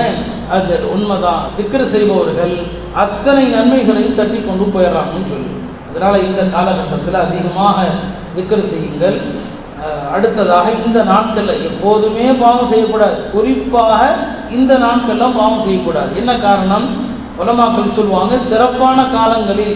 [0.56, 2.56] அது உண்மைதான் திக்கர் செய்பவர்கள்
[3.04, 5.52] அத்தனை நன்மைகளையும் தட்டி கொண்டு போயிடுறாங்கன்னு சொல்லி.
[5.94, 7.78] அதனால இந்த காலகட்டத்தில் அதிகமாக
[8.36, 9.18] திக்கர் செய்யுங்கள்.
[10.16, 13.18] அடுத்ததாக இந்த நாட்களில் எப்போதுமே பாவம் செய்யக்கூடாது.
[13.34, 14.00] குறிப்பாக
[14.58, 16.12] இந்த நாட்களில் பாவம் செய்யக்கூடாது.
[16.22, 16.88] என்ன காரணம்?
[17.42, 19.76] உலமாக்கள் சொல்லுவாங்க சிறப்பான காலங்களில்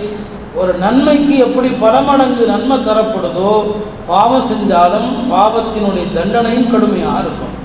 [0.61, 3.51] ஒரு நன்மைக்கு எப்படி பல மடங்கு நன்மை தரப்படுதோ
[4.11, 7.55] பாவம் செஞ்சாலும் பாவத்தினுடைய தண்டனையும் கடுமையாக இருக்கும்.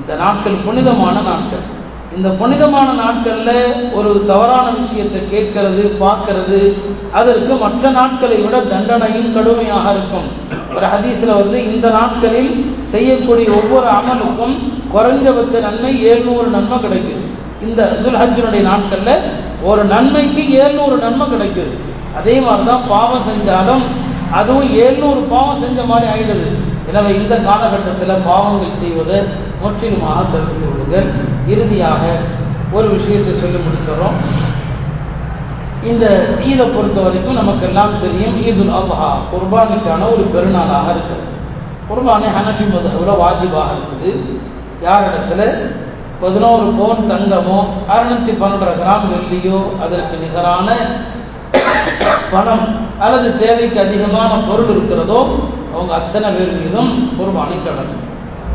[0.00, 1.66] இந்த நாட்கள் புனிதமான நாட்கள்.
[2.16, 3.58] இந்த புனிதமான நாட்களில்
[3.98, 6.58] ஒரு தவறான விஷயத்தை கேட்கறது பார்க்கறது
[7.18, 10.26] அதற்கு மற்ற நாட்களை விட தண்டனையும் கடுமையாக இருக்கும்.
[10.76, 12.50] ஒரு ஹதீஸில் வந்து இந்த நாட்களில்
[12.92, 14.56] செய்யக்கூடிய ஒவ்வொரு அமலுக்கும்
[14.94, 17.22] குறைஞ்சபட்ச நன்மை ஏழ்நூறு நன்மை கிடைக்குது.
[17.66, 19.24] இந்த துல்ஹஜ்ஜினுடைய நாட்களில்
[19.70, 21.72] ஒரு நன்மைக்கு ஏழ்நூறு நன்மை கிடைக்குது.
[22.18, 23.84] அதே மாதிரி தான் பாவம் செஞ்சாலும்
[24.38, 26.48] அதுவும் ஏழ்நூறு பாவம் செஞ்ச மாதிரி ஆயிடுது.
[26.90, 29.16] எனவே இந்த காலகட்டத்தில் பாவங்கள் செய்வது
[29.62, 31.08] முற்றிலுமாக தவிர்த்து விடுங்கள்
[31.52, 32.02] இறுதியாக
[32.76, 34.16] ஒரு விஷயத்தை சொல்லி முடிச்சிடறோம்.
[35.90, 36.06] இந்த
[36.48, 41.26] ஈதை பொறுத்த வரைக்கும் நமக்கு எல்லாம் தெரியும் ஈதுல் அல்ஹா குர்பானிக்கான ஒரு பெருநாளாக இருக்குது.
[41.90, 44.10] குர்பானை ஹனஃபி மதுஹுல வாஜிபாக இருக்குது.
[44.86, 45.42] யார் இடத்துல
[46.22, 47.58] பதினோரு பவுன் தங்கமோ
[47.92, 50.68] அறுநூத்தி பன்னெண்டரை கிராம் வெள்ளியோ அதற்கு நிகரான
[52.32, 52.66] பணம்
[53.04, 55.20] அல்லது தேவைக்கு அதிகமான பொருள் இருக்கிறதோ
[55.74, 57.96] அவங்க அத்தனை பேர் மீதும் குர்பானி கடமை.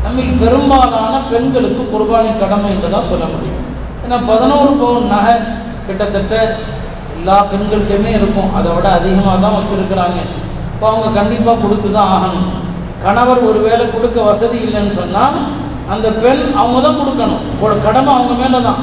[0.04, 3.62] நம்மில் பெரும்பாலான பெண்களுக்கு குர்பானி கடமை என்று தான் சொல்ல முடியும்.
[4.04, 5.34] ஏன்னா பதினோரு பவுன் நகை
[5.86, 6.34] கிட்டத்தட்ட
[7.16, 8.50] எல்லா பெண்கள்கிட்டயுமே இருக்கும்.
[8.58, 10.18] அதை விட அதிகமாக தான் வச்சுருக்கிறாங்க.
[10.72, 12.50] இப்போ அவங்க கண்டிப்பாக கொடுத்து தான் ஆகணும்.
[13.04, 15.38] கணவர் ஒருவேளை கொடுக்க வசதி இல்லைன்னு சொன்னால்
[15.94, 17.42] அந்த பெண் அவங்க தான் கொடுக்கணும்.
[17.64, 18.80] ஒரு கடமை அவங்க மேலே தான்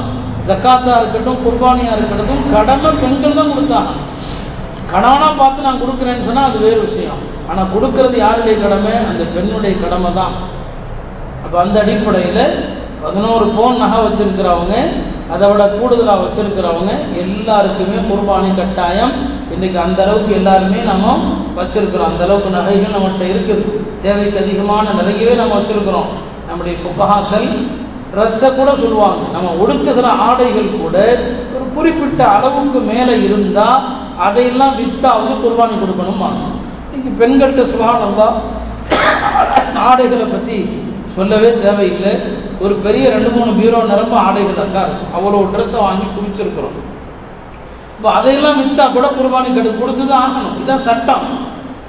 [0.48, 3.92] ஜக்காத்தா இருக்கட்டும் குர்பானியா இருக்கட்டும் கடமை பெண்கள் தான் கொடுத்தாங்க.
[4.92, 7.20] கணவனா பார்த்து நான் கொடுக்குறேன்னு சொன்னா அது வேறு விஷயம்.
[7.50, 8.92] ஆனா கொடுக்கறது யாருடைய கடமை?
[9.10, 10.34] அந்த பெண்ணுடைய கடமை தான்.
[11.44, 12.40] அப்ப அந்த அடிப்படையில
[13.04, 14.74] பதினோரு பவுன் நகை வச்சிருக்கிறவங்க
[15.34, 16.92] அதை விட கூடுதலாக வச்சிருக்கிறவங்க
[17.22, 19.14] எல்லாருக்குமே குர்பானி கட்டாயம்.
[19.54, 21.06] இன்னைக்கு அந்த அளவுக்கு எல்லாருமே நம்ம
[21.58, 22.10] வச்சிருக்கிறோம்.
[22.12, 23.64] அந்த அளவுக்கு நகைகள் நம்மகிட்ட இருக்குது.
[24.04, 26.10] தேவைக்கு அதிகமான நிறையவே நம்ம வச்சிருக்கிறோம்.
[26.48, 27.48] நம்முடைய புகஹாக்கள்
[28.14, 29.22] ட்ரெஸ்ஸை கூட சொல்லுவாங்க.
[29.34, 30.96] நம்ம ஒடுக்குகிற ஆடைகள் கூட
[31.54, 33.84] ஒரு குறிப்பிட்ட அளவுக்கு மேலே இருந்தால்
[34.26, 36.28] அதையெல்லாம் வித்தாவது குர்பானி கொடுக்கணுமா?
[36.92, 38.36] இன்னைக்கு பெண்கள்கிட்ட சுகானம் தான்
[39.86, 40.56] ஆடைகளை பற்றி
[41.16, 42.12] சொல்லவே தேவையில்லை.
[42.64, 46.76] ஒரு பெரிய ரெண்டு மூணு பீரோ நிரம்ப ஆடைகள் இருக்கார் அவ்வளோ ட்ரெஸ்ஸை வாங்கி குவிச்சிருக்கிறோம்.
[47.96, 50.54] இப்போ அதையெல்லாம் விற்றா கூட குர்பானி கெடு கொடுத்து தான் ஆகணும்.
[50.60, 51.26] இதுதான் சட்டம்.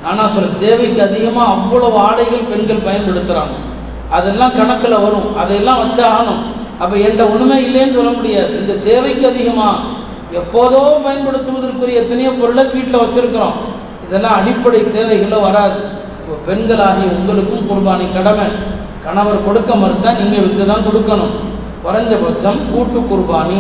[0.10, 3.56] ஆனால் சொல்ல தேவைக்கு அதிகமாக அவ்வளவு ஆடைகள் பெண்கள் பயன்படுத்துகிறாங்க
[4.18, 5.28] அதெல்லாம் கணக்கில் வரும்.
[5.42, 6.42] அதையெல்லாம் வச்சாகணும்.
[6.82, 8.54] அப்போ எந்த ஒன்றுமே இல்லைன்னு சொல்ல முடியாது.
[8.62, 10.04] இந்த தேவைக்கு அதிகமாக
[10.40, 13.58] எப்போதோ பயன்படுத்துவதற்குரிய எத்தனையோ பொருளை வீட்டில் வச்சுருக்கிறோம்.
[14.06, 15.80] இதெல்லாம் அடிப்படை தேவைகளோ வராது.
[16.20, 18.48] இப்போ பெண்களாகி உங்களுக்கும் குர்பானி கடமை.
[19.06, 21.34] கணவர் கொடுக்க மறுத்தா நீங்கள் விற்று தான் கொடுக்கணும்.
[21.84, 23.60] குறைஞ்சபட்சம் கூட்டு குர்பானி.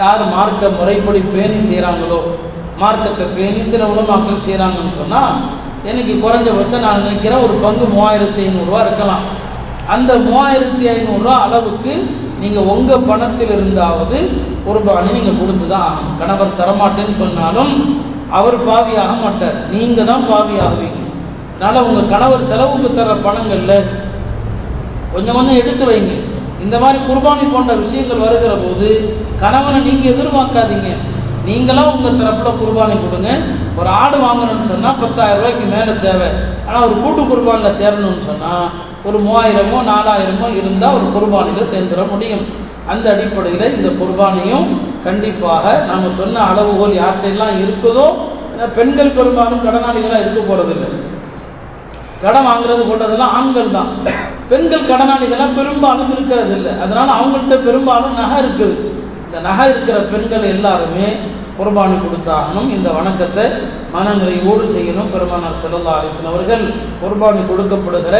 [0.00, 2.20] யார் மார்க்க முறைப்படி பேணி செய்கிறாங்களோ
[2.82, 5.34] மார்க்கத்தை பேணி சில உலமாக்கள் செய்கிறாங்கன்னு சொன்னால்
[5.90, 9.24] எனக்கு குறைஞ்சபட்சம் நான் நினைக்கிறேன் ஒரு பங்கு மூவாயிரத்தி ஐநூறுரூவா இருக்கலாம்.
[9.94, 11.92] அந்த மூவாயிரத்தி ஐநூறுரூவா அளவுக்கு
[12.42, 14.18] நீங்கள் உங்கள் பணத்தில் இருந்தாவது
[14.64, 16.16] குர்பானி நீங்கள் கொடுத்து தான் ஆகணும்.
[16.20, 17.72] கணவர் தரமாட்டேன்னு சொன்னாலும்
[18.38, 19.58] அவர் பாவியாக மாட்டார்.
[19.74, 21.00] நீங்கள் தான் பாவியாகுவீங்க.
[21.54, 23.88] அதனால் உங்கள் கணவர் செலவுக்கு தர பணங்களில்
[25.12, 26.12] கொஞ்சம் கொஞ்சம் எடுத்து வைங்க.
[26.64, 28.88] இந்த மாதிரி குர்பானி போன்ற விஷயங்கள் வருகிற போது
[29.42, 30.90] கணவனை நீங்கள் எதிர்பார்க்காதீங்க.
[31.48, 33.30] நீங்களாம் உங்கள் தரப்பில் குர்பானி கொடுங்க.
[33.78, 36.28] ஒரு ஆடு வாங்கணும்னு சொன்னால் பத்தாயிரம் ரூபாய்க்கு மேலே தேவை.
[36.66, 38.68] ஆனால் ஒரு கூட்டு குர்பானில் சேரணும்னு சொன்னால்
[39.06, 42.44] ஒரு மூவாயிரமோ நாலாயிரமோ இருந்தால் ஒரு குர்பானியில் சேர்ந்துட முடியும்.
[42.92, 44.68] அந்த அடிப்படையில் இந்த குர்பானியும்
[45.06, 48.06] கண்டிப்பாக நாம் சொன்ன அளவுகோல் யார்கிட்டெல்லாம் இருக்குதோ
[48.76, 50.88] பெண்கள் பெரும்பாலும் கடனாளிகளாக இருக்க போகிறதில்லை
[52.22, 53.90] கடன் வாங்குறது போட்டதெல்லாம் ஆண்கள் தான்.
[54.50, 56.72] பெண்கள் கடனாளிகள்லாம் பெரும்பாலும் இருக்கிறது இல்லை
[57.16, 58.76] அவங்கள்ட்ட பெரும்பாலும் நகை இருக்குது.
[59.26, 61.08] இந்த நகை இருக்கிற பெண்கள் எல்லாருமே
[61.58, 62.68] குர்பானி கொடுத்தாகணும்.
[62.76, 63.44] இந்த வணக்கத்தை
[63.94, 65.10] மனநிறைவோடு செய்யணும்.
[65.14, 66.64] பெருமானார் செல்லல்லா அலிசன் அவர்கள்
[67.02, 68.16] குர்பானி கொடுக்கப்படுகிற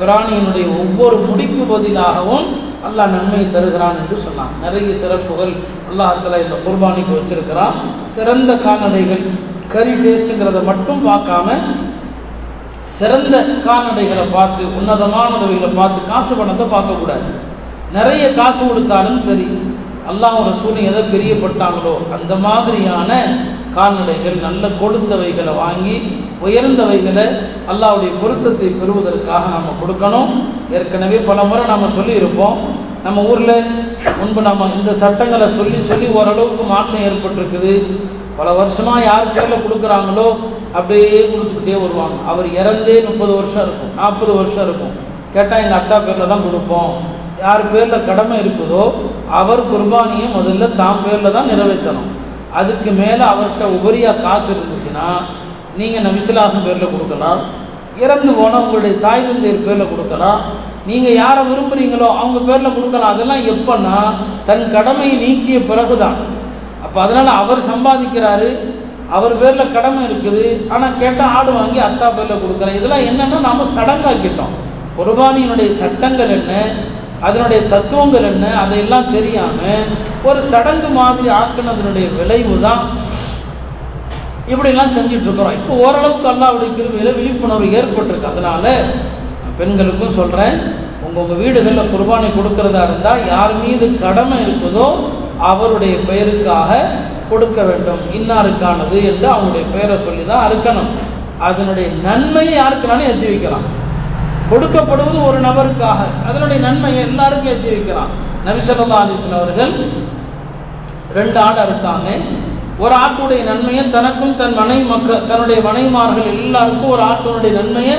[0.00, 2.46] பிராணியினுடைய ஒவ்வொரு முடிக்கு பதிலாகவும்
[2.88, 4.52] அல்லாஹ் நன்மை தருகிறான் என்று சொன்னான்.
[4.64, 5.54] நிறைய சிறப்புகள்
[5.90, 7.76] அல்லாஹால இந்த குர்பானிக்கு வச்சிருக்கிறான்.
[8.16, 9.24] சிறந்த கால்நடைகள்
[9.74, 11.48] கறி டேஸ்ட்டுங்கிறத மட்டும் பார்க்காம
[12.98, 13.36] சிறந்த
[13.66, 17.28] கால்நடைகளை பார்த்து உன்னதமானவைகளை பார்த்து காசு பணத்தை பார்க்கக்கூடாது.
[17.96, 19.46] நிறைய காசு கொடுத்தாலும் சரி
[20.10, 23.10] அல்லாஹ் ரசூலும் எதை பிரியப்பட்டாங்களோ அந்த மாதிரியான
[23.76, 25.96] கால்நடைகள் நல்ல கொடுத்தவைகளை வாங்கி
[26.46, 27.26] உயர்ந்தவைகளை
[27.72, 30.32] அல்லாவுடைய பொருத்தத்தை பெறுவதற்காக நம்ம கொடுக்கணும்.
[30.76, 32.58] ஏற்கனவே பல முறை நம்ம சொல்லியிருப்போம்.
[33.04, 33.54] நம்ம ஊரில்
[34.18, 37.72] முன்பு நம்ம இந்த சட்டங்களை சொல்லி சொல்லி ஓரளவுக்கு மாற்றம் ஏற்பட்டிருக்குது.
[38.38, 40.28] பல வருஷமாக யார் பேரில் கொடுக்குறாங்களோ
[40.78, 42.18] அப்படியே கொடுத்துக்கிட்டே வருவாங்க.
[42.32, 44.94] அவர் இறந்தே முப்பது வருஷம் இருக்கும் நாற்பது வருஷம் இருக்கும்.
[45.34, 46.94] கேட்டால் எங்கள் அத்தா பேரில் தான் கொடுப்போம்.
[47.42, 48.82] யார் பேரில் கடமை இருக்குதோ
[49.40, 52.10] அவர் குர்பானியை முதல்ல தாம் பேரில் தான் நிறைவேற்றணும்.
[52.60, 55.06] அதுக்கு மேலே அவர்கிட்ட உபரியாக காசு இருந்துச்சுன்னா
[55.78, 57.40] நீங்கள் நபிசுலாசம் பேரில் கொடுக்கலாம்.
[58.02, 60.40] இறந்து போன உங்களுடைய தாய் தந்தையர் பேரில் கொடுக்கலாம்.
[60.90, 63.12] நீங்கள் யாரை விரும்புகிறீங்களோ அவங்க பேரில் கொடுக்கலாம்.
[63.14, 63.96] அதெல்லாம் எப்போன்னா
[64.48, 66.16] தன் கடமையை நீக்கிய பிறகுதான்.
[66.84, 68.48] அப்போ அதனால் அவர் சம்பாதிக்கிறாரு
[69.16, 70.44] அவர் பேரில் கடமை இருக்குது.
[70.74, 72.78] ஆனால் கேட்டால் ஆடு வாங்கி அத்தா பேரில் கொடுக்குறேன்.
[72.78, 74.54] இதெல்லாம் என்னென்னா நாம் சடங்காக்கிட்டோம்.
[74.96, 76.52] குர்பானியினுடைய சட்டங்கள் என்ன?
[77.26, 78.46] அதனுடைய தத்துவங்கள் என்ன?
[78.62, 79.58] அதையெல்லாம் தெரியாம
[80.28, 82.82] ஒரு சடங்கு மாதிரி ஆக்கினதனுடைய விளைவு தான்
[84.52, 88.32] இப்படிலாம் செஞ்சுட்டு இருக்கிறோம் இப்போ ஓரளவுக்கு அல்லாவுடைய கிருவியில விழிப்புணர்வு ஏற்பட்டிருக்கு.
[88.32, 88.64] அதனால
[89.58, 90.56] பெண்களுக்கும் சொல்றேன்
[91.04, 94.88] உங்க உங்க வீடுகளில் குர்பானை கொடுக்கறதா இருந்தா யார் மீது கடமை இருக்குதோ
[95.50, 96.70] அவருடைய பெயருக்காக
[97.30, 98.02] கொடுக்க வேண்டும்.
[98.18, 100.90] இன்னாருக்கானது என்று அவங்களுடைய பெயரை சொல்லி தான் அறுக்கணும்.
[101.48, 103.66] அதனுடைய நன்மையை யாருக்குனாலும் எத்தி வைக்கலாம்
[104.52, 106.00] கொடுக்கப்படுவது ஒரு நபருக்காக.
[106.28, 108.10] அதனுடைய நன்மையை எல்லாருக்கும் எத்தி வைக்கலாம்
[108.46, 109.74] நபிசல்லா அலிஸ்லாம் அவர்கள்
[111.18, 112.08] ரெண்டு ஆடு அறுத்தாங்க.
[112.82, 117.96] ஒரு ஆட்டுடைய நன்மையை தனக்கும் தன் மனை மக்கள் தன்னுடைய மனைமார்கள் எல்லாருக்கும் ஒரு ஆட்டினுடைய நன்மையை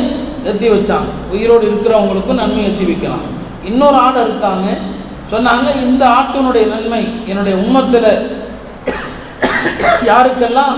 [0.50, 1.10] எத்தி வச்சாங்க.
[1.34, 3.26] உயிரோடு இருக்கிறவங்களுக்கும் நன்மை எத்தி வைக்கலாம்
[3.70, 4.68] இன்னொரு ஆடு அறுத்தாங்க.
[5.34, 8.10] சொன்னாங்க இந்த ஆட்டினுடைய நன்மை என்னுடைய உம்மத்தில்
[10.10, 10.76] யாருக்கெல்லாம்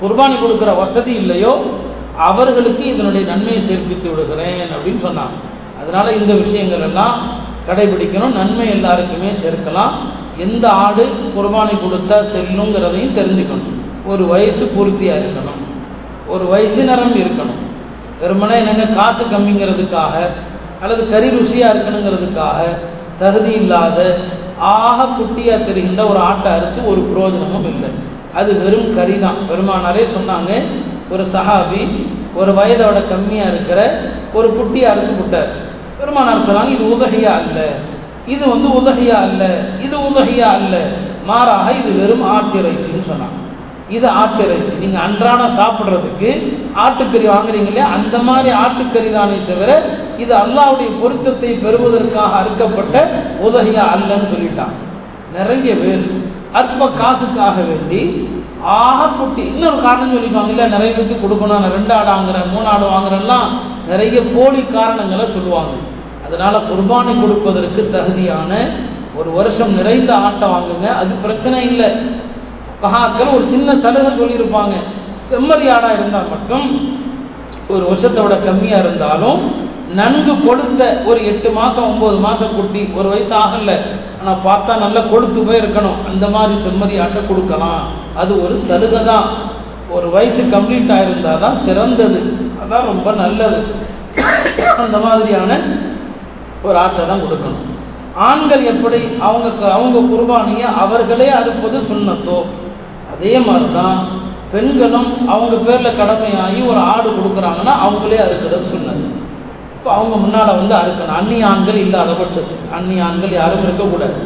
[0.00, 1.52] குர்பானி கொடுக்குற வசதி இல்லையோ
[2.16, 5.36] அவர்களுக்கு இதனுடைய நன்மையை சேர்ப்பித்து விடுகிறேன் அப்படின்னு சொன்னாங்க.
[5.80, 7.16] அதனால இந்த விஷயங்கள் எல்லாம்
[7.68, 8.34] கடைபிடிக்கணும்.
[8.40, 9.94] நன்மை எல்லாருக்குமே சேர்க்கலாம்.
[10.38, 11.04] எந்த ஆடு
[11.36, 13.74] குர்பானை கொடுத்தா செல்லுங்கிறதையும் தெரிஞ்சுக்கணும்.
[14.06, 15.60] ஒரு வயசு பூர்த்தியாக இருக்கணும்.
[16.26, 17.62] ஒரு வயசு நிரம்பி இருக்கணும்.
[18.20, 20.14] வெறுமனே என்னங்க காசு கம்மிங்கிறதுக்காக
[20.80, 22.60] அல்லது கறி ருசியாக இருக்கணுங்கிறதுக்காக
[23.18, 24.18] தகுதி இல்லாத
[24.58, 27.90] ஆக குட்டியாக தெரிகின்ற ஒரு ஆட்டை அறுத்து ஒரு பிரயோஜனமும் இல்லை.
[28.34, 30.62] அது வெறும் கறி தான் பெருமானாரே சொன்னாங்க
[31.12, 31.82] ஒரு சஹாபி
[32.34, 33.80] ஒரு வயதோட கம்மியாக இருக்கிற
[34.34, 35.50] ஒரு குட்டியை அறுத்து விட்டார்
[35.98, 37.58] பெருமானார் சொன்னாங்க இது உதகையா அல்ல.
[38.26, 39.42] இது வந்து உதகையா அல்ல.
[39.80, 40.74] இது உதகையா அல்ல.
[41.26, 43.38] மாறாக இது வெறும் ஆட்டிறைச்சின்னு சொன்னாங்க.
[43.88, 46.30] இது ஆட்டிறைச்சி நீங்கள் அன்றாட சாப்பிட்றதுக்கு
[46.74, 47.88] ஆட்டுக்கறி வாங்குறீங்க இல்லையா?
[47.96, 49.70] அந்த மாதிரி ஆட்டுக்கறி தானே தவிர
[50.18, 52.96] இது அல்லாவுடைய பொருத்தத்தை பெறுவதற்காக அறுக்கப்பட்ட
[53.46, 54.74] உதகையா அல்லன்னு சொல்லிட்டான்
[55.32, 56.06] நிறைய பேர்
[56.52, 58.00] அற்ப காசுக்காக வேண்டி
[58.72, 61.62] ஆக குட்டி இன்னொரு காரணம் சொல்லிக்குவாங்க இல்லை நிறைய பேருக்கு கொடுக்கணும்.
[61.62, 63.48] நான் ரெண்டு ஆடு வாங்குறேன் மூணு ஆடு வாங்குறேன்லாம்
[63.90, 65.74] நிறைய போலி காரணங்களை சொல்லுவாங்க.
[66.26, 68.52] அதனால குர்பானி கொடுப்பதற்கு தகுதியான
[69.18, 70.86] ஒரு வருஷம் நிறைந்த ஆட்டை வாங்குங்க.
[71.00, 71.88] அது பிரச்சனை இல்லை.
[72.84, 74.74] கஹாக்கள் ஒரு சின்ன சலுகை சொல்லியிருப்பாங்க.
[75.28, 76.66] செம்மறி ஆடாக இருந்தால் மட்டும்
[77.74, 78.34] ஒரு வருஷத்தை விட
[78.80, 79.42] இருந்தாலும்
[79.98, 83.72] நன்கு கொடுத்த ஒரு எட்டு மாதம் ஒம்பது மாதம் குட்டி ஒரு வயசு ஆகல.
[84.20, 87.84] ஆனால் பார்த்தா நல்லா கொடுத்து போய் இருக்கணும் அந்த மாதிரி செம்மறி ஆட்டை கொடுக்கலாம்.
[88.20, 89.28] அது ஒரு சலுகை தான்.
[89.94, 92.20] ஒரு வயசு கம்ப்ளீட் ஆயிருந்தா தான் சிறந்தது.
[92.62, 93.60] அதான் ரொம்ப நல்லது.
[94.84, 95.52] அந்த மாதிரியான
[96.66, 97.64] ஒரு ஆட்டை தான் கொடுக்கணும்.
[98.28, 98.98] ஆண்கள் எப்படி
[99.28, 102.38] அவங்க அவங்க குர்பானியை அவர்களே அறுப்பது சுண்ணத்தோ
[103.12, 103.98] அதே மாதிரி தான்
[104.52, 109.04] பெண்களும் அவங்க பேரில் கடமையாகி ஒரு ஆடு கொடுக்குறாங்கன்னா அவங்களே அறுக்கிறது சொன்னது
[109.76, 111.16] இப்போ அவங்க முன்னால் வந்து அறுக்கணும்.
[111.20, 114.20] அந்நிய ஆண்கள் இல்லாத பட்சத்துக்கு அந்நிய ஆண்கள் யாரும் இருக்கக்கூடாது.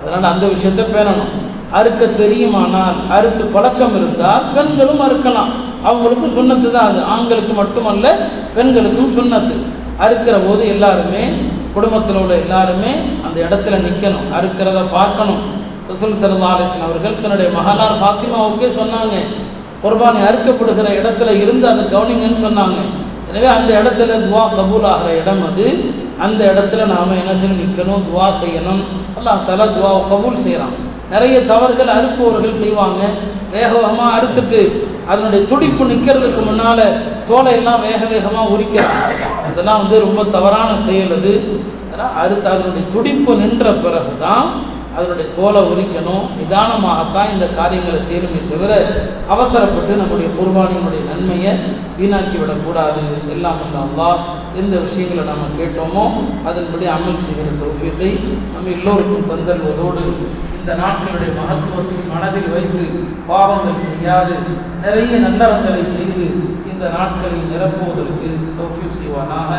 [0.00, 1.32] அதனால் அந்த விஷயத்தை பேணணும்.
[1.78, 5.52] அறுக்க தெரியுமானால் அறுத்து பழக்கம் இருந்தால் பெண்களும் அறுக்கலாம்.
[5.88, 7.00] அவங்களுக்கும் சுண்ணத்து தான் அது.
[7.14, 8.06] ஆண்களுக்கு மட்டுமல்ல
[8.56, 9.56] பெண்களுக்கும் சுண்ணத்து.
[10.04, 11.22] அறுக்கிற போது எல்லாருமே
[11.74, 12.92] குடும்பத்தில் உள்ள எல்லாருமே
[13.26, 15.42] அந்த இடத்துல நிற்கணும் அறுக்கிறத பார்க்கணும்.
[15.90, 19.14] ரசூல் சல்லா அலிஸ்லாம் அவர்கள் தன்னுடைய மகனார் ஃபாத்திமாவுக்கே சொன்னாங்க.
[19.82, 22.78] குர்பானி அறுக்கப்படுகிற இடத்துல இருந்து அதை கவனிங்கன்னு சொன்னாங்க.
[23.30, 25.66] எனவே அந்த இடத்துல துவா கபூல் ஆகிற இடம் அது.
[26.24, 27.60] அந்த இடத்துல நாம் என்ன செய்யணும்?
[27.62, 28.82] நிற்கணும் துவா செய்யணும்.
[29.18, 30.74] அல்லா தலா துவா கபூல் செய்கிறான்
[31.12, 33.00] நிறைய தவறுகள் அறுப்பவர்கள் செய்வாங்க.
[33.54, 34.60] வேக வேகமாக அறுத்துட்டு
[35.10, 36.84] அதனுடைய துடிப்பு நிற்கிறதுக்கு முன்னால்
[37.28, 39.22] தோலை எல்லாம் வேக வேகமாக உரிக்கிறாங்க.
[39.48, 41.34] அதெல்லாம் வந்து ரொம்ப தவறான செயல் அது.
[42.20, 44.46] அறுத்து அதனுடைய துடிப்பு நின்ற பிறகு தான்
[44.96, 46.24] அதனுடைய தோலை உரிக்கணும்.
[46.38, 48.72] நிதானமாகத்தான் இந்த காரியங்களை செய்யணுமே தவிர
[49.34, 51.52] அவசரப்பட்டு நம்முடைய குர்பானியினுடைய நன்மையை
[51.98, 53.02] வீணாக்கி விடக்கூடாது.
[53.34, 54.10] எல்லாம் அல்லா
[54.60, 56.04] எந்த விஷயங்களை நம்ம கேட்டோமோ
[56.48, 58.10] அதன்படி அமல் செய்கிற தௌஃபியத்தை
[58.54, 60.04] நம்ம எல்லோருக்கும் தந்தல்வதோடு
[60.58, 62.82] இந்த நாட்களுடைய மகத்துவத்தை மனதில் வைத்து
[63.30, 64.36] பாவங்கள் செய்யாது
[64.84, 66.26] நிறைய நல்லவங்களை செய்து
[66.72, 68.30] இந்த நாட்களை நிரப்புவதற்கு
[68.60, 69.50] தௌஃபியம் செய்வானாக.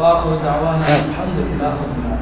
[0.00, 0.80] வாகுவது அவான
[1.20, 2.15] அலமதுல்லாஹ்